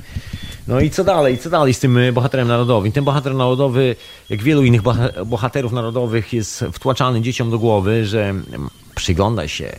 [0.69, 1.39] No i co dalej?
[1.39, 2.93] Co dalej z tym e, bohaterem narodowym?
[2.93, 3.97] Ten bohater narodowy,
[4.31, 4.83] jak wielu innych
[5.27, 9.77] bohaterów narodowych, jest wtłaczany dzieciom do głowy, że mm, przyglądaj się,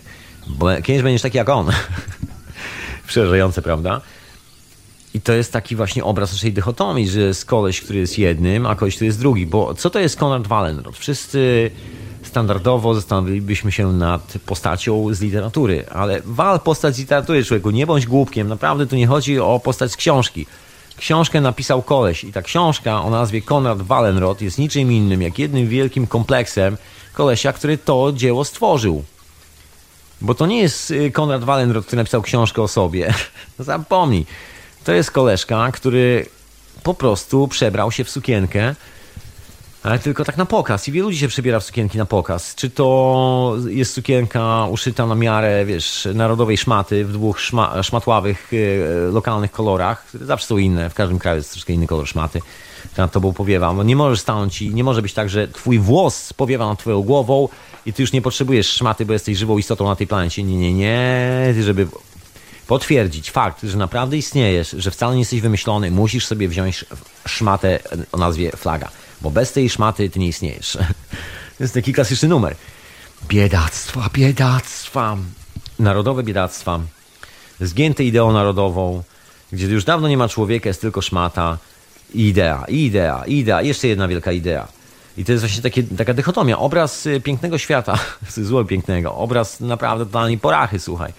[0.48, 1.72] bo kiedyś będziesz taki jak on.
[3.08, 4.02] Przerażające, prawda?
[5.14, 8.76] I to jest taki właśnie obraz naszej dychotomii, że jest koleś, który jest jednym, a
[8.76, 9.46] koleś, który jest drugi.
[9.46, 10.98] Bo co to jest Konrad Wallenrod?
[10.98, 11.72] Wszyscy
[12.24, 18.06] standardowo zastanowilibyśmy się nad postacią z literatury, ale wal postać z literatury, człowieku, nie bądź
[18.06, 18.48] głupkiem.
[18.48, 20.46] Naprawdę tu nie chodzi o postać z książki.
[20.98, 25.68] Książkę napisał koleś i ta książka o nazwie Konrad Wallenrod jest niczym innym jak jednym
[25.68, 26.78] wielkim kompleksem
[27.14, 29.04] kolesia, który to dzieło stworzył.
[30.22, 33.14] Bo to nie jest y, Konrad Wallenrod, który napisał książkę o sobie.
[33.60, 34.26] Zapomnij.
[34.84, 36.26] To jest koleżka, który
[36.84, 38.76] po prostu przebrał się w sukienkę,
[39.84, 40.88] ale tylko tak na pokaz.
[40.88, 42.56] I wielu ludzi się przebiera w sukienki na pokaz.
[42.56, 49.12] Czy to jest sukienka uszyta na miarę, wiesz, narodowej szmaty w dwóch szma szmatławych, e,
[49.12, 50.90] lokalnych kolorach, zawsze są inne.
[50.90, 52.40] W każdym kraju jest troszkę inny kolor szmaty.
[52.98, 53.74] Nad tobą powiewa.
[53.74, 57.02] No nie możesz stanąć i nie może być tak, że twój włos powiewa nad twoją
[57.02, 57.50] głową
[57.86, 60.44] i ty już nie potrzebujesz szmaty, bo jesteś żywą istotą na tej planecie.
[60.44, 61.54] Nie, nie, nie.
[61.64, 61.88] Żeby
[62.68, 66.86] potwierdzić fakt, że naprawdę istniejesz, że wcale nie jesteś wymyślony, musisz sobie wziąć
[67.26, 67.80] szmatę
[68.12, 68.90] o nazwie flaga
[69.24, 70.78] bo bez tej szmaty ty nie istniejesz.
[71.58, 72.56] To jest taki klasyczny numer.
[73.28, 75.18] Biedactwa, biedactwa.
[75.80, 76.80] Narodowe biedactwa.
[77.60, 79.04] Zgięte ideą narodową,
[79.52, 81.58] gdzie już dawno nie ma człowieka, jest tylko szmata.
[82.14, 83.62] I idea, i idea, i idea.
[83.62, 84.68] Jeszcze jedna wielka idea.
[85.18, 86.58] I to jest właśnie takie, taka dychotomia.
[86.58, 88.00] Obraz y, pięknego świata,
[88.38, 89.16] zło pięknego.
[89.16, 91.14] Obraz naprawdę totalnej porachy, słuchaj.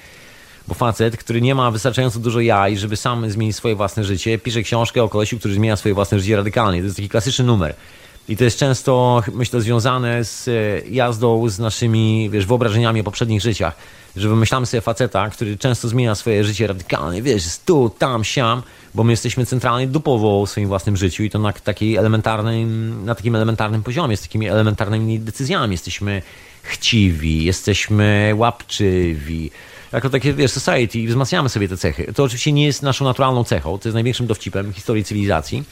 [0.69, 4.63] Bo facet, który nie ma wystarczająco dużo jaj, żeby sam zmienić swoje własne życie, pisze
[4.63, 6.79] książkę o kolesiu, który zmienia swoje własne życie radykalnie.
[6.81, 7.75] To jest taki klasyczny numer.
[8.29, 13.41] I to jest często, myślę, związane z e, jazdą z naszymi, wiesz, wyobrażeniami o poprzednich
[13.41, 13.77] życiach.
[14.17, 18.63] Że wymyślamy sobie faceta, który często zmienia swoje życie radykalnie, wiesz, tu, tam, siam,
[18.95, 23.15] bo my jesteśmy centralnie dupowo w swoim własnym życiu i to na takiej elementarnym, na
[23.15, 25.73] takim elementarnym poziomie, z takimi elementarnymi decyzjami.
[25.73, 26.23] Jesteśmy
[26.63, 29.51] chciwi, jesteśmy łapczywi,
[29.95, 32.13] jako takie, wiesz, society i wzmacniamy sobie te cechy.
[32.13, 35.65] To oczywiście nie jest naszą naturalną cechą, to jest największym dowcipem historii cywilizacji,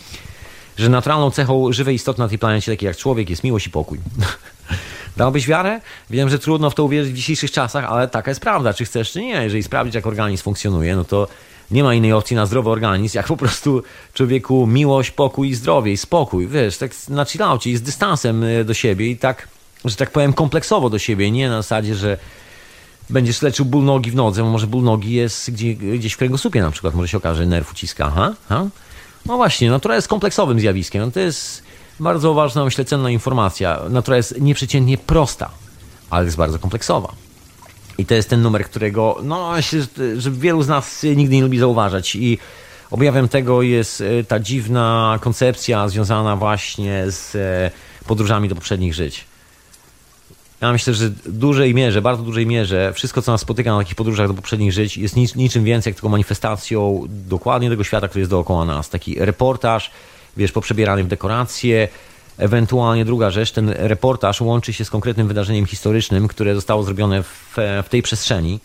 [0.78, 3.98] że naturalną cechą żywej istoty na tej planecie, takiej jak człowiek, jest miłość i pokój.
[5.16, 5.80] Dałbyś wiarę?
[6.10, 9.12] Wiem, że trudno w to uwierzyć w dzisiejszych czasach, ale taka jest prawda, czy chcesz,
[9.12, 9.42] czy nie.
[9.42, 11.28] Jeżeli sprawdzić, jak organizm funkcjonuje, no to
[11.70, 13.82] nie ma innej opcji na zdrowy organizm, jak po prostu
[14.14, 16.48] człowieku miłość, pokój i zdrowie i spokój.
[16.48, 19.48] Wiesz, tak na chillaucie i z dystansem e, do siebie i tak,
[19.84, 22.18] że tak powiem, kompleksowo do siebie, nie na zasadzie, że
[23.12, 26.70] będziesz leczył ból nogi w nodze, może ból nogi jest gdzie, gdzieś w kręgosłupie na
[26.70, 28.34] przykład, może się okaże, nerw uciska, ha?
[28.48, 28.66] ha?
[29.26, 31.62] No właśnie, natura jest kompleksowym zjawiskiem, no to jest
[32.00, 33.80] bardzo ważna, myślę, cenna informacja.
[33.90, 35.50] Natura jest nieprzeciętnie prosta,
[36.10, 37.12] ale jest bardzo kompleksowa.
[37.98, 39.52] I to jest ten numer, którego, no,
[40.16, 42.38] że wielu z nas nigdy nie lubi zauważać i
[42.90, 47.70] objawem tego jest e, ta dziwna koncepcja związana właśnie z e,
[48.06, 49.31] podróżami do poprzednich żyć
[50.62, 53.94] Ja myślę, że w dużej mierze, bardzo dużej mierze, wszystko, co nas spotyka na takich
[53.94, 58.20] podróżach do poprzednich żyć, jest nic, niczym więcej jak tylko manifestacją dokładnie tego świata, który
[58.20, 58.90] jest dookoła nas.
[58.90, 59.90] Taki reportaż,
[60.36, 61.88] wiesz, poprzebierany w dekoracje,
[62.38, 67.56] Ewentualnie druga rzecz, ten reportaż łączy się z konkretnym wydarzeniem historycznym, które zostało zrobione w,
[67.56, 68.60] w tej przestrzeni,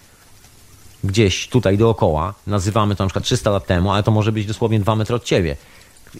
[1.04, 2.34] gdzieś tutaj dookoła.
[2.48, 5.24] Nazywamy to na przykład 300 lat temu, ale to może być dosłownie 2 metry od
[5.24, 5.56] ciebie.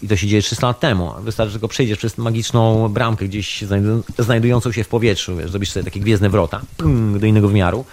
[0.02, 1.12] I to się dzieje 300 lat temu.
[1.20, 3.64] Wystarczy, że tylko przejdziesz przez magiczną bramkę gdzieś
[4.18, 5.36] znajdującą się w powietrzu.
[5.36, 6.60] Wiesz, zrobisz sobie takie gwiezdne wrota
[7.18, 7.84] do innego wymiaru.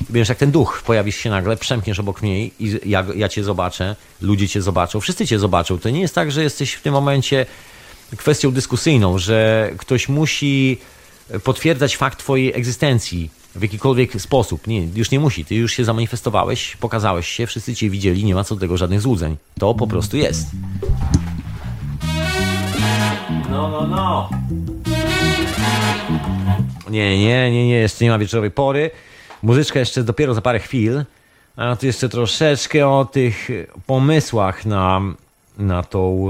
[0.00, 3.44] I będziesz jak ten duch, pojawisz się nagle, przemkniesz obok mnie i ja, ja cię
[3.44, 5.78] zobaczę, ludzie cię zobaczą, wszyscy cię zobaczą.
[5.78, 7.46] To nie jest tak, że jesteś w tym momencie
[8.16, 10.78] kwestią dyskusyjną, że ktoś musi
[11.44, 14.66] potwierdzać fakt twojej egzystencji w jakikolwiek sposób.
[14.66, 15.44] Nie, już nie musi.
[15.44, 19.00] Ty już się zamanifestowałeś, pokazałeś się, wszyscy cię widzieli, nie ma co do tego żadnych
[19.00, 19.36] złudzeń.
[19.58, 20.46] To po prostu jest.
[23.50, 24.30] No, no, no.
[26.90, 28.90] Nie, nie, nie, nie, jeszcze nie ma wieczorowej pory.
[29.42, 31.04] Muzyczka jeszcze dopiero za parę chwil.
[31.56, 33.48] A tu jeszcze troszeczkę o tych
[33.86, 35.00] pomysłach na,
[35.58, 36.28] na tą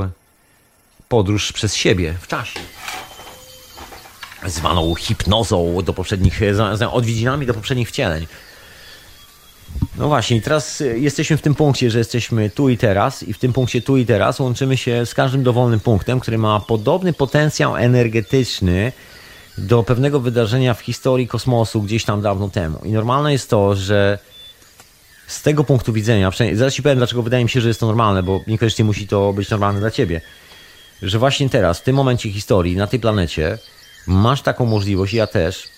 [1.08, 2.60] podróż przez siebie w czasie.
[4.46, 6.40] Zwaną hipnozą do poprzednich,
[6.92, 8.26] odwiedzinami do poprzednich wcieleń.
[9.96, 13.52] No właśnie, teraz jesteśmy w tym punkcie, że jesteśmy tu i teraz, i w tym
[13.52, 18.92] punkcie tu i teraz łączymy się z każdym dowolnym punktem, który ma podobny potencjał energetyczny
[19.58, 22.78] do pewnego wydarzenia w historii kosmosu gdzieś tam dawno temu.
[22.84, 24.18] I normalne jest to, że
[25.26, 28.22] z tego punktu widzenia, zaraz ci powiem, dlaczego wydaje mi się, że jest to normalne,
[28.22, 30.20] bo niekoniecznie musi to być normalne dla ciebie
[31.02, 33.58] że właśnie teraz, w tym momencie historii, na tej planecie,
[34.06, 35.68] masz taką możliwość, ja też,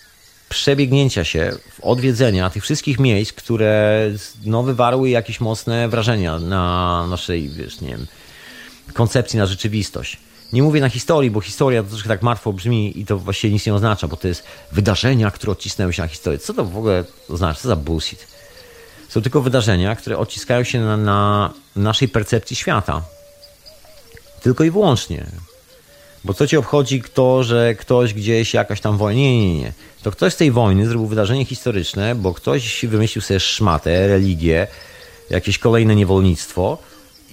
[0.48, 4.10] przebiegnięcia się, odwiedzenia tych wszystkich miejsc, które
[4.44, 8.06] no, wywarły jakieś mocne wrażenia na naszej, wiesz, nie wiem,
[8.92, 10.16] koncepcji na rzeczywistość.
[10.52, 13.66] Nie mówię na historii, bo historia to troszkę tak martwo brzmi i to właściwie nic
[13.66, 16.38] nie oznacza, bo to jest wydarzenia, które odcisnęły się na historię.
[16.38, 17.60] Co to w ogóle oznacza?
[17.60, 18.26] Co za bullshit?
[19.08, 23.02] Są tylko wydarzenia, które odciskają się na, na naszej percepcji świata.
[24.42, 25.26] Tylko i wyłącznie.
[26.24, 29.20] Bo co ci obchodzi to, że ktoś gdzieś jakaś tam wojna?
[29.20, 29.72] Nie, nie, nie.
[30.02, 34.66] To ktoś z tej wojny zrobił wydarzenie historyczne, bo ktoś wymyślił sobie szmatę, religię,
[35.30, 36.78] jakieś kolejne niewolnictwo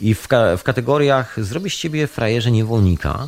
[0.02, 3.28] i w, ka w kategoriach zrobisz ciebie frajerze niewolnika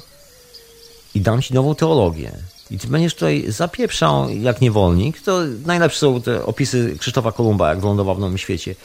[1.15, 2.31] i dam ci nową teologię.
[2.71, 5.21] I ty będziesz tutaj zapieprzał jak niewolnik.
[5.21, 8.75] To najlepsze są te opisy Krzysztofa Kolumba, jak wylądował w Nowym Świecie.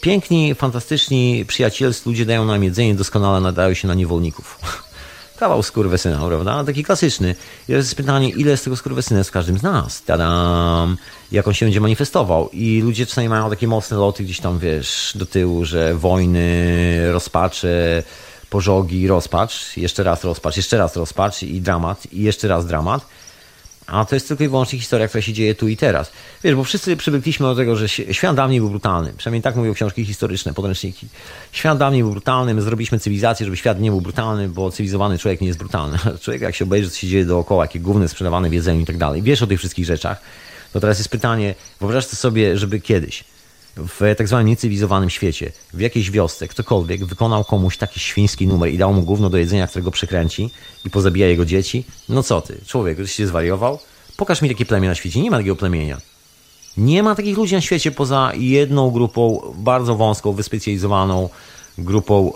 [0.00, 4.58] Piękni, fantastyczni, przyjacielscy ludzie dają nam jedzenie, doskonale nadają się na niewolników.
[5.38, 6.64] Kawał skurwysyna, prawda?
[6.64, 7.34] Taki klasyczny.
[7.68, 10.02] Jest pytanie, ile z tego skurwysyna jest w każdym z nas?
[10.02, 10.96] Tadam!
[11.32, 12.48] Jak on się będzie manifestował?
[12.52, 18.02] I ludzie czasami mają takie mocne loty gdzieś tam, wiesz, do tyłu, że wojny, rozpacze,
[18.50, 23.06] pożogi, rozpacz, jeszcze raz rozpacz, jeszcze raz rozpacz i dramat, i jeszcze raz dramat.
[23.88, 26.12] A to jest tylko i wyłącznie historia, która się dzieje tu i teraz.
[26.44, 29.12] Wiesz, bo wszyscy przywykliśmy do tego, że świat dawniej był brutalny.
[29.16, 31.06] Przynajmniej tak mówią książki historyczne, podręczniki.
[31.52, 35.40] Świat dawniej był brutalny, my zrobiliśmy cywilizację, żeby świat nie był brutalny, bo cywilizowany człowiek
[35.40, 35.98] nie jest brutalny.
[36.22, 38.96] Człowiek jak się obejrzy, co się dzieje dookoła, jakie główne sprzedawane w jedzeniu i tak
[38.96, 39.22] dalej.
[39.22, 40.20] Wiesz o tych wszystkich rzeczach.
[40.72, 43.24] To teraz jest pytanie, wyobraź sobie, żeby kiedyś
[43.78, 48.78] w tak zwanym niecywilizowanym świecie, w jakiejś wiosce, ktokolwiek wykonał komuś taki świński numer i
[48.78, 50.50] dał mu gówno do jedzenia, którego przekręci
[50.84, 53.78] i pozabija jego dzieci, no co ty, człowiek, ty się zwariował?
[54.16, 55.20] Pokaż mi takie plemię na świecie.
[55.20, 56.00] Nie ma takiego plemienia.
[56.76, 61.28] Nie ma takich ludzi na świecie poza jedną grupą, bardzo wąską, wyspecjalizowaną
[61.78, 62.32] grupą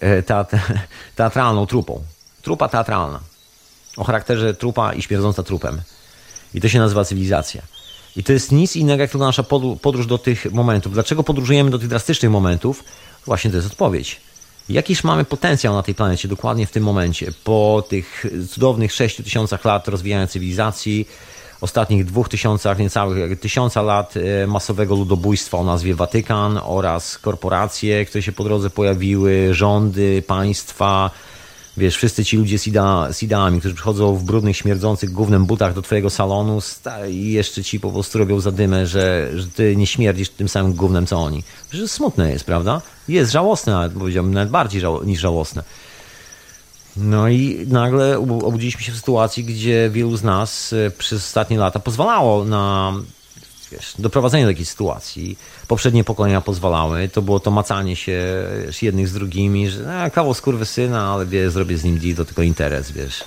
[0.00, 0.22] e,
[1.16, 2.02] teatralną, trupą.
[2.42, 3.20] Trupa teatralna.
[3.96, 5.80] O charakterze trupa i śmierdząca trupem.
[6.54, 7.62] I to się nazywa cywilizacja.
[8.16, 9.42] I to jest nic innego jak tylko nasza
[9.82, 10.92] podróż do tych momentów.
[10.92, 12.84] Dlaczego podróżujemy do tych drastycznych momentów?
[13.26, 14.20] Właśnie to jest odpowiedź.
[14.68, 17.32] Jakiż mamy potencjał na tej planecie dokładnie w tym momencie?
[17.44, 21.08] Po tych cudownych 6 tysiącach lat rozwijania cywilizacji,
[21.60, 28.22] ostatnich dwóch tysiącach, niecałych tysiąca lat e, masowego ludobójstwa o nazwie Watykan oraz korporacje, które
[28.22, 31.10] się po drodze pojawiły, rządy, państwa,
[31.80, 35.74] wiesz, wszyscy ci ludzie z, idea, z ideami, którzy przychodzą w brudnych, śmierdzących głównym butach
[35.74, 36.58] do twojego salonu
[37.10, 41.06] i jeszcze ci po prostu robią zadymę, że, że ty nie śmierdzisz tym samym głównym,
[41.06, 41.42] co oni.
[41.72, 42.82] Że smutne jest, prawda?
[43.08, 45.62] Jest żałosne, nawet powiedziałbym, nawet bardziej żał, niż żałosne.
[46.96, 51.78] No i nagle obudziliśmy się w sytuacji, gdzie wielu z nas e, przez ostatnie lata
[51.78, 52.92] pozwalało na
[53.72, 55.38] wiesz, doprowadzenie do takiej sytuacji.
[55.68, 57.08] Poprzednie pokolenia pozwalały.
[57.08, 58.22] To było to macanie się
[58.66, 60.34] wiesz, jednych z drugimi, że a, kawał
[60.64, 63.24] syna, ale wie, zrobię z nim deal, to tylko interes, wiesz.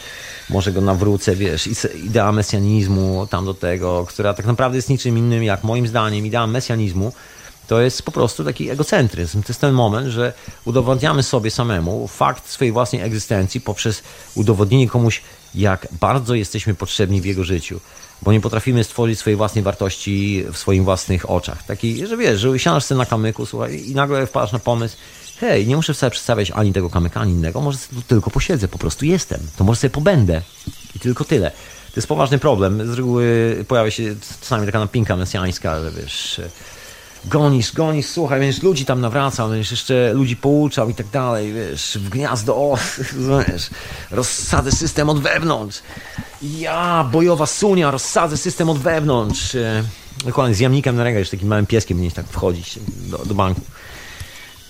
[0.49, 1.69] Może go nawrócę, wiesz,
[2.05, 6.47] idea mesjanizmu tam do tego, która tak naprawdę jest niczym innym jak moim zdaniem idea
[6.47, 7.13] mesjanizmu
[7.67, 9.41] To jest po prostu taki egocentryzm.
[9.41, 10.33] To jest ten moment, że
[10.65, 14.03] udowadniamy sobie samemu fakt swojej własnej egzystencji poprzez
[14.35, 15.21] udowodnienie komuś,
[15.55, 17.79] jak bardzo jesteśmy potrzebni w jego życiu.
[18.23, 21.63] Bo nie potrafimy stworzyć swojej własnej wartości w swoich własnych oczach.
[21.63, 24.97] Taki, że wiesz, że usiądziesz sobie na kamyku, słuchaj, i nagle wpadasz na pomysł,
[25.39, 28.77] hej, nie muszę sobie przedstawiać ani tego kamyka, ani innego, może tu tylko posiedzę, po
[28.77, 29.39] prostu jestem.
[29.57, 30.41] To może sobie pobędę.
[30.95, 31.51] I tylko tyle.
[31.93, 32.93] To jest poważny problem.
[32.93, 36.41] Z reguły pojawia się czasami taka napinka mesjańska, że wiesz,
[37.25, 41.97] gonisz, gonisz, słuchaj, będziesz ludzi tam nawracał, będziesz jeszcze ludzi pouczał i tak dalej, wiesz,
[42.01, 42.77] w gniazdo, o,
[43.47, 43.69] wiesz,
[44.11, 45.81] rozsadzę system od wewnątrz.
[46.41, 49.55] Ja, bojowa sunia, rozsadzę system od wewnątrz.
[49.55, 49.83] E,
[50.25, 53.61] dokładnie, z jamnikiem na rękę, takim małym pieskiem będziesz tak wchodzić do, do banku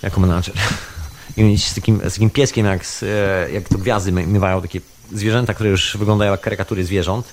[0.02, 0.54] jako menadżer.
[1.36, 4.80] I mieć z takim, z takim pieskiem, jak, z, e, jak to gwiazdy mywają takie
[5.12, 7.26] zwierzęta, które już wyglądają jak karykatury zwierząt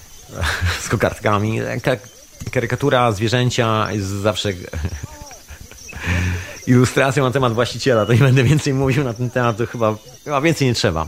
[0.84, 1.60] z kokardkami.
[2.52, 4.52] Karykatura zwierzęcia jest zawsze
[6.66, 8.06] ilustracją na temat właściciela.
[8.06, 11.06] To nie będę więcej mówił na ten temat, to chyba, chyba więcej nie trzeba.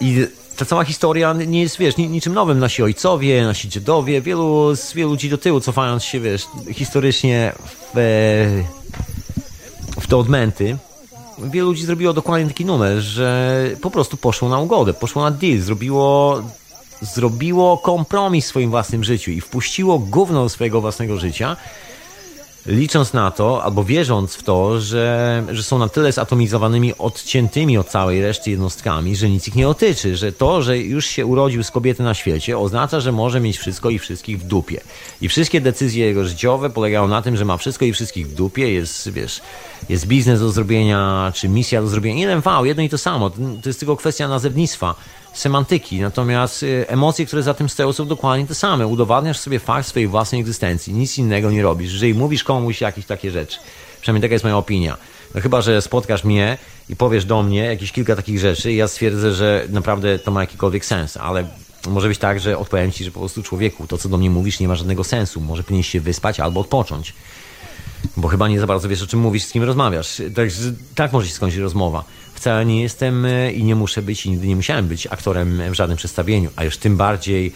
[0.00, 0.26] I
[0.56, 2.58] ta cała historia nie jest, wiesz, niczym nowym.
[2.58, 7.52] Nasi ojcowie, nasi dziadowie, wielu, wielu ludzi do tyłu, cofając się, wiesz, historycznie
[7.94, 8.64] w,
[10.00, 10.76] w te odmęty,
[11.38, 15.58] wielu ludzi zrobiło dokładnie taki numer, że po prostu poszło na ugodę, poszło na deal,
[15.58, 16.42] zrobiło,
[17.00, 21.56] zrobiło kompromis w swoim własnym życiu i wpuściło gówno do swojego własnego życia,
[22.66, 27.88] licząc na to, albo wierząc w to, że, że są na tyle zatomizowanymi, odciętymi od
[27.88, 31.70] całej reszty jednostkami, że nic ich nie otyczy, że to, że już się urodził z
[31.70, 34.80] kobiety na świecie, oznacza, że może mieć wszystko i wszystkich w dupie.
[35.20, 38.72] I wszystkie decyzje jego życiowe polegają na tym, że ma wszystko i wszystkich w dupie,
[38.72, 39.40] jest, wiesz,
[39.88, 42.20] jest biznes do zrobienia, czy misja do zrobienia.
[42.20, 43.30] Jeden wał, jedno i to samo.
[43.30, 44.94] To jest tylko kwestia nazewnictwa
[45.38, 48.86] semantyki, natomiast y, emocje, które za tym stoją, są dokładnie te same.
[48.86, 51.92] Udowadniasz sobie fakt swojej własnej egzystencji, nic innego nie robisz.
[51.92, 53.58] Jeżeli mówisz komuś jakieś takie rzeczy,
[54.00, 54.96] przynajmniej taka jest moja opinia.
[55.34, 56.58] No chyba, że spotkasz mnie
[56.88, 60.40] i powiesz do mnie jakieś kilka takich rzeczy, i ja stwierdzę, że naprawdę to ma
[60.40, 61.46] jakikolwiek sens, ale
[61.88, 64.60] może być tak, że odpowiem ci, że po prostu człowieku, to co do mnie mówisz
[64.60, 65.40] nie ma żadnego sensu.
[65.40, 67.14] Może powinieneś się wyspać albo odpocząć.
[68.16, 70.22] Bo chyba nie za bardzo wiesz, o czym mówisz, z kim rozmawiasz.
[70.34, 72.04] Także tak może się skończyć rozmowa.
[72.36, 75.74] Wcale nie jestem e, i nie muszę być i nigdy nie musiałem być aktorem w
[75.74, 77.52] żadnym przedstawieniu, a już tym bardziej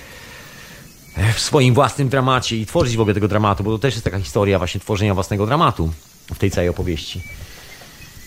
[1.16, 4.04] e, w swoim własnym dramacie i tworzyć w ogóle tego dramatu, bo to też jest
[4.04, 5.92] taka historia właśnie tworzenia własnego dramatu
[6.34, 7.22] w tej całej opowieści.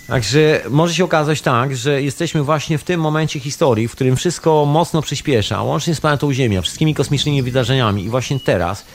[0.07, 4.65] Także może się okazać tak, że jesteśmy właśnie w tym momencie historii, w którym wszystko
[4.65, 8.85] mocno przyspiesza, łącznie z planetą Ziemia, wszystkimi kosmicznymi wydarzeniami i właśnie teraz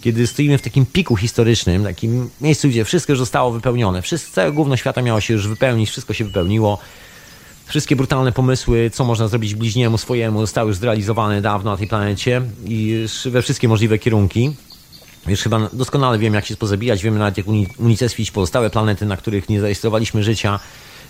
[0.00, 4.52] kiedy stoimy w takim piku historycznym, takim miejscu, gdzie wszystko już zostało wypełnione, wszystko, całe
[4.52, 6.78] gówno świata miało się już wypełnić, wszystko się wypełniło.
[7.66, 12.42] Wszystkie brutalne pomysły, co można zrobić bliźniemu swojemu, zostały już zrealizowane dawno na tej planecie
[12.64, 14.56] i we wszystkie możliwe kierunki.
[15.26, 17.46] Już chyba doskonale wiemy, jak się pozabijać, wiemy nawet, jak
[17.78, 20.60] unicestwić pozostałe planety, na których nie zarejestrowaliśmy życia.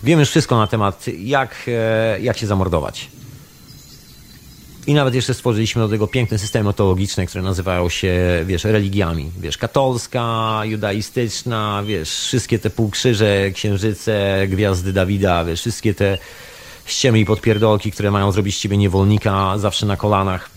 [0.03, 3.09] Wiemy już wszystko na temat, jak, e, jak się zamordować.
[4.87, 9.31] I nawet jeszcze stworzyliśmy do tego piękne systemy otologiczne, które nazywają się, wiesz, religiami.
[9.41, 16.19] Wiesz, katolska, judaistyczna, wiesz, wszystkie te półkrzyże, księżyce, gwiazdy Dawida, wiesz, wszystkie te
[16.87, 20.51] ściemy i podpierdolki, które mają zrobić ciebie niewolnika zawsze na kolanach,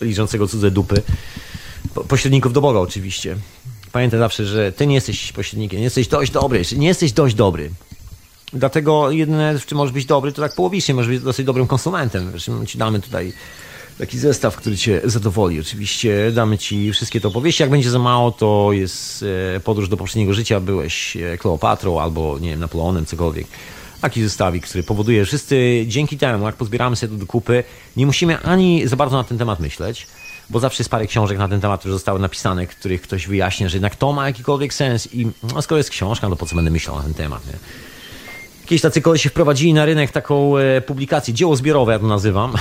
[0.00, 1.02] liczącego cudze dupy.
[1.94, 3.36] Po, pośredników do Boga oczywiście.
[3.92, 7.70] Pamiętaj zawsze, że ty nie jesteś pośrednikiem, nie jesteś dość dobry, nie jesteś dość dobry.
[8.52, 12.32] Dlatego jedyne, w czym możesz być dobry, to tak połowicznie, możesz być dosyć dobrym konsumentem.
[12.32, 13.32] Wiesz, ci damy tutaj
[13.98, 15.60] taki zestaw, który cię zadowoli.
[15.60, 17.62] Oczywiście damy ci wszystkie te opowieści.
[17.62, 19.24] Jak będzie za mało, to jest
[19.56, 20.60] e, podróż do poprzedniego życia.
[20.60, 23.46] Byłeś e, Kleopatrą albo, nie wiem, Napoleonem, cokolwiek.
[24.00, 27.64] Taki zestawik, który powoduje, że wszyscy dzięki temu, jak pozbieramy sobie to do kupy,
[27.96, 30.06] nie musimy ani za bardzo na ten temat myśleć,
[30.50, 33.76] bo zawsze jest parę książek na ten temat, które zostały napisane, których ktoś wyjaśnia, że
[33.76, 36.96] jednak to ma jakikolwiek sens i no, skoro jest książka, to po co będę myślał
[36.96, 37.52] na ten temat, nie?
[38.66, 42.52] Jakieś tacy się wprowadzili na rynek taką e, publikację, dzieło zbiorowe, ja to nazywam.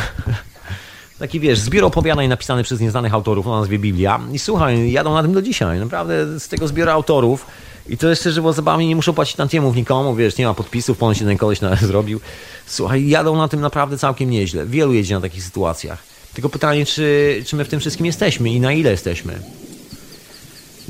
[1.19, 4.19] Taki wiesz, zbiór opowiadań napisany przez nieznanych autorów o nazwie Biblia.
[4.32, 5.80] I słuchaj, jadą na tym do dzisiaj.
[5.80, 7.45] Naprawdę z tego zbiora autorów.
[7.90, 10.98] I to jeszcze, że było zabawnie, nie muszą płacić tantiemów nikomu, wiesz, nie ma podpisów,
[10.98, 12.19] ponoć ten koleś na, zrobił.
[12.65, 14.65] Słuchaj, jadą na tym naprawdę całkiem nieźle.
[14.65, 16.03] Wielu jedzie na takich sytuacjach.
[16.34, 19.40] Tylko pytanie, czy, czy my w tym wszystkim jesteśmy i na ile jesteśmy?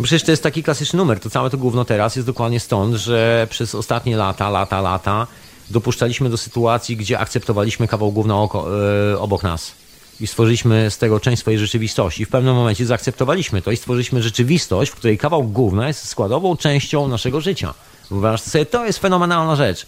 [0.03, 1.19] Przecież to jest taki klasyczny numer.
[1.19, 5.27] To całe to gówno teraz jest dokładnie stąd, że przez ostatnie lata, lata, lata
[5.69, 8.67] dopuszczaliśmy do sytuacji, gdzie akceptowaliśmy kawał gówna oko,
[9.11, 9.71] yy, obok nas.
[10.19, 12.23] I stworzyliśmy z tego część swojej rzeczywistości.
[12.23, 16.57] I w pewnym momencie zaakceptowaliśmy to i stworzyliśmy rzeczywistość, w której kawał gówna jest składową
[16.57, 17.73] częścią naszego życia.
[18.11, 19.85] Wyobraź sobie, to jest fenomenalna rzecz.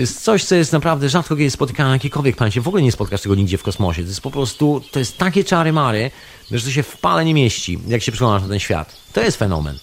[0.00, 2.60] Jest coś, co jest naprawdę rzadko kiedy spotykane na jakiejkolwiek planecie.
[2.60, 4.02] W ogóle nie spotkasz tego nigdzie w kosmosie.
[4.02, 6.10] To jest po prostu, to jest takie czary mary,
[6.50, 8.96] że to się w pale nie mieści, jak się przyglądasz na ten świat.
[9.12, 9.78] To jest fenomen.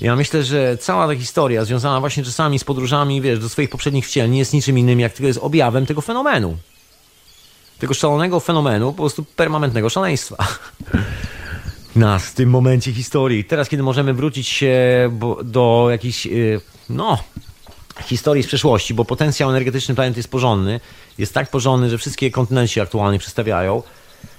[0.00, 4.06] Ja myślę, że cała ta historia związana właśnie czasami z podróżami, wiesz, do swoich poprzednich
[4.06, 6.56] wciel nie jest niczym innym, jak tylko jest objawem tego fenomenu.
[7.78, 10.36] Tego szalonego fenomenu, po prostu permanentnego szaleństwa.
[11.96, 13.44] Nas w tym momencie historii.
[13.44, 15.10] Teraz, kiedy możemy wrócić się
[15.44, 16.60] do jakichś, y,
[16.90, 17.18] no,
[18.02, 20.80] historii z przeszłości, bo potencjał energetyczny planety jest porządny.
[21.18, 23.82] Jest tak porządny, że wszystkie kontynenty się aktualnie przedstawiają.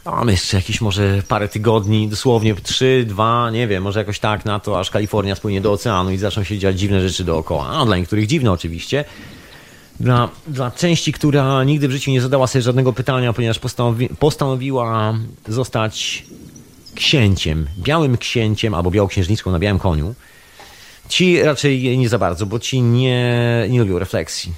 [0.06, 4.46] A mamy jeszcze jakieś może parę tygodni, dosłownie trzy, dwa, nie wiem, może jakoś tak
[4.46, 7.72] na to, aż Kalifornia spłynie do oceanu i zaczną się dziać dziwne rzeczy dookoła.
[7.72, 9.06] No, dla niektórych dziwne oczywiście.
[10.00, 15.14] Dla, dla części, która nigdy w życiu nie zadała sobie żadnego pytania, ponieważ postanowi, postanowiła
[15.48, 16.26] zostać
[16.96, 20.16] księciem, białym księciem albo białoksiężniczką na białym koniu,
[21.10, 24.54] ci raczej nie za bardzo, bo ci nie, nie lubią refleksji.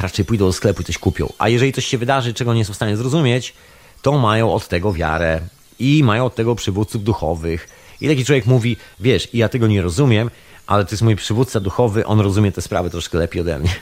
[0.00, 1.32] Raczej pójdą do sklepu i coś kupią.
[1.38, 3.54] A jeżeli coś się wydarzy, czego nie są w stanie zrozumieć,
[4.02, 5.40] to mają od tego wiarę
[5.78, 7.68] i mają od tego przywódców duchowych.
[8.00, 10.30] I taki człowiek mówi, wiesz, ja tego nie rozumiem,
[10.66, 13.74] ale to jest mój przywódca duchowy, on rozumie te sprawy troszkę lepiej ode mnie.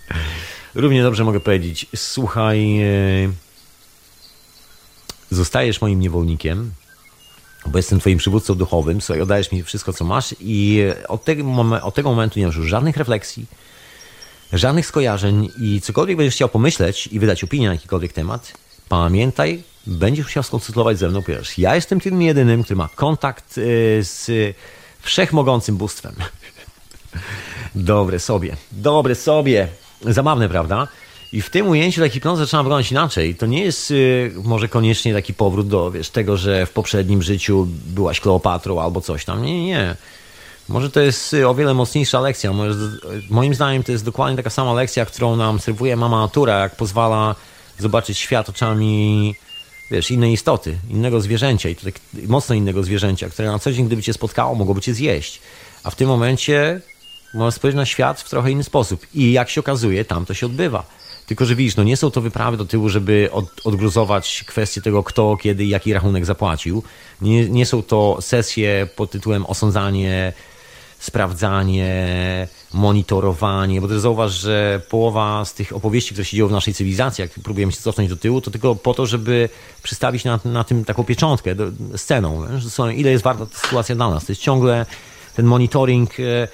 [0.74, 2.86] Równie dobrze mogę powiedzieć, słuchaj, e,
[5.30, 6.72] zostajesz moim niewolnikiem,
[7.68, 11.44] bo jestem twoim przywódcą duchowym, słuchaj, oddajesz mi wszystko, co masz i od tego,
[11.82, 13.46] od tego momentu nie masz już żadnych refleksji,
[14.52, 18.52] żadnych skojarzeń i cokolwiek będziesz chciał pomyśleć i wydać opinię na jakikolwiek temat,
[18.88, 21.60] pamiętaj, będziesz musiał skonsultować ze mną pierwszy.
[21.60, 23.62] Ja jestem tym jedynym, który ma kontakt e,
[24.02, 24.30] z
[25.00, 26.14] wszechmogącym bóstwem.
[27.74, 29.68] Dobre sobie, dobre sobie.
[30.02, 30.88] Zabawne, prawda?
[31.32, 33.34] I w tym ujęciu taki plan zaczyna wyglądać inaczej.
[33.34, 37.68] To nie jest y, może koniecznie taki powrót do wiesz, tego, że w poprzednim życiu
[37.86, 39.42] byłaś Kleopatrą albo coś tam.
[39.42, 39.96] Nie, nie.
[40.68, 42.52] Może to jest y, o wiele mocniejsza lekcja.
[42.52, 42.74] Może,
[43.30, 47.34] moim zdaniem to jest dokładnie taka sama lekcja, którą nam serwuje mama natura, jak pozwala
[47.78, 49.34] zobaczyć świat oczami
[49.90, 51.94] wiesz, innej istoty, innego zwierzęcia i to tak
[52.28, 55.40] mocno innego zwierzęcia, które na co dzień, gdyby cię spotkało, mogłoby cię zjeść.
[55.82, 56.80] A w tym momencie
[57.34, 59.06] możesz spojrzeć na świat w trochę inny sposób.
[59.14, 60.86] I jak się okazuje, tam to się odbywa.
[61.26, 65.02] Tylko, że widzisz, no nie są to wyprawy do tyłu, żeby od, odgruzować kwestię tego,
[65.02, 66.82] kto, kiedy i jaki rachunek zapłacił.
[67.20, 70.32] Nie, nie są to sesje pod tytułem osądzanie,
[70.98, 76.74] sprawdzanie, monitorowanie, bo też zauważ, że połowa z tych opowieści, które się dzieją w naszej
[76.74, 79.48] cywilizacji, jak próbujemy się cofnąć do tyłu, to tylko po to, żeby
[79.82, 81.64] przystawić na, na tym taką pieczątkę, do,
[81.96, 82.46] sceną,
[82.94, 84.24] ile jest warta ta sytuacja dla nas.
[84.24, 84.86] To jest ciągle
[85.36, 86.48] ten monitoring e, e,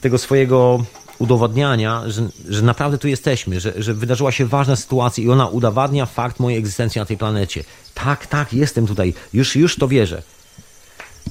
[0.00, 0.84] tego swojego
[1.20, 6.06] udowadniania, że, że naprawdę tu jesteśmy, że, że wydarzyła się ważna sytuacja i ona udowadnia
[6.06, 7.64] fakt mojej egzystencji na tej planecie.
[7.94, 10.22] Tak, tak, jestem tutaj, już, już to wierzę.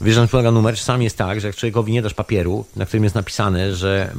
[0.01, 0.75] Wiesz, na polega numer.
[0.75, 4.13] Czasami jest tak, że jak człowiekowi nie dasz papieru, na którym jest napisane, że,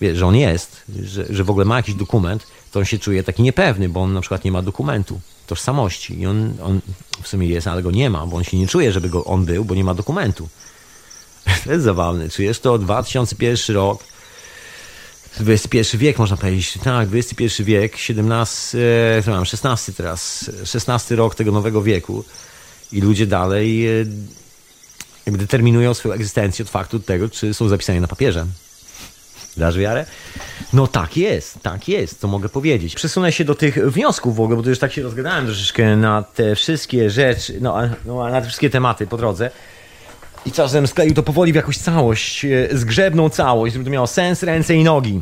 [0.00, 3.22] wie, że on jest, że, że w ogóle ma jakiś dokument, to on się czuje
[3.22, 6.20] taki niepewny, bo on na przykład nie ma dokumentu tożsamości.
[6.20, 6.80] I on, on
[7.22, 9.44] w sumie jest, ale go nie ma, bo on się nie czuje, żeby go on
[9.44, 10.48] był, bo nie ma dokumentu.
[11.64, 12.30] To jest zabawne.
[12.30, 14.04] Czujesz to 2001 rok,
[15.40, 16.78] XXI wiek można powiedzieć.
[16.84, 18.78] Tak, XXI wiek, 17,
[19.24, 22.24] co mam, 16 teraz, 16 rok tego nowego wieku
[22.92, 24.04] i ludzie dalej e,
[25.26, 28.46] jakby determinują swoją egzystencję od faktu tego, czy są zapisani na papierze.
[29.56, 30.06] Dasz wiarę?
[30.72, 32.94] No tak jest, tak jest, to mogę powiedzieć.
[32.94, 36.54] Przesunę się do tych wniosków w ogóle, bo już tak się rozgadałem troszeczkę na te
[36.54, 39.50] wszystkie rzeczy, no, no na te wszystkie tematy po drodze.
[40.46, 44.42] I czasem skleił to powoli w jakąś całość, e, zgrzebną całość, żeby to miało sens,
[44.42, 45.20] ręce i nogi.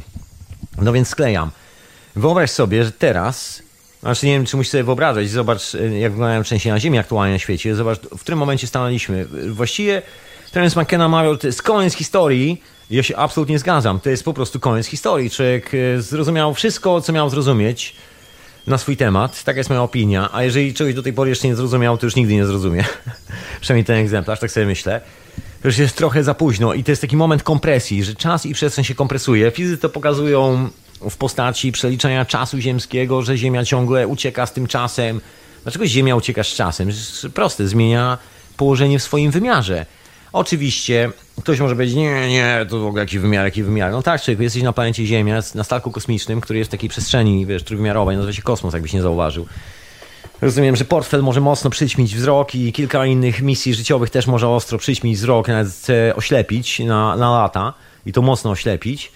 [0.79, 1.51] No więc sklejam.
[2.17, 3.63] Wyobraź sobie, że teraz
[4.01, 5.31] znaczy nie wiem, czy musisz sobie wyobrażać.
[5.31, 7.75] Zobacz, e, jak wyglądają trzęsienia ziemi aktualnie na świecie.
[7.75, 9.27] Zobacz, w którym momencie stanęliśmy.
[9.51, 10.03] Właściwie
[10.53, 12.63] Terence McKenna mawiał, to jest koniec historii.
[12.91, 14.01] Ja się absolutnie zgadzam.
[14.01, 15.31] To jest po prostu koniec historii.
[15.31, 17.97] Człowiek e, zrozumiał wszystko, co miał zrozumieć
[18.71, 19.45] na swój temat.
[19.45, 20.29] Taka jest moja opinia.
[20.33, 22.85] A jeżeli czegoś do tej pory jeszcze nie zrozumiał, to już nigdy nie zrozumie.
[23.61, 25.01] Przynajmniej ten egzemplarz, tak sobie myślę.
[25.65, 28.85] Już jest trochę za późno i to jest taki moment kompresji, że czas i przestrzeń
[28.85, 29.51] się kompresuje.
[29.51, 30.71] Fizycy to pokazują
[31.11, 35.21] w postaci przeliczania czasu ziemskiego, że Ziemia ciągle ucieka z tym czasem.
[35.63, 36.91] Dlaczego Ziemia ucieka z czasem?
[37.35, 38.19] Proste, zmienia
[38.57, 39.87] położenie w swoim wymiarze.
[40.32, 41.11] Oczywiście
[41.43, 43.93] ktoś może powiedzieć, nie, nie, to w ogóle jaki wymiar, jaki wymiar.
[43.93, 47.47] No tak, człowiek, jesteś na planecie Ziemia, na statku kosmicznym, który jest w takiej przestrzeni,
[47.47, 49.47] wiesz, trójwymiarowej, nazywa się kosmos, jakbyś nie zauważył.
[50.40, 54.78] Rozumiem, że portfel może mocno przyćmić wzrok i kilka innych misji życiowych też może ostro
[54.78, 57.74] przyćmić wzrok, nawet oślepić na, na lata
[58.07, 59.12] i to mocno oślepić.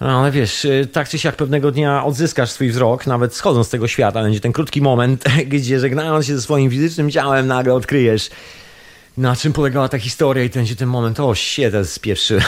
[0.00, 3.70] No, ale wiesz, y, tak czy siak pewnego dnia odzyskasz swój wzrok, nawet schodząc z
[3.70, 4.22] tego świata.
[4.22, 8.30] Będzie ten krótki moment, gdzie żegnając się ze swoim fizycznym ciałem, nagle odkryjesz,
[9.16, 11.34] na czym polegała ta historia i będzie ten moment, o,
[11.70, 12.40] to jest pierwszy.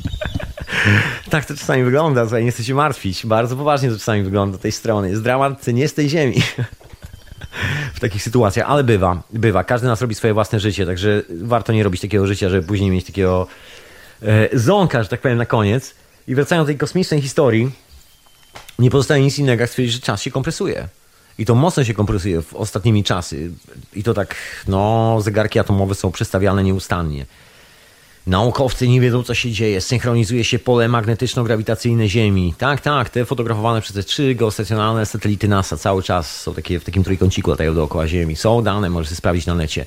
[1.30, 3.26] tak to czasami wygląda, słuchaj, nie chcę się martwić.
[3.26, 5.10] Bardzo poważnie to czasami wygląda tej strony.
[5.10, 6.42] Jest dramat nie z tej ziemi.
[7.94, 9.64] w takich sytuacjach, ale bywa, bywa.
[9.64, 13.06] Każdy nas robi swoje własne życie, także warto nie robić takiego życia, żeby później mieć
[13.06, 13.46] takiego
[14.22, 15.94] e, ząka, że tak powiem, na koniec.
[16.28, 17.70] I wracając do tej kosmicznej historii,
[18.78, 20.88] nie pozostaje nic innego, jak stwierdzić, że czas się kompresuje.
[21.38, 23.50] I to mocno się kompresuje w ostatnimi czasy.
[23.94, 24.36] I to tak,
[24.68, 27.26] no, zegarki atomowe są przestawiane nieustannie.
[28.26, 29.80] Naukowcy nie wiedzą, co się dzieje.
[29.80, 32.54] Synchronizuje się pole magnetyczno-grawitacyjne Ziemi.
[32.58, 36.84] Tak, tak, te fotografowane przez te trzy geostacjonarne satelity NASA cały czas są takie w
[36.84, 38.36] takim trójkąciku latają dookoła Ziemi.
[38.36, 39.86] Są dane, możesz sobie sprawdzić na necie.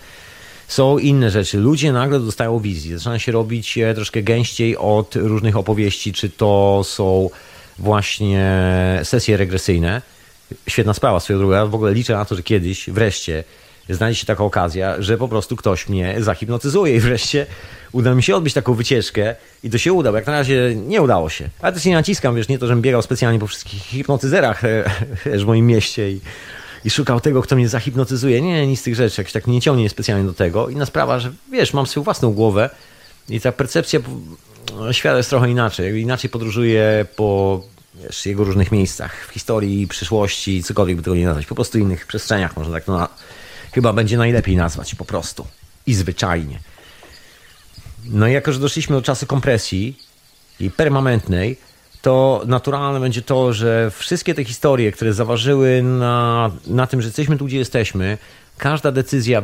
[0.67, 1.57] Są inne rzeczy.
[1.57, 2.97] Ludzie nagle dostają wizji.
[2.97, 7.29] Zaczyna się robić troszkę gęściej od różnych opowieści, czy to są
[7.79, 8.51] właśnie
[9.03, 10.01] sesje regresyjne.
[10.67, 11.53] Świetna sprawa swoją drogą.
[11.53, 13.43] Ja w ogóle liczę na to, że kiedyś, wreszcie,
[13.89, 17.45] znajdzie się taka okazja, że po prostu ktoś mnie zahipnotyzuje i wreszcie
[17.91, 21.01] uda mi się odbyć taką wycieczkę i to się uda, bo jak na razie nie
[21.01, 21.49] udało się.
[21.61, 24.61] Ale też nie naciskam, wiesz, nie to, żebym biegał specjalnie po wszystkich hipnotyzerach
[25.25, 26.19] w moim mieście i,
[26.85, 28.41] i szukał tego, kto mnie zahipnotyzuje.
[28.41, 30.69] Nie, nic z tych rzeczy, jakoś tak nie ciągnie specjalnie do tego.
[30.69, 32.69] Inna sprawa, że wiesz, mam swoją własną głowę
[33.29, 33.99] i ta percepcja
[34.91, 36.01] świata jest trochę inaczej.
[36.01, 37.61] Inaczej podróżuję po
[38.03, 41.45] wiesz, jego różnych miejscach, w historii, przyszłości, cokolwiek by tego nie nazwać.
[41.45, 43.09] Po prostu innych przestrzeniach, można tak to na,
[43.71, 45.47] chyba będzie najlepiej nazwać, po prostu.
[45.85, 46.59] I zwyczajnie.
[48.05, 49.97] No i jako, że doszliśmy do czasu kompresji
[50.59, 51.57] i permanentnej,
[52.01, 57.37] to naturalne będzie to, że wszystkie te historie, które zaważyły na, na tym, że jesteśmy
[57.37, 58.17] tu, gdzie jesteśmy,
[58.57, 59.43] każda decyzja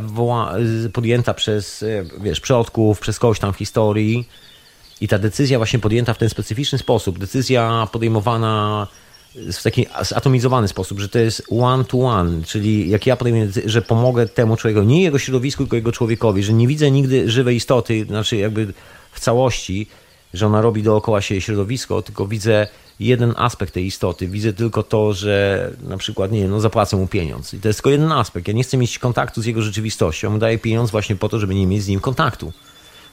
[0.94, 1.86] podjęta przez,
[2.22, 4.28] wiesz, przodków, przez kogoś tam w historii
[5.04, 8.88] i ta decyzja właśnie podjęta w ten specyficzny sposób, decyzja podejmowana
[9.36, 13.82] w taki zatomizowany sposób, że to jest one to one, czyli jak ja podejmę, że
[13.82, 18.06] pomogę temu człowiekowi, nie jego środowisku, tylko jego człowiekowi, że nie widzę nigdy żywej istoty,
[18.06, 18.74] znaczy jakby
[19.12, 19.88] w całości,
[20.34, 22.68] że ona robi dookoła siebie środowisko, tylko widzę
[23.00, 24.28] jeden aspekt tej istoty.
[24.28, 27.54] Widzę tylko to, że na przykład, nie no zapłacę mu pieniądz.
[27.54, 28.48] I to jest tylko jeden aspekt.
[28.48, 30.40] Ja nie chcę mieć kontaktu z jego rzeczywistością.
[30.40, 32.54] daję pieniądz właśnie po to, żeby nie mieć z nim kontaktu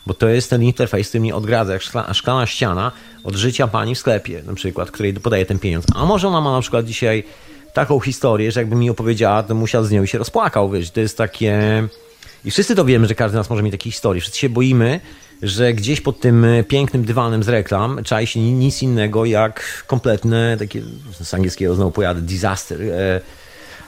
[0.07, 2.93] bo to jest ten interfejs, który mnie odgradza, jak szkla, szklana ściana
[3.25, 5.87] od życia pani w sklepie, na przykład, której podaje ten pieniądz.
[5.95, 7.25] A może ona ma na przykład dzisiaj
[7.73, 11.19] taką historię, że jakby mi opowiedziała, to musiał z nią się rozpłakał, wiesz, to jest
[11.19, 11.59] takie...
[12.45, 14.21] I wszyscy to wiemy, że każdy z nas może mieć takie historie.
[14.21, 15.01] Wszyscy się boimy,
[15.43, 20.83] że gdzieś pod tym pięknym dywanem z reklam czai się nic innego jak kompletne, takie
[21.21, 22.79] z angielskiego znowu pojadę, disaster.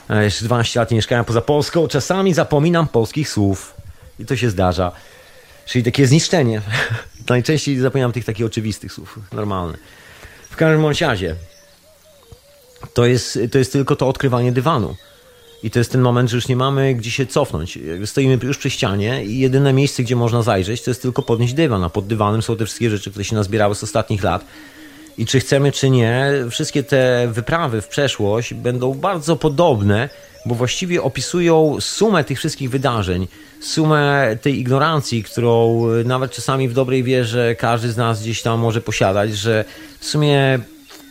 [0.09, 3.73] E, jeszcze 12 lat nie mieszkałem poza Polską, czasami zapominam polskich słów.
[4.19, 4.91] I to się zdarza.
[5.65, 6.61] Czyli takie zniszczenie.
[7.29, 9.77] Najczęściej zapominam tych takich oczywistych słów, normalne.
[10.49, 11.35] W każdym razie,
[12.93, 14.95] to jest, to jest tylko to odkrywanie dywanu.
[15.63, 17.79] I to jest ten moment, że już nie mamy gdzie się cofnąć.
[18.05, 21.83] Stoimy już przy ścianie i jedyne miejsce, gdzie można zajrzeć, to jest tylko podnieść dywan,
[21.83, 24.45] a pod dywanem są te wszystkie rzeczy, które się nazbierały z ostatnich lat.
[25.17, 30.09] I czy chcemy, czy nie, wszystkie te wyprawy w przeszłość będą bardzo podobne
[30.45, 33.27] bo właściwie opisują sumę tych wszystkich wydarzeń,
[33.65, 38.59] sumę tej ignorancji, którą y, nawet czasami w dobrej wierze każdy z nas gdzieś tam
[38.59, 39.65] może posiadać, że
[39.99, 40.59] w sumie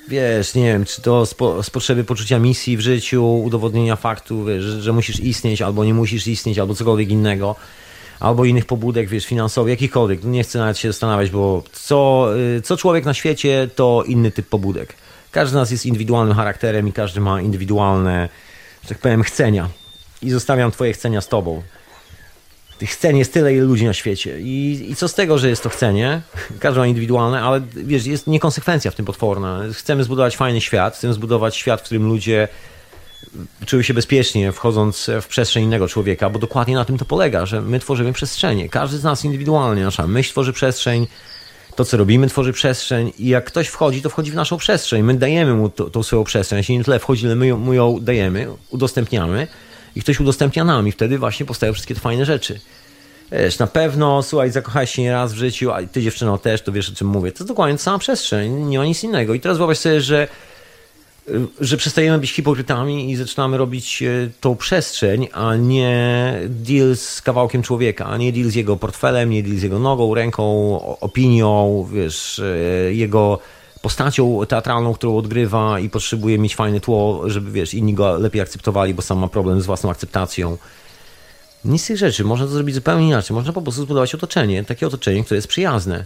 [0.08, 4.44] wiesz, nie wiem, czy to z, po, z potrzeby poczucia misji w życiu, udowodnienia faktu,
[4.44, 7.56] wiesz, że, że, musisz istnieć, albo nie musisz istnieć, albo cokolwiek innego,
[8.20, 10.24] albo innych pobudek, wiesz, finansowych, jakichkolwiek.
[10.24, 14.48] Nie chcę nawet się zastanawiać, bo co, y, co człowiek na świecie, to inny typ
[14.48, 14.94] pobudek.
[15.30, 18.28] Każdy z nas jest indywidualnym charakterem i każdy ma indywidualne
[18.82, 19.68] że tak powiem, chcenia.
[20.22, 21.62] I zostawiam twoje chcenia z tobą.
[22.82, 24.40] Tych chceń jest tyle, ile ludzi na świecie.
[24.40, 26.22] I, I co z tego, że jest to chcenie?
[26.60, 29.60] Każdy ma indywidualne, ale wiesz, jest niekonsekwencja w tym potworna.
[29.72, 32.48] Chcemy zbudować fajny świat, chcemy zbudować świat, w którym ludzie
[33.66, 37.60] czuły się bezpiecznie wchodząc w przestrzeń innego człowieka, bo dokładnie na tym to polega, że
[37.60, 38.68] my tworzymy przestrzenie.
[38.68, 41.06] Każdy z nas indywidualnie, nasza myśl tworzy przestrzeń,
[41.76, 45.02] to, co robimy, tworzy przestrzeń i jak ktoś wchodzi, to wchodzi w naszą przestrzeń.
[45.02, 46.56] My dajemy mu to, tą swoją przestrzeń.
[46.56, 49.46] Jeśli nie tyle wchodzi, ale my my ją dajemy, udostępniamy
[49.96, 52.60] i ktoś udostępnia nam i wtedy właśnie powstają wszystkie te fajne rzeczy.
[53.32, 56.72] Wiesz, na pewno, słuchaj, zakochałeś się nie raz w życiu, a ty dziewczyno też, to
[56.72, 57.32] wiesz o czym mówię.
[57.32, 59.34] To jest dokładnie ta sama przestrzeń, nie ma nic innego.
[59.34, 60.28] I teraz wyobraź sobie, że
[61.28, 67.22] Y, że przestajemy być hipokrytami i zaczynamy robić y, tą przestrzeń, a nie deal z
[67.22, 71.88] kawałkiem człowieka, a nie deal z jego portfelem, nie deal z jego nogą, ręką, opinią,
[71.92, 73.38] wiesz, y, jego
[73.82, 78.94] postacią teatralną, którą odgrywa i potrzebuje mieć fajne tło, żeby wiesz, inni go lepiej akceptowali,
[78.94, 80.58] bo sam ma problem z własną akceptacją.
[81.64, 82.24] Nic z tych rzeczy.
[82.24, 83.34] Można to zrobić zupełnie inaczej.
[83.34, 86.04] Można po prostu zbudować otoczenie, takie otoczenie, które jest przyjazne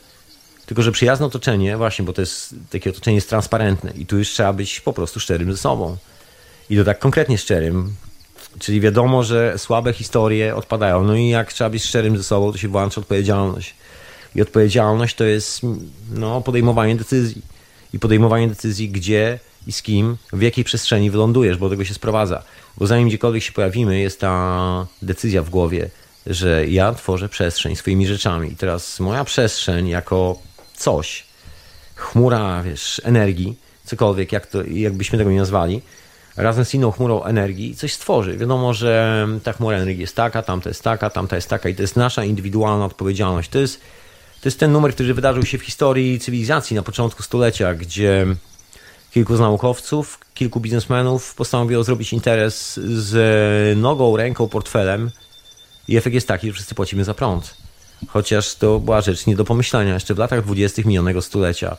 [0.67, 4.29] tylko, że przyjazne otoczenie, właśnie, bo to jest takie otoczenie jest transparentne i tu już
[4.29, 5.97] trzeba być po prostu szczerym ze sobą.
[6.71, 7.95] I to tak konkretnie szczerym.
[8.59, 11.05] Czyli wiadomo, że słabe historie odpadają.
[11.05, 13.75] No i jak trzeba być szczerym ze sobą, to się włącza odpowiedzialność.
[14.35, 15.61] I odpowiedzialność to jest
[16.11, 17.43] no, podejmowanie decyzji.
[17.93, 21.95] I podejmowanie decyzji, gdzie i z kim, w jakiej przestrzeni wylądujesz, bo do tego się
[21.95, 22.43] sprowadza.
[22.79, 25.91] Bo zanim gdziekolwiek się pojawimy, jest ta decyzja w głowie,
[26.27, 28.53] że ja tworzę przestrzeń swoimi rzeczami.
[28.53, 30.39] I teraz moja przestrzeń jako
[30.77, 31.25] coś,
[31.95, 35.83] chmura, wiesz, energii, cokolwiek, jak to, jakbyśmy tego nie nazwali,
[36.37, 38.37] razem z inną chmurą energii coś stworzy.
[38.37, 41.83] Wiadomo, że ta chmura energii jest taka, tamta jest taka, tamta jest taka i to
[41.83, 43.51] jest nasza indywidualna odpowiedzialność.
[43.51, 43.81] To jest,
[44.41, 48.27] to jest ten numer, który wydarzył się w historii cywilizacji na początku stulecia, gdzie
[49.11, 55.11] kilku naukowców, kilku biznesmenów postanowiło zrobić interes z nogą, ręką, portfelem
[55.89, 57.55] i efekt jest taki, że wszyscy płacimy za prąd.
[58.09, 61.77] Chociaż to była rzecz nie do pomyślenia jeszcze w latach dwudziestych minionego stulecia.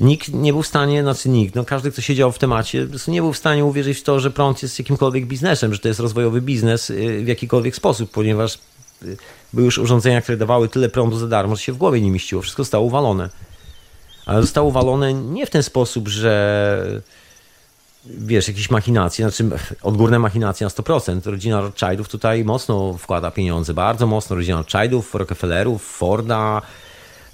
[0.00, 3.32] Nikt nie był w stanie, znaczy nikt, no każdy, kto siedział w temacie, nie był
[3.32, 6.90] w stanie uwierzyć w to, że prąd jest jakimkolwiek biznesem, że to jest rozwojowy biznes
[6.90, 8.58] y, w jakikolwiek sposób, ponieważ
[9.02, 9.16] y,
[9.54, 12.42] były już urządzenia, które dawały tyle prądu za darmo, że się w głowie nie mieściło.
[12.42, 13.28] Wszystko zostało uwalone.
[14.26, 17.02] Ale zostało uwalone nie w ten sposób, że
[18.06, 19.50] wiesz, jakieś machinacje, znaczy
[19.82, 21.30] odgórne machinacje na 100%.
[21.30, 24.36] Rodzina Rothschildów tutaj mocno wkłada pieniądze, bardzo mocno.
[24.36, 26.62] Rodzina Rothschildów, Rockefellerów, Forda,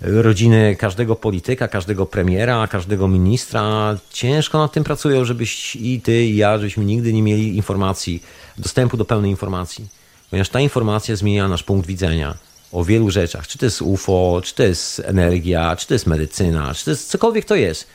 [0.00, 6.36] rodziny każdego polityka, każdego premiera, każdego ministra ciężko nad tym pracują, żebyś i ty, i
[6.36, 8.22] ja, żebyśmy nigdy nie mieli informacji,
[8.58, 9.99] dostępu do pełnej informacji.
[10.30, 12.34] Ponieważ ta informacja zmienia nasz punkt widzenia
[12.72, 13.48] o wielu rzeczach.
[13.48, 17.10] Czy to jest UFO, czy to jest energia, czy to jest medycyna, czy to jest
[17.10, 17.86] cokolwiek to jest.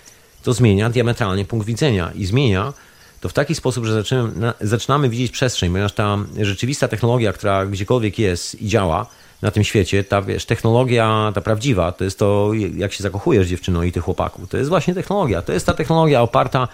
[0.44, 2.74] To zmienia diametralnie punkt widzenia i zmienia
[3.22, 8.20] to w taki sposób, że zaczynamy, zaczynamy widzieć przestrzeń, ponieważ ta rzeczywista technologia, która gdziekolwiek
[8.20, 9.07] jest i działa,
[9.41, 13.82] na tym świecie, ta wiesz, technologia, ta prawdziwa, to jest to, jak się zakochujesz dziewczyną
[13.82, 14.49] i tych chłopaków.
[14.49, 15.41] To jest właśnie technologia.
[15.41, 16.68] To jest ta technologia oparta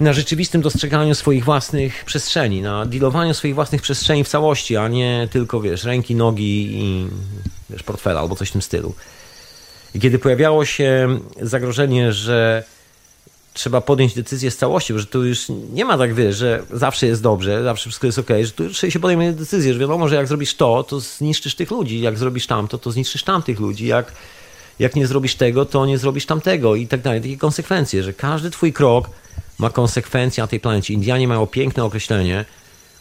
[0.00, 5.28] na rzeczywistym dostrzeganiu swoich własnych przestrzeni, na dealowaniu swoich własnych przestrzeni w całości, a nie
[5.30, 7.06] tylko, wiesz, ręki, nogi i
[7.70, 8.94] wiesz, portfela albo coś w tym stylu.
[9.94, 12.64] I kiedy pojawiało się zagrożenie, że
[13.54, 17.22] trzeba podjąć decyzję z całości, że tu już nie ma tak, wiesz, że zawsze jest
[17.22, 20.54] dobrze, zawsze wszystko jest ok, że tu się podejmuje decyzję, że wiadomo, że jak zrobisz
[20.54, 24.12] to, to zniszczysz tych ludzi, jak zrobisz tamto, to zniszczysz tamtych ludzi, jak,
[24.78, 27.20] jak nie zrobisz tego, to nie zrobisz tamtego i tak dalej.
[27.20, 29.10] Takie konsekwencje, że każdy twój krok
[29.58, 30.94] ma konsekwencje na tej planecie.
[30.94, 32.44] Indianie mają piękne określenie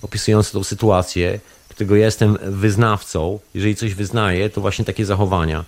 [0.02, 1.40] opisujące tą sytuację,
[1.70, 3.40] którego jestem wyznawcą.
[3.54, 5.66] Jeżeli coś wyznaję, to właśnie takie zachowania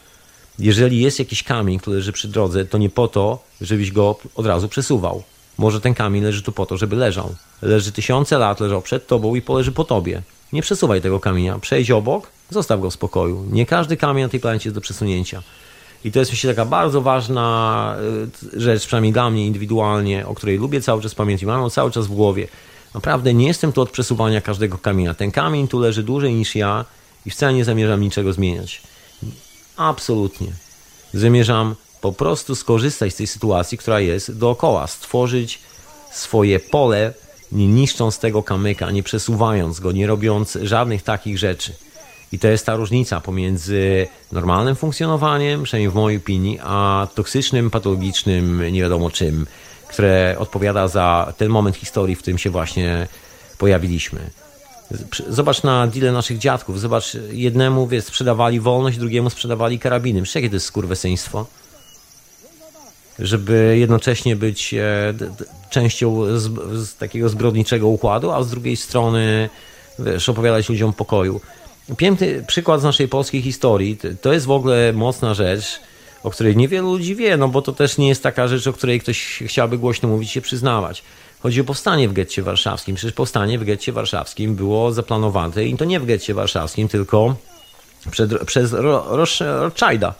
[0.60, 4.46] jeżeli jest jakiś kamień, który leży przy drodze, to nie po to, żebyś go od
[4.46, 5.24] razu przesuwał.
[5.58, 7.36] Może ten kamień leży tu po to, żeby leżał.
[7.62, 10.22] Leży tysiące lat, leżał przed tobą i poleży po tobie.
[10.54, 13.46] Nie przesuwaj tego kamienia, przejdź obok, zostaw go w spokoju.
[13.52, 15.44] Nie każdy kamień na tej planecie jest do przesunięcia.
[16.04, 17.96] I to jest myślę taka bardzo ważna
[18.54, 21.92] y, rzecz, przynajmniej dla mnie indywidualnie, o której lubię cały czas pamiętać, mam ją cały
[21.92, 22.48] czas w głowie.
[22.94, 25.14] Naprawdę nie jestem tu od przesuwania każdego kamienia.
[25.14, 26.86] Ten kamień tu leży dłużej niż ja
[27.26, 28.82] i wcale nie zamierzam niczego zmieniać.
[29.78, 30.48] Absolutnie.
[31.14, 35.60] Zamierzam po prostu skorzystać z tej sytuacji, która jest dookoła, stworzyć
[36.12, 37.14] swoje pole,
[37.52, 41.74] nie niszcząc tego kamyka, nie przesuwając go, nie robiąc żadnych takich rzeczy.
[42.32, 48.72] I to jest ta różnica pomiędzy normalnym funkcjonowaniem, przynajmniej w mojej opinii, a toksycznym, patologicznym,
[48.72, 49.46] nie wiadomo czym,
[49.88, 53.08] które odpowiada za ten moment historii, w którym się właśnie
[53.58, 54.20] pojawiliśmy.
[55.30, 56.80] Zobacz na deale naszych dziadków.
[56.80, 60.22] Zobacz, jednemu wie, sprzedawali wolność, drugiemu sprzedawali karabiny.
[60.22, 61.46] Przecież jakie to jest skurwesyństwo?
[63.20, 65.14] Żeby jednocześnie być e,
[65.70, 69.50] częścią z, z, takiego zbrodniczego układu, a z drugiej strony
[70.00, 71.42] wiesz, opowiadać ludziom pokoju.
[71.98, 73.98] Piękny przykład z naszej polskiej historii.
[74.22, 75.80] To jest w ogóle mocna rzecz,
[76.24, 79.00] o której niewielu ludzi wie, no bo to też nie jest taka rzecz, o której
[79.00, 81.04] ktoś chciałby głośno mówić się przyznawać.
[81.40, 82.96] Chodzi o powstanie w getcie warszawskim.
[82.96, 87.36] Przecież powstanie w getcie warszawskim było zaplanowane i to nie w getcie warszawskim, tylko
[88.12, 90.14] przed, przez Rothschilda.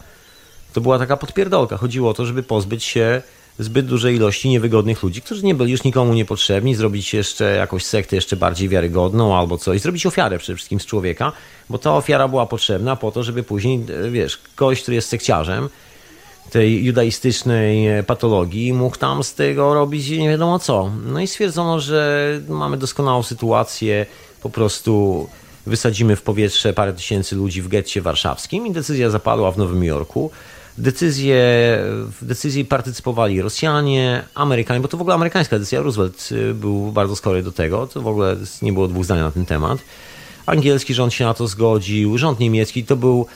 [0.72, 1.76] To była taka podpierdolka.
[1.76, 3.22] Chodziło o to, żeby pozbyć się
[3.58, 8.16] zbyt dużej ilości niewygodnych ludzi, którzy nie byli już nikomu niepotrzebni, zrobić jeszcze jakąś sektę
[8.16, 11.32] jeszcze bardziej wiarygodną albo coś, zrobić ofiarę przede wszystkim z człowieka,
[11.70, 15.68] bo ta ofiara była potrzebna po to, żeby później, wiesz, kogoś, który jest sekciarzem,
[16.50, 20.90] tej judaistycznej e, patologii, mógł tam z tego robić nie wiadomo co.
[21.06, 24.06] No i stwierdzono, że mamy doskonałą sytuację,
[24.42, 25.26] po prostu
[25.66, 30.30] wysadzimy w powietrze parę tysięcy ludzi w getcie warszawskim i decyzja zapadła w Nowym Jorku.
[30.80, 31.36] Decyzje,
[32.20, 35.82] w decyzji partycypowali Rosjanie, Amerykanie, bo to w ogóle amerykańska decyzja.
[35.82, 39.30] Roosevelt e, był bardzo skory do tego, to w ogóle nie było dwóch zdań na
[39.30, 39.78] ten temat.
[40.46, 43.26] Angielski rząd się na to zgodził, rząd niemiecki to był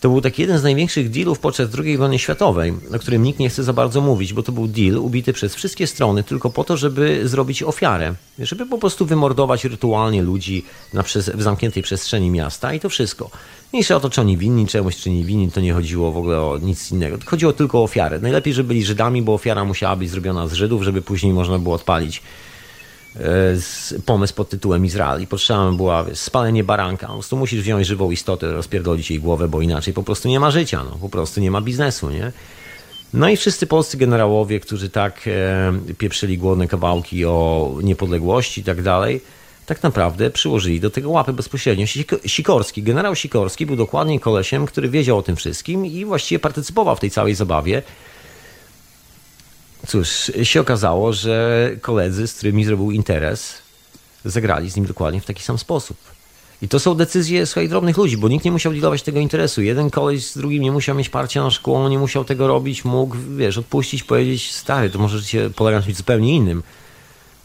[0.00, 3.48] To był taki jeden z największych dealów podczas II wojny światowej, o którym nikt nie
[3.48, 6.76] chce za bardzo mówić, bo to był deal ubity przez wszystkie strony tylko po to,
[6.76, 12.80] żeby zrobić ofiarę, żeby po prostu wymordować rytualnie ludzi na w zamkniętej przestrzeni miasta i
[12.80, 13.30] to wszystko.
[13.72, 16.40] Mniejsza o to, czy oni winni czemuś, czy nie winni, to nie chodziło w ogóle
[16.40, 17.18] o nic innego.
[17.26, 18.18] Chodziło tylko o ofiarę.
[18.18, 21.74] Najlepiej, żeby byli Żydami, bo ofiara musiała być zrobiona z Żydów, żeby później można było
[21.74, 22.22] odpalić
[23.20, 27.06] E, pomysł pod tytułem Izrael i potrzebna była wiesz, spalenie baranka.
[27.06, 30.50] Po prostu musisz wziąć żywą istotę, rozpierdolić jej głowę, bo inaczej po prostu nie ma
[30.50, 32.32] życia, no, po prostu nie ma biznesu, nie?
[33.14, 38.82] No i wszyscy polscy generałowie, którzy tak e, pieprzyli głodne kawałki o niepodległości i tak
[38.82, 39.20] dalej,
[39.68, 41.86] tak naprawdę przyłożyli do tego łapy bezpośrednio.
[42.26, 47.00] Sikorski, generał Sikorski był dokładnie kolesiem, który wiedział o tym wszystkim i właściwie partycypował w
[47.00, 47.82] tej całej zabawie.
[49.86, 53.54] Cóż, się okazało, że koledzy, z którymi zrobił interes,
[54.24, 55.96] zagrali z nim dokładnie w taki sam sposób.
[56.62, 59.62] I to są decyzje swoich drobnych ludzi, bo nikt nie musiał dealować tego interesu.
[59.62, 63.16] Jeden koleś z drugim nie musiał mieć parcia na szkło, nie musiał tego robić, mógł,
[63.36, 66.62] wiesz, odpuścić, powiedzieć, stary, to może się polegać na czymś zupełnie innym.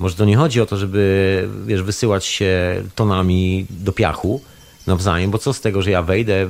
[0.03, 4.41] Może to nie chodzi o to, żeby, wiesz, wysyłać się tonami do piachu
[4.87, 6.47] nawzajem, bo co z tego, że ja wejdę,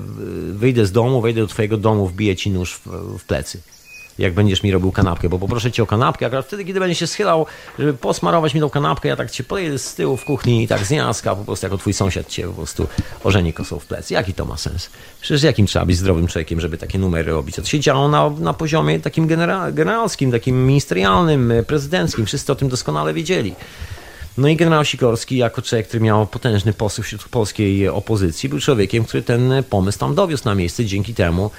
[0.52, 2.88] wyjdę z domu, wejdę do twojego domu, wbiję ci nóż w,
[3.20, 3.62] w plecy
[4.20, 7.08] jak będziesz mi robił kanapkę, bo poproszę cię o kanapkę, akurat wtedy, kiedy będziesz się
[7.08, 7.46] schylał,
[7.80, 10.86] żeby posmarować mi tą kanapkę, ja tak cię pojedę z tyłu w kuchni i tak
[10.86, 12.88] z po prostu jako twój sąsiad cię po prostu
[13.24, 14.14] ożeni kosą w plecy.
[14.14, 14.90] Jaki to ma sens?
[15.22, 17.56] Przecież jakim trzeba być zdrowym człowiekiem, żeby takie numery robić?
[17.56, 22.26] To się działo na, na poziomie takim genera generalskim, takim ministerialnym, prezydenckim.
[22.26, 23.56] Wszyscy o tym doskonale wiedzieli.
[24.38, 29.04] No i generał Sikorski, jako człowiek, który miał potężny posłuch wśród polskiej opozycji, był człowiekiem,
[29.06, 30.86] który ten pomysł tam dowiózł na miejsce.
[30.86, 31.52] Dzięki temu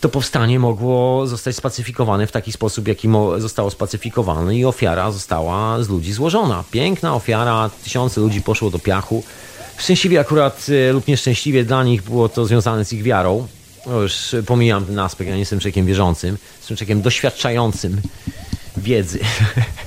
[0.00, 3.08] to powstanie mogło zostać spacyfikowane w taki sposób, jaki
[3.38, 6.64] zostało spacyfikowane i ofiara została z ludzi złożona.
[6.70, 9.22] Piękna ofiara, tysiące ludzi poszło do piachu.
[9.78, 13.46] Szczęśliwie akurat e, lub nieszczęśliwie dla nich było to związane z ich wiarą.
[13.86, 18.00] O, już pomijam ten aspekt, ja nie jestem człowiekiem wierzącym, jestem człowiekiem doświadczającym
[18.76, 19.18] wiedzy.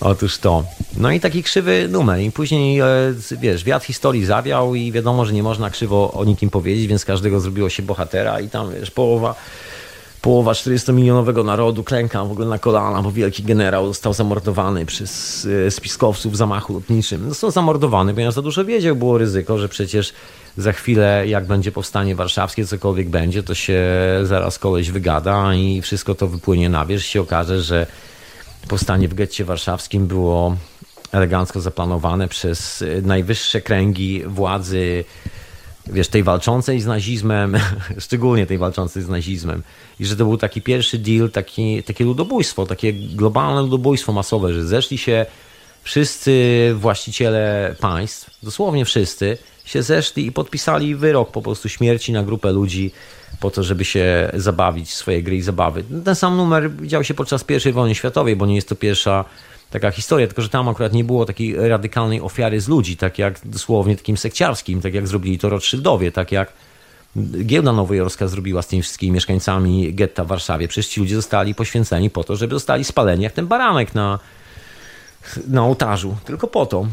[0.00, 0.64] Otóż to.
[0.96, 2.20] No i taki krzywy numer.
[2.20, 2.86] I później, e,
[3.40, 7.40] wiesz, wiatr historii zawiał i wiadomo, że nie można krzywo o nikim powiedzieć, więc każdego
[7.40, 9.34] zrobiło się bohatera i tam, wiesz, połowa
[10.22, 15.70] połowa 40-milionowego narodu klęka w ogóle na kolana, bo wielki generał został zamordowany przez e,
[15.70, 17.28] spiskowców w zamachu lotniczym.
[17.28, 20.12] Został zamordowany, ponieważ za dużo wiedział, było ryzyko, że przecież
[20.56, 23.82] za chwilę, jak będzie powstanie warszawskie, cokolwiek będzie, to się
[24.22, 27.06] zaraz koleś wygada i wszystko to wypłynie na wierzch.
[27.06, 27.86] się okaże, że
[28.68, 30.56] powstanie w getcie warszawskim było
[31.12, 35.04] elegancko zaplanowane przez najwyższe kręgi władzy,
[35.86, 37.56] wiesz, tej walczącej z nazizmem,
[37.98, 39.62] szczególnie tej walczącej z nazizmem.
[40.00, 44.66] I że to był taki pierwszy deal, taki, takie ludobójstwo, takie globalne ludobójstwo masowe, że
[44.66, 45.26] zeszli się
[45.82, 46.32] wszyscy
[46.76, 52.92] właściciele państw, dosłownie wszyscy, się zeszli i podpisali wyrok po prostu śmierci na grupę ludzi
[53.40, 55.84] po to, żeby się zabawić swoje gry i zabawy.
[56.04, 59.24] Ten sam numer dział się podczas I wojny światowej, bo nie jest to pierwsza
[59.70, 63.40] taka historia, tylko że tam akurat nie było takiej radykalnej ofiary z ludzi, tak jak
[63.44, 66.52] dosłownie takim sekciarskim, tak jak zrobili to Rothschildowie, tak jak
[67.44, 70.68] giełda nowojorska zrobiła z tymi wszystkimi mieszkańcami getta w Warszawie.
[70.68, 74.18] Przecież ci ludzie zostali poświęceni po to, żeby zostali spaleni jak ten baranek na,
[75.48, 76.16] na ołtarzu.
[76.24, 76.86] Tylko po to.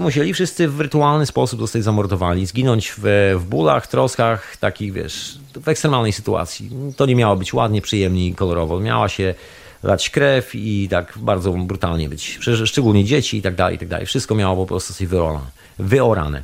[0.00, 3.02] Musieli wszyscy w rytualny sposób zostać zamordowani, zginąć w,
[3.38, 6.70] w bólach, troskach, takich wiesz, w ekstremalnej sytuacji.
[6.96, 8.80] To nie miało być ładnie, przyjemnie i kolorowo.
[8.80, 9.34] Miała się
[9.82, 12.38] lać krew i tak bardzo brutalnie być.
[12.64, 14.06] Szczególnie dzieci i tak dalej, i tak dalej.
[14.06, 15.46] Wszystko miało po prostu być wyorane.
[15.78, 16.42] wyorane.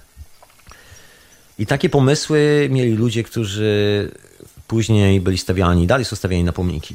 [1.59, 4.10] I takie pomysły mieli ludzie, którzy
[4.68, 6.94] później byli stawiani, dalej są stawiani na pomniki.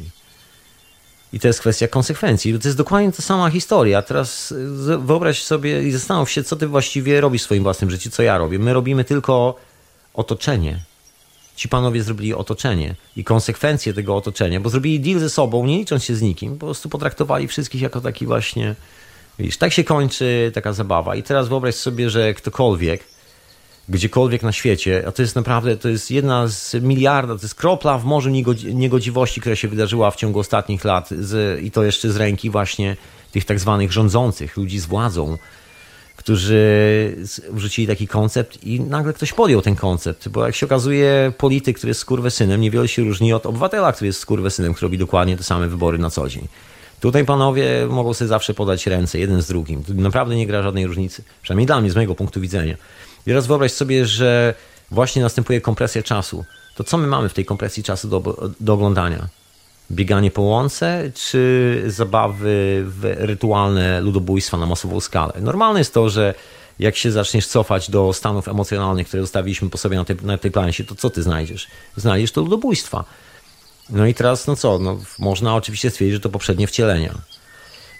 [1.34, 2.60] I to jest kwestia konsekwencji.
[2.60, 4.02] To jest dokładnie ta sama historia.
[4.02, 4.54] Teraz
[5.00, 8.38] wyobraź sobie i zastanów się, co ty właściwie robisz w swoim własnym życiu, co ja
[8.38, 8.60] robię.
[8.60, 9.56] My robimy tylko
[10.14, 10.80] otoczenie.
[11.56, 16.04] Ci panowie zrobili otoczenie i konsekwencje tego otoczenia, bo zrobili deal ze sobą, nie licząc
[16.04, 16.58] się z nikim.
[16.58, 18.76] Po prostu potraktowali wszystkich jako taki właśnie.
[19.40, 21.16] Widzisz, tak się kończy taka zabawa.
[21.16, 23.04] I teraz wyobraź sobie, że ktokolwiek
[23.90, 27.98] gdziekolwiek na świecie, a to jest naprawdę, to jest jedna z miliarda, to jest kropla
[27.98, 28.30] w morzu
[28.74, 32.98] niegodziwości, która się wydarzyła w ciągu ostatnich lat z, i to jeszcze z ręki właśnie
[33.32, 35.38] tych tak zwanych rządzących, ludzi z władzą,
[36.16, 37.16] którzy
[37.52, 41.90] wrzucili taki koncept i nagle ktoś podjął ten koncept, bo jak się okazuje polityk, który
[41.90, 45.68] jest skurwysynem, niewiele się różni od obywatela, który jest skurwysynem, który robi dokładnie te same
[45.68, 46.48] wybory na co dzień.
[47.00, 49.84] Tutaj panowie mogą sobie zawsze podać ręce, jeden z drugim.
[49.84, 52.76] To naprawdę nie gra żadnej różnicy, przynajmniej dla mnie, z mojego punktu widzenia.
[53.22, 54.54] I teraz wyobraź sobie, że
[54.92, 56.46] właśnie następuje kompresja czasu.
[56.76, 59.28] To co my mamy w tej kompresji czasu do, do oglądania?
[59.92, 65.34] Bieganie po łące, czy zabawy rytualne ludobójstwa na masową skalę?
[65.42, 66.34] Normalne jest to, że
[66.80, 70.52] Jak się zaczniesz cofać do stanów emocjonalnych, które zostawiliśmy po sobie na tej, na tej
[70.52, 71.68] planecie, to co ty znajdziesz?
[71.96, 73.04] Znajdziesz to ludobójstwa.
[73.90, 77.16] No i teraz, no co, no, można oczywiście stwierdzić, że to poprzednie wcielenia.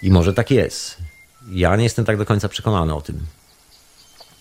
[0.02, 0.98] I może tak jest.
[1.52, 3.20] Ja nie jestem tak do końca przekonany o tym.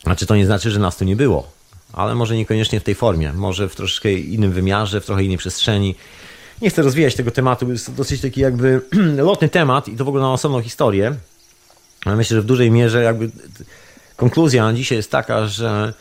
[0.09, 1.51] Znaczy, to nie znaczy, że nas tu nie było,
[1.93, 5.95] ale może niekoniecznie w tej formie, może w troszkę innym wymiarze, w trochę innej przestrzeni.
[6.63, 8.81] Nie chcę rozwijać tego tematu, jest to dosyć taki jakby
[9.31, 11.15] lotny temat i to w ogóle na osobną historię.
[12.05, 13.31] Ale myślę, że w dużej mierze jakby
[14.17, 15.93] konkluzja dzisiaj jest taka, że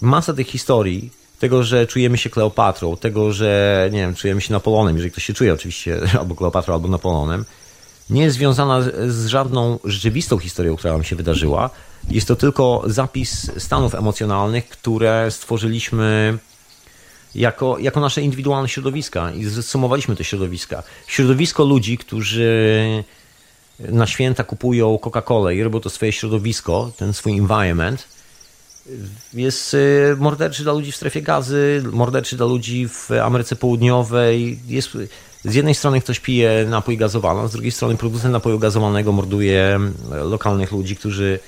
[0.00, 4.96] masa tych historii, tego, że czujemy się Kleopatrą, tego, że nie wiem, czujemy się Napoleonem,
[4.96, 7.44] jeżeli ktoś się czuje oczywiście albo Kleopatrą, albo Napoleonem,
[8.10, 11.70] nie jest związana z żadną rzeczywistą historią, która nam się wydarzyła.
[12.10, 16.38] Jest to tylko zapis stanów emocjonalnych, które stworzyliśmy
[17.34, 20.82] jako, jako nasze indywidualne środowiska i zsumowaliśmy te środowiska.
[21.06, 23.04] Środowisko ludzi, którzy
[23.78, 28.08] na święta kupują Coca-Colę i robią to swoje środowisko, ten swój environment,
[29.34, 34.58] jest y, morderczy dla ludzi w strefie gazy, morderczy dla ludzi w Ameryce Południowej.
[34.68, 34.90] Jest,
[35.44, 40.72] z jednej strony ktoś pije napój gazowany, z drugiej strony producent napoju gazowanego morduje lokalnych
[40.72, 41.38] ludzi, którzy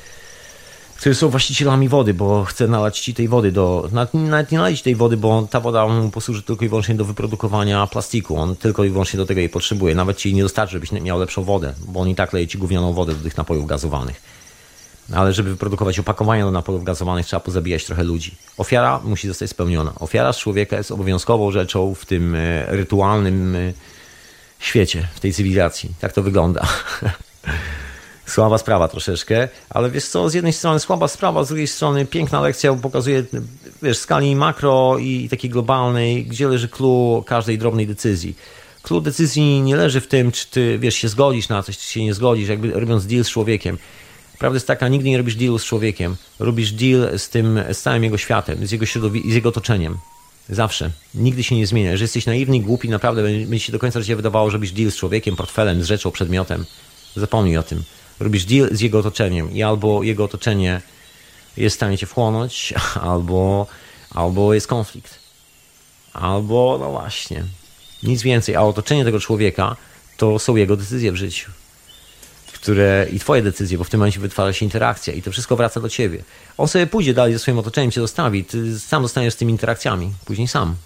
[0.97, 3.89] którzy są właścicielami wody, bo chce nalać ci tej wody do.
[4.15, 7.87] Nawet nie nalać tej wody, bo ta woda mu posłuży tylko i wyłącznie do wyprodukowania
[7.87, 8.37] plastiku.
[8.37, 9.95] On tylko i wyłącznie do tego jej potrzebuje.
[9.95, 12.93] Nawet ci nie dostarczy, żebyś miał lepszą wodę, bo on i tak leje ci gównianą
[12.93, 14.23] wodę do tych napojów gazowanych.
[15.13, 18.35] Ale żeby wyprodukować opakowania do napojów gazowanych, trzeba pozabijać trochę ludzi.
[18.59, 19.93] Ofiara musi zostać spełniona.
[19.99, 23.73] Ofiara z człowieka jest obowiązkową rzeczą w tym e, rytualnym e,
[24.59, 25.91] świecie, w tej cywilizacji.
[26.01, 26.67] Tak to wygląda.
[28.27, 32.41] słaba sprawa troszeczkę, ale wiesz co, z jednej strony słaba sprawa, z drugiej strony piękna
[32.41, 33.25] lekcja pokazuje,
[33.83, 38.37] wiesz, skali makro i takiej globalnej, gdzie leży clue każdej drobnej decyzji.
[38.83, 42.05] Clue decyzji nie leży w tym, czy ty, wiesz, się zgodzisz na coś, czy się
[42.05, 43.79] nie zgodzisz, jakby robiąc deal z człowiekiem.
[44.39, 46.17] Prawda jest taka, nigdy nie robisz dealu z człowiekiem.
[46.39, 49.99] Robisz deal z tym, z całym jego światem, z jego, środowi- z jego otoczeniem.
[50.49, 50.91] Zawsze.
[51.15, 51.91] Nigdy się nie zmienia.
[51.91, 54.97] Jeżeli jesteś naiwny głupi, naprawdę będzie się do końca życia wydawało, że robisz deal z
[54.97, 56.65] człowiekiem, portfelem, z rzeczą, przedmiotem.
[57.17, 57.83] Zapomnij o tym
[58.21, 60.81] robisz deal z jego otoczeniem i albo jego otoczenie
[61.57, 62.75] jest w stanie cię wchłonąć,
[63.11, 63.67] albo,
[64.11, 65.19] albo jest konflikt.
[66.13, 67.45] Albo, no właśnie,
[68.03, 68.57] nic więcej.
[68.57, 69.77] A otoczenie tego człowieka
[70.17, 71.51] to są jego decyzje w życiu.
[72.53, 75.81] Które, I twoje decyzje, bo w tym momencie wytwarza się interakcja i to wszystko wraca
[75.81, 76.23] do ciebie.
[76.59, 80.13] On sobie pójdzie dalej ze swoim otoczeniem, cię zostawi, ty sam zostaniesz z tymi interakcjami,
[80.25, 80.77] później sam.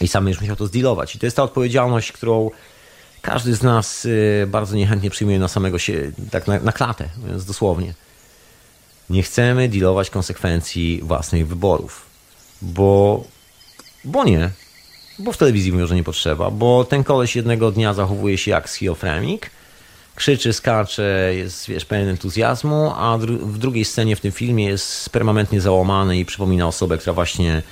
[0.00, 1.14] I sam będziesz musiał to zdealować.
[1.14, 2.50] I to jest ta odpowiedzialność, którą
[3.24, 7.44] każdy z nas y, bardzo niechętnie przyjmuje na samego się, tak na, na klatę, mówiąc
[7.44, 7.94] dosłownie.
[9.10, 12.06] Nie chcemy dealować konsekwencji własnych wyborów,
[12.62, 13.24] bo,
[14.04, 14.50] bo nie,
[15.18, 18.70] bo w telewizji mówią, że nie potrzeba, bo ten koleś jednego dnia zachowuje się jak
[18.70, 19.50] schizofrenik,
[20.14, 25.60] krzyczy, skacze, jest wiesz, pełen entuzjazmu, a w drugiej scenie w tym filmie jest permanentnie
[25.60, 27.62] załamany i przypomina osobę, która właśnie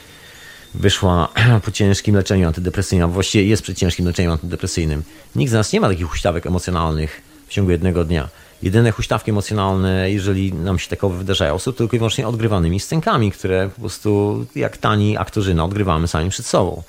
[0.74, 1.28] wyszła
[1.64, 5.02] po ciężkim leczeniu antydepresyjnym, właściwie jest przy ciężkim leczeniu antydepresyjnym.
[5.36, 8.28] Nikt z nas nie ma takich huśtawek emocjonalnych w ciągu jednego dnia.
[8.62, 13.68] Jedyne huśtawki emocjonalne, jeżeli nam się takowe wydarzają, są tylko i wyłącznie odgrywanymi scenkami, które
[13.74, 16.82] po prostu jak tani aktorzyna odgrywamy sami przed sobą.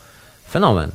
[0.50, 0.92] Fenomen.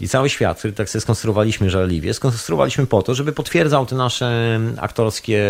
[0.00, 4.60] I cały świat, który tak sobie skonstruowaliśmy żarliwie, skonstruowaliśmy po to, żeby potwierdzał te nasze
[4.80, 5.44] aktorskie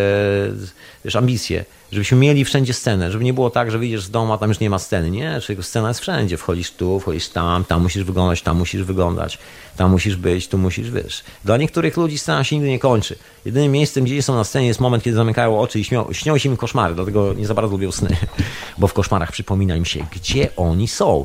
[1.04, 4.38] wiesz, ambicje, żebyśmy mieli wszędzie scenę, żeby nie było tak, że wyjdziesz z domu, a
[4.38, 5.10] tam już nie ma sceny.
[5.10, 6.36] Nie, czyli scena jest wszędzie.
[6.36, 9.38] Wchodzisz tu, wchodzisz tam, tam musisz wyglądać, tam musisz wyglądać,
[9.76, 11.24] tam musisz być, tu musisz, wiesz.
[11.44, 13.18] Dla niektórych ludzi scena się nigdy nie kończy.
[13.44, 16.48] Jedynym miejscem, gdzie są na scenie jest moment, kiedy zamykają oczy i śmią, śnią się
[16.48, 18.16] im koszmary, dlatego nie za bardzo lubią sny,
[18.78, 21.24] bo w koszmarach przypomina im się, gdzie oni są.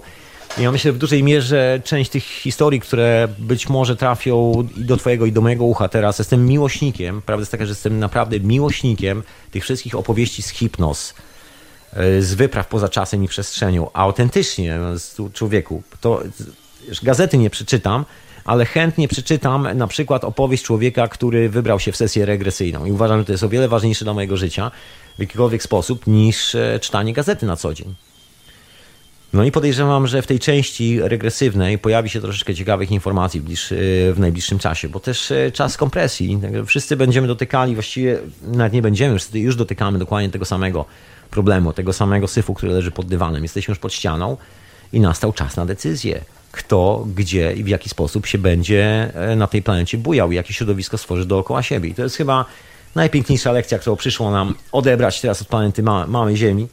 [0.58, 4.98] Ja myślę, że w dużej mierze część tych historii, które być może trafią i do
[4.98, 9.24] Twojego, i do mojego ucha teraz, jestem miłośnikiem, prawda jest taka, że jestem naprawdę miłośnikiem
[9.52, 11.14] tych wszystkich opowieści z hipnoz,
[11.94, 14.80] e, z wypraw poza czasem i przestrzenią, autentycznie,
[15.34, 15.84] człowieku.
[16.02, 16.24] To
[17.04, 18.06] gazety nie przeczytam,
[18.46, 23.20] ale chętnie przeczytam na przykład opowieść człowieka, który wybrał się w sesję regresyjną i uważam,
[23.20, 24.72] że to jest o wiele ważniejsze dla mojego życia
[25.18, 27.96] w jakikolwiek sposób niż e, czytanie gazety na co dzień.
[29.34, 33.46] No i podejrzewam, że w tej części regresywnej pojawi się troszeczkę ciekawych informacji w,
[34.16, 36.40] w najbliższym czasie, bo też e, czas kompresji.
[36.66, 40.86] Wszyscy będziemy dotykali, właściwie nawet nie będziemy, wszyscy już dotykamy dokładnie tego samego
[41.30, 43.44] problemu, tego samego syfu, który leży pod dywanem.
[43.44, 44.38] Jesteśmy już pod ścianą
[44.94, 46.22] i nastał czas na decyzję.
[46.52, 50.98] Kto, gdzie i w jaki sposób się będzie e, na tej planecie bujał, jakie środowisko
[50.98, 51.90] stworzy dookoła siebie.
[51.90, 52.46] I to jest chyba
[52.96, 56.68] najpiękniejsza lekcja, którą przyszło nam odebrać teraz od planety małej Ziemi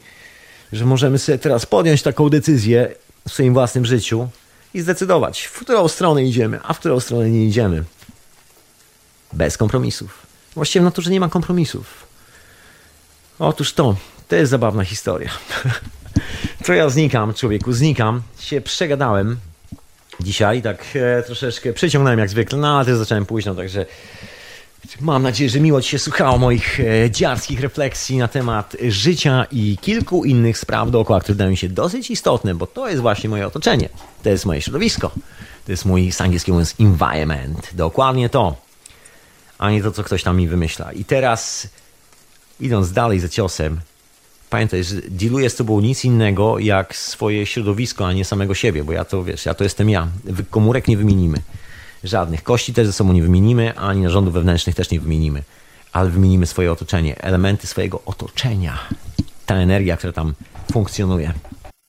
[0.73, 2.95] że możemy sobie teraz podjąć taką decyzję
[3.27, 4.29] w swoim własnym życiu
[4.73, 7.83] i zdecydować, w którą stronę idziemy, a w którą stronę nie idziemy.
[9.33, 10.27] Bez kompromisów.
[10.55, 12.07] Właściwie w naturze nie ma kompromisów.
[13.39, 13.95] Otóż to,
[14.27, 15.29] to jest zabawna historia.
[16.65, 18.21] To ja znikam, człowieku, znikam.
[18.39, 19.37] Się przegadałem
[20.19, 23.85] dzisiaj, tak e, troszeczkę przyciągnąłem jak zwykle, no ale też zacząłem późno, także
[25.01, 29.77] mam nadzieję, że miło Ci się słuchało moich e, dziarskich refleksji na temat życia i
[29.81, 33.47] kilku innych spraw dookoła, które wydają mi się dosyć istotne, bo to jest właśnie moje
[33.47, 33.89] otoczenie,
[34.23, 35.11] to jest moje środowisko,
[35.65, 38.55] to jest mój z angielskiego mówiąc environment, dokładnie to,
[39.57, 40.91] a nie to, co ktoś tam mi wymyśla.
[40.91, 41.67] I teraz,
[42.59, 43.79] idąc dalej za ciosem,
[44.49, 48.91] pamiętaj, że dealuję z tobą nic innego jak swoje środowisko, a nie samego siebie, bo
[48.91, 50.07] ja to, wiesz, ja to jestem ja.
[50.49, 51.41] Komórek nie wymienimy.
[52.03, 52.43] Żadnych.
[52.43, 55.43] Kości też ze sobą nie wymienimy, ani narządów wewnętrznych też nie wymienimy.
[55.91, 58.79] Ale wymienimy swoje otoczenie, elementy swojego otoczenia.
[59.45, 60.33] Ta energia, która tam
[60.71, 61.33] funkcjonuje.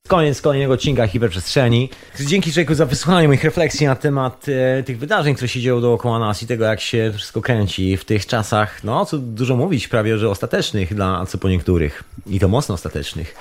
[0.09, 1.91] Koniec kolejnego odcinka Hiperprzestrzeni.
[2.21, 6.19] Dzięki człowieku za wysłuchanie moich refleksji na temat e, tych wydarzeń, które się dzieją dookoła
[6.19, 10.19] nas i tego, jak się wszystko kręci w tych czasach, no co dużo mówić, prawie
[10.19, 12.05] że ostatecznych dla co po niektórych.
[12.27, 13.35] I to mocno ostatecznych.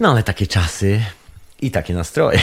[0.00, 1.00] No ale takie czasy
[1.60, 2.38] i takie nastroje.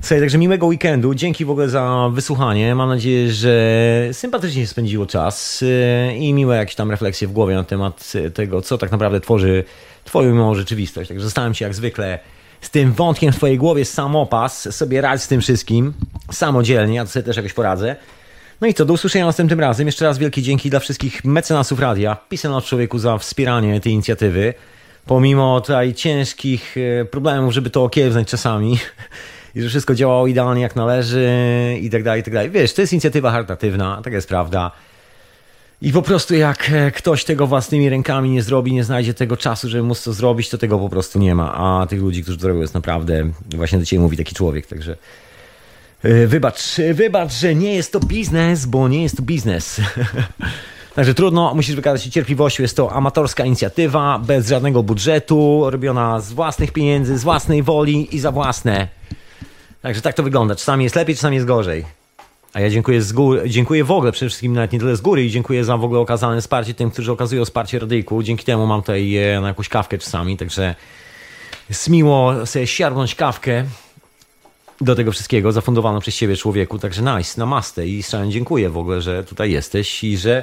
[0.00, 1.14] Słuchaj, także miłego weekendu.
[1.14, 2.74] Dzięki w ogóle za wysłuchanie.
[2.74, 7.64] Mam nadzieję, że sympatycznie spędziło czas e, i miłe jakieś tam refleksje w głowie na
[7.64, 9.64] temat e, tego, co tak naprawdę tworzy
[10.04, 11.08] Twoją rzeczywistość.
[11.08, 12.18] Także zostałem Ci jak zwykle
[12.60, 15.92] z tym wątkiem w Twojej głowie samopas, sobie radź z tym wszystkim
[16.32, 17.96] samodzielnie, ja sobie też jakoś poradzę.
[18.60, 19.86] No i co, do usłyszenia następnym razem.
[19.86, 24.54] Jeszcze raz wielkie dzięki dla wszystkich mecenasów radia, pisano człowieku za wspieranie tej inicjatywy.
[25.06, 28.78] Pomimo tutaj ciężkich e, problemów, żeby to okiełznać czasami
[29.54, 31.28] i że wszystko działało idealnie jak należy
[31.80, 32.50] i tak dalej, i tak dalej.
[32.50, 34.70] Wiesz, to jest inicjatywa charytatywna, taka jest prawda.
[35.82, 39.68] I po prostu jak e, ktoś tego własnymi rękami nie zrobi, nie znajdzie tego czasu,
[39.68, 41.54] żeby móc to zrobić, to tego po prostu nie ma.
[41.54, 44.96] A tych ludzi, którzy to robią jest naprawdę, właśnie do Ciebie mówi taki człowiek, także
[46.02, 46.62] e, wybacz,
[46.94, 49.80] wybacz, że nie jest to biznes, bo nie jest to biznes.
[50.94, 52.62] Także trudno, musisz wykazać się cierpliwością.
[52.62, 58.18] Jest to amatorska inicjatywa, bez żadnego budżetu, robiona z własnych pieniędzy, z własnej woli i
[58.18, 58.88] za własne.
[59.82, 60.54] Także tak to wygląda.
[60.54, 61.84] Czasami jest lepiej, czasami jest gorzej.
[62.52, 65.24] A ja dziękuję z góry, dziękuję w ogóle przede wszystkim nawet nie tyle z góry
[65.24, 68.22] i dziękuję za w ogóle okazane wsparcie tym, którzy okazują wsparcie radyjku.
[68.22, 70.74] Dzięki temu mam tutaj e, na jakąś kawkę czasami, także
[71.68, 73.64] jest miło sobie siarnąć kawkę
[74.80, 79.02] do tego wszystkiego zafundowaną przez ciebie człowieku, także nice, namaste i strasznie dziękuję w ogóle,
[79.02, 80.42] że tutaj jesteś i że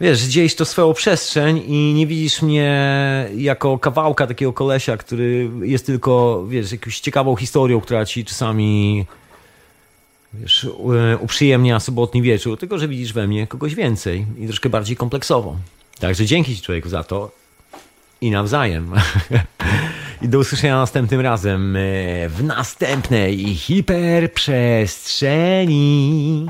[0.00, 5.86] wiesz, dzielisz to swoją przestrzeń i nie widzisz mnie jako kawałka takiego kolesia, który jest
[5.86, 9.06] tylko, wiesz, jakąś ciekawą historią, która ci czasami
[10.34, 10.66] wiesz,
[11.20, 15.56] uprzyjemnia sobotni wieczór, tylko że widzisz we mnie kogoś więcej i troszkę bardziej kompleksową.
[15.98, 17.30] Także dzięki ci człowieku za to
[18.20, 18.92] i nawzajem.
[20.22, 21.80] I do usłyszenia następnym razem e,
[22.28, 26.46] w następnej hiperprzestrzeni.